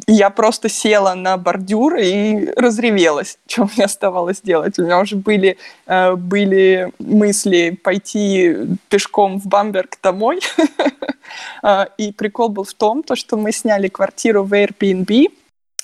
[0.08, 3.38] я просто села на бордюр и разревелась.
[3.48, 4.80] Что мне оставалось делать?
[4.80, 8.56] У меня уже были, э, были мысли пойти
[8.90, 10.40] пешком в Бамберг домой.
[11.62, 15.32] А, и прикол был в том, то, что мы сняли квартиру в Airbnb,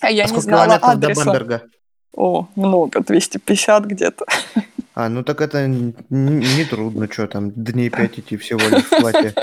[0.01, 1.21] а я а не знала адреса.
[1.21, 1.63] до Бамберга?
[2.15, 4.25] О, много, 250 где-то.
[4.95, 9.33] А, ну так это не трудно, что там, дней пять идти всего лишь в платье.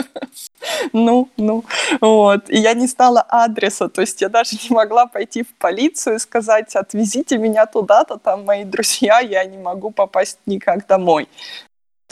[0.93, 1.64] Ну, ну,
[2.01, 2.48] вот.
[2.51, 6.18] И я не знала адреса, то есть я даже не могла пойти в полицию и
[6.18, 11.28] сказать, отвезите меня туда-то, там мои друзья, я не могу попасть никак домой.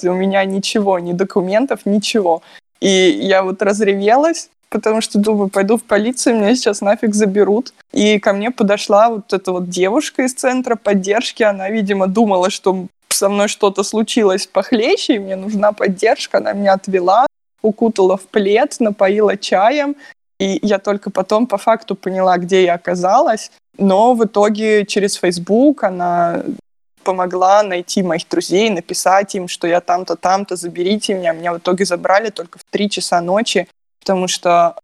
[0.03, 2.43] У меня ничего, ни документов, ничего.
[2.81, 7.73] И я вот разревелась, потому что думаю, пойду в полицию, меня сейчас нафиг заберут.
[7.93, 12.89] И ко мне подошла вот эта вот девушка из центра поддержки, она, видимо, думала, что
[13.15, 17.27] со мной что-то случилось похлеще, и мне нужна поддержка, она меня отвела,
[17.63, 19.97] укутала в плед, напоила чаем,
[20.39, 23.51] и я только потом по факту поняла, где я оказалась.
[23.79, 26.43] Но в итоге через Facebook она
[27.03, 31.33] помогла найти моих друзей, написать им, что я там-то, там-то, заберите меня.
[31.33, 33.69] Меня в итоге забрали только в 3 часа ночи
[34.05, 34.77] потому что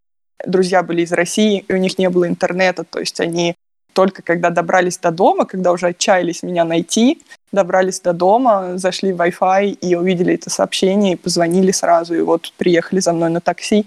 [0.43, 3.55] друзья были из России, и у них не было интернета, то есть они
[3.93, 9.21] только когда добрались до дома, когда уже отчаялись меня найти, добрались до дома, зашли в
[9.21, 13.85] Wi-Fi и увидели это сообщение, и позвонили сразу, и вот приехали за мной на такси.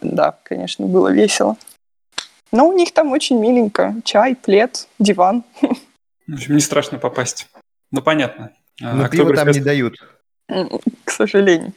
[0.00, 1.56] Да, конечно, было весело.
[2.52, 3.94] Но у них там очень миленько.
[4.04, 5.44] Чай, плед, диван.
[6.26, 7.48] В общем, не страшно попасть.
[7.92, 8.52] Ну, понятно.
[8.80, 9.96] Но а пиво там не дают.
[11.04, 11.72] К сожалению.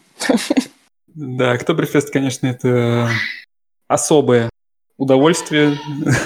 [1.07, 3.09] Да, Октоберфест, конечно, это
[3.87, 4.49] особое
[4.97, 5.77] удовольствие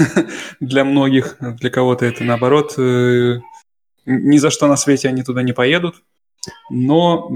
[0.59, 1.37] для многих.
[1.39, 3.39] Для кого-то это, наоборот, э,
[4.05, 6.03] ни за что на свете они туда не поедут.
[6.69, 7.29] Но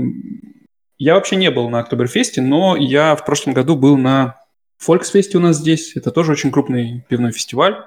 [0.98, 4.38] я вообще не был на Октоберфесте, но я в прошлом году был на
[4.78, 5.96] Фольксфесте у нас здесь.
[5.96, 7.78] Это тоже очень крупный пивной фестиваль.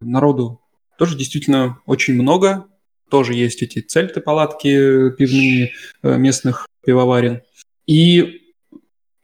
[0.00, 0.60] Народу
[0.98, 2.66] тоже действительно очень много.
[3.10, 5.72] Тоже есть эти цельты, палатки пивные
[6.02, 7.42] э, местных пивоварен.
[7.86, 8.54] И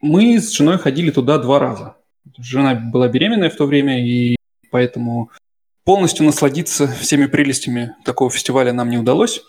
[0.01, 1.95] мы с женой ходили туда два раза.
[2.37, 4.35] Жена была беременная в то время, и
[4.71, 5.31] поэтому
[5.83, 9.41] полностью насладиться всеми прелестями такого фестиваля нам не удалось.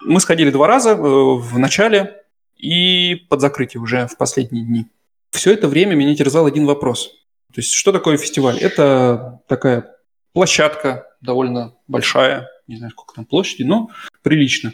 [0.00, 2.22] Мы сходили два раза э, в начале
[2.56, 4.86] и под закрытие уже в последние дни.
[5.30, 7.10] Все это время меня терзал один вопрос.
[7.52, 8.58] То есть, что такое фестиваль?
[8.58, 9.96] Это такая
[10.32, 13.90] площадка довольно большая, не знаю, сколько там площади, но
[14.22, 14.72] прилично,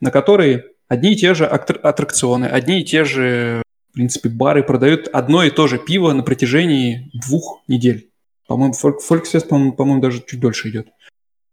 [0.00, 3.62] на которой одни и те же аттракционы, одни и те же
[3.96, 8.10] принципе, бары продают одно и то же пиво на протяжении двух недель.
[8.46, 10.88] По-моему, Фольксфест, по-моему, по даже чуть дольше идет.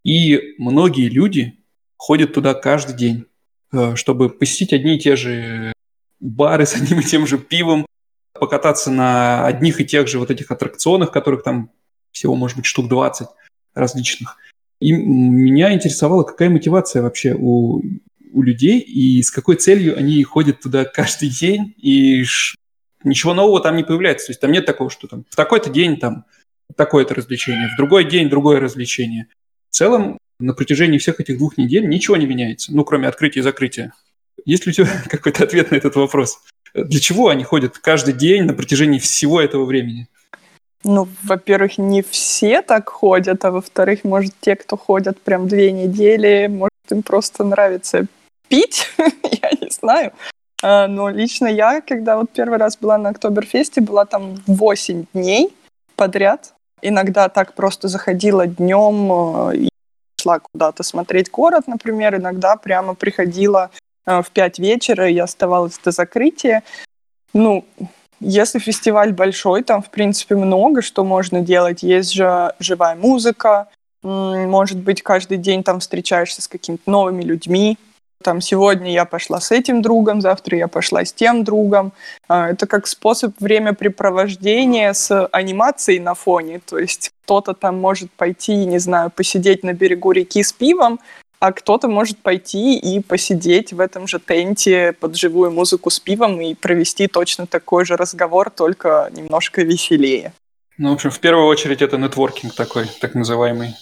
[0.03, 1.53] И многие люди
[1.95, 3.26] ходят туда каждый день,
[3.72, 5.72] э, чтобы посетить одни и те же
[6.20, 7.86] бары с одним и тем же пивом,
[8.34, 11.72] покататься на одних и тех же вот этих аттракционах, которых там
[12.11, 13.28] всего, может быть, штук 20.
[13.74, 14.38] различных.
[14.82, 17.82] И меня интересовала, какая мотивация вообще у,
[18.34, 22.23] у людей и с какой целью они ходят туда каждый день, и
[23.03, 24.27] ничего нового там не появляется.
[24.27, 26.26] То есть там нет такого, что там в такой-то день там
[26.76, 29.27] такое-то развлечение, в другой день другое развлечение.
[29.69, 33.43] В целом на протяжении всех этих двух недель ничего не меняется, ну, кроме открытия и
[33.43, 33.93] закрытия.
[34.45, 36.39] Есть ли у тебя какой-то ответ на этот вопрос?
[36.73, 40.07] Для чего они ходят каждый день на протяжении всего этого времени?
[40.84, 46.47] Ну, во-первых, не все так ходят, а во-вторых, может, те, кто ходят прям две недели,
[46.47, 48.07] может, им просто нравится
[48.54, 50.14] пить, я не знаю.
[50.62, 55.56] А, но лично я, когда вот первый раз была на Октоберфесте, была там 8 дней
[55.96, 56.54] подряд.
[56.84, 59.70] Иногда так просто заходила днем э, и
[60.22, 62.16] шла куда-то смотреть город, например.
[62.16, 63.72] Иногда прямо приходила
[64.06, 66.62] э, в 5 вечера и оставалась до закрытия.
[67.34, 67.66] Ну,
[68.20, 71.82] если фестиваль большой, там, в принципе, много что можно делать.
[71.82, 73.68] Есть же живая музыка,
[74.04, 77.78] может быть, каждый день там встречаешься с какими-то новыми людьми.
[78.24, 81.91] Там сегодня я пошла с этим другом, завтра я пошла с тем другом.
[82.28, 86.62] А, это как способ времяпрепровождения с анимацией на фоне.
[86.66, 91.00] То есть кто-то там может пойти, не знаю, посидеть на берегу реки с пивом,
[91.40, 96.40] а кто-то может пойти и посидеть в этом же тенте под живую музыку с пивом
[96.40, 100.32] и провести точно такой же разговор, только немножко веселее.
[100.78, 103.76] Ну, в общем, в первую очередь это нетворкинг такой, так называемый.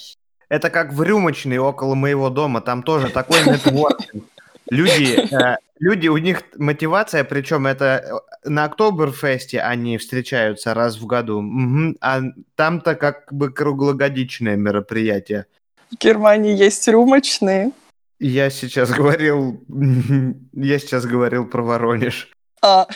[0.49, 4.26] Это как в рюмочной около моего дома, там тоже такой нетворкинг.
[4.72, 11.06] Люди, э, люди, у них мотивация, причем это э, на Октоберфесте они встречаются раз в
[11.06, 12.22] году, угу, а
[12.56, 15.45] там-то как бы круглогодичное мероприятие.
[15.91, 17.72] В Германии есть рюмочные.
[18.18, 19.61] Я сейчас говорил,
[20.53, 22.30] я сейчас говорил про Воронеж.
[22.64, 22.88] А,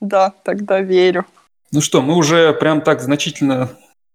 [0.00, 1.26] да, тогда верю.
[1.70, 3.70] Ну что, мы уже прям так значительно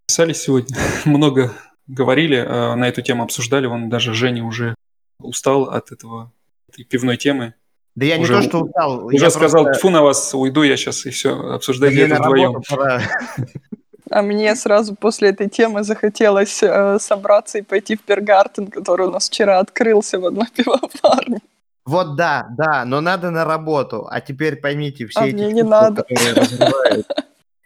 [0.06, 0.76] писали сегодня,
[1.06, 1.54] много
[1.86, 3.66] говорили э, на эту тему, обсуждали.
[3.66, 4.74] Вон даже Женя уже
[5.18, 6.32] устал от этого
[6.68, 7.54] этой пивной темы.
[7.94, 9.06] Да я уже, не то, что устал.
[9.06, 9.80] Уже сказал, просто...
[9.80, 12.62] фу на вас, уйду я сейчас и все, обсуждайте это вдвоем.
[14.08, 19.10] А мне сразу после этой темы захотелось э, собраться и пойти в Пергартен, который у
[19.10, 21.40] нас вчера открылся в одной пивоварне.
[21.84, 24.06] Вот да, да, но надо на работу.
[24.08, 26.04] А теперь поймите, все а эти мне не надо.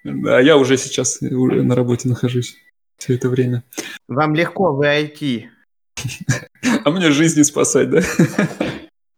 [0.03, 2.57] Да, я уже сейчас на работе нахожусь
[2.97, 3.65] все это время.
[4.09, 5.45] Вам легко, вы IT.
[6.85, 8.01] А мне жизни спасать, да?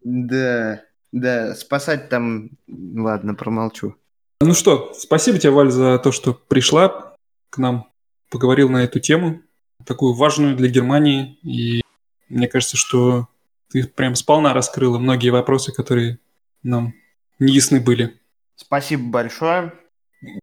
[0.05, 0.83] Да,
[1.13, 2.51] да, спасать там...
[2.69, 3.97] Ладно, промолчу.
[4.41, 7.15] Ну что, спасибо тебе, Валь, за то, что пришла
[7.51, 7.89] к нам,
[8.29, 9.43] поговорил на эту тему,
[9.87, 11.39] такую важную для Германии.
[11.43, 11.83] И
[12.29, 13.29] мне кажется, что
[13.71, 16.19] ты прям сполна раскрыла многие вопросы, которые
[16.63, 16.95] нам
[17.39, 18.19] не ясны были.
[18.57, 19.73] Спасибо большое.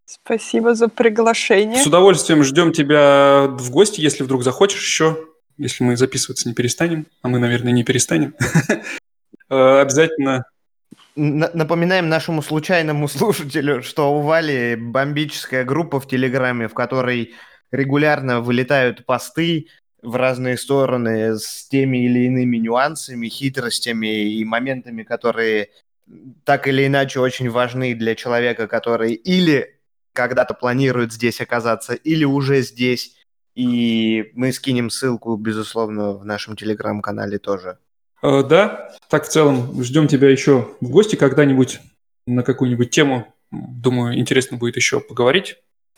[0.06, 1.82] Спасибо за приглашение.
[1.84, 5.26] С удовольствием ждем тебя в гости, если вдруг захочешь еще,
[5.60, 8.34] если мы записываться не перестанем, а мы, наверное, не перестанем.
[9.50, 10.46] Обязательно
[11.16, 17.34] Напоминаем нашему случайному слушателю, что у Вали бомбическая группа в Телеграме, в которой
[17.72, 19.68] регулярно вылетают посты
[20.02, 25.72] в разные стороны с теми или иными нюансами, хитростями и моментами, которые
[26.46, 29.78] так или иначе очень важны для человека, который или
[30.14, 33.16] когда-то планирует здесь оказаться, или уже здесь.
[33.60, 37.78] И мы скинем ссылку, безусловно, в нашем телеграм-канале тоже.
[38.22, 41.82] Э, да, так в целом ждем тебя еще в гости когда-нибудь
[42.26, 43.28] на какую-нибудь тему.
[43.52, 45.58] Думаю, интересно будет еще поговорить.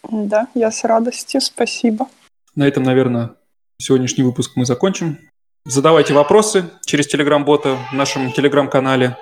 [0.10, 2.08] Да, я с радостью, спасибо.
[2.56, 3.36] На этом, наверное,
[3.78, 5.20] сегодняшний выпуск мы закончим.
[5.64, 9.18] Задавайте вопросы через телеграм-бота в нашем телеграм-канале.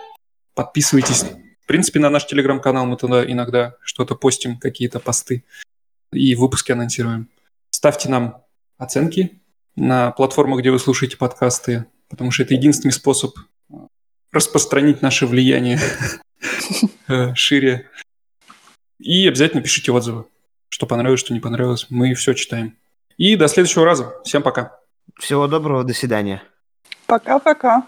[0.54, 1.26] Подписывайтесь,
[1.60, 2.86] в принципе, на наш телеграм-канал.
[2.86, 5.44] Мы туда иногда что-то постим, какие-то посты
[6.14, 7.28] и выпуски анонсируем.
[7.80, 8.44] Ставьте нам
[8.78, 9.42] оценки
[9.78, 13.38] на платформах, где вы слушаете подкасты потому что это единственный способ
[14.32, 15.80] распространить наше влияние
[17.08, 17.90] э, шире.
[19.00, 20.26] И обязательно пишите отзывы,
[20.68, 21.88] что понравилось, что не понравилось.
[21.90, 22.76] Мы все читаем.
[23.18, 24.14] И до следующего раза.
[24.26, 24.78] Всем пока.
[25.18, 26.44] Всего доброго, до свидания.
[27.06, 27.88] Пока-пока.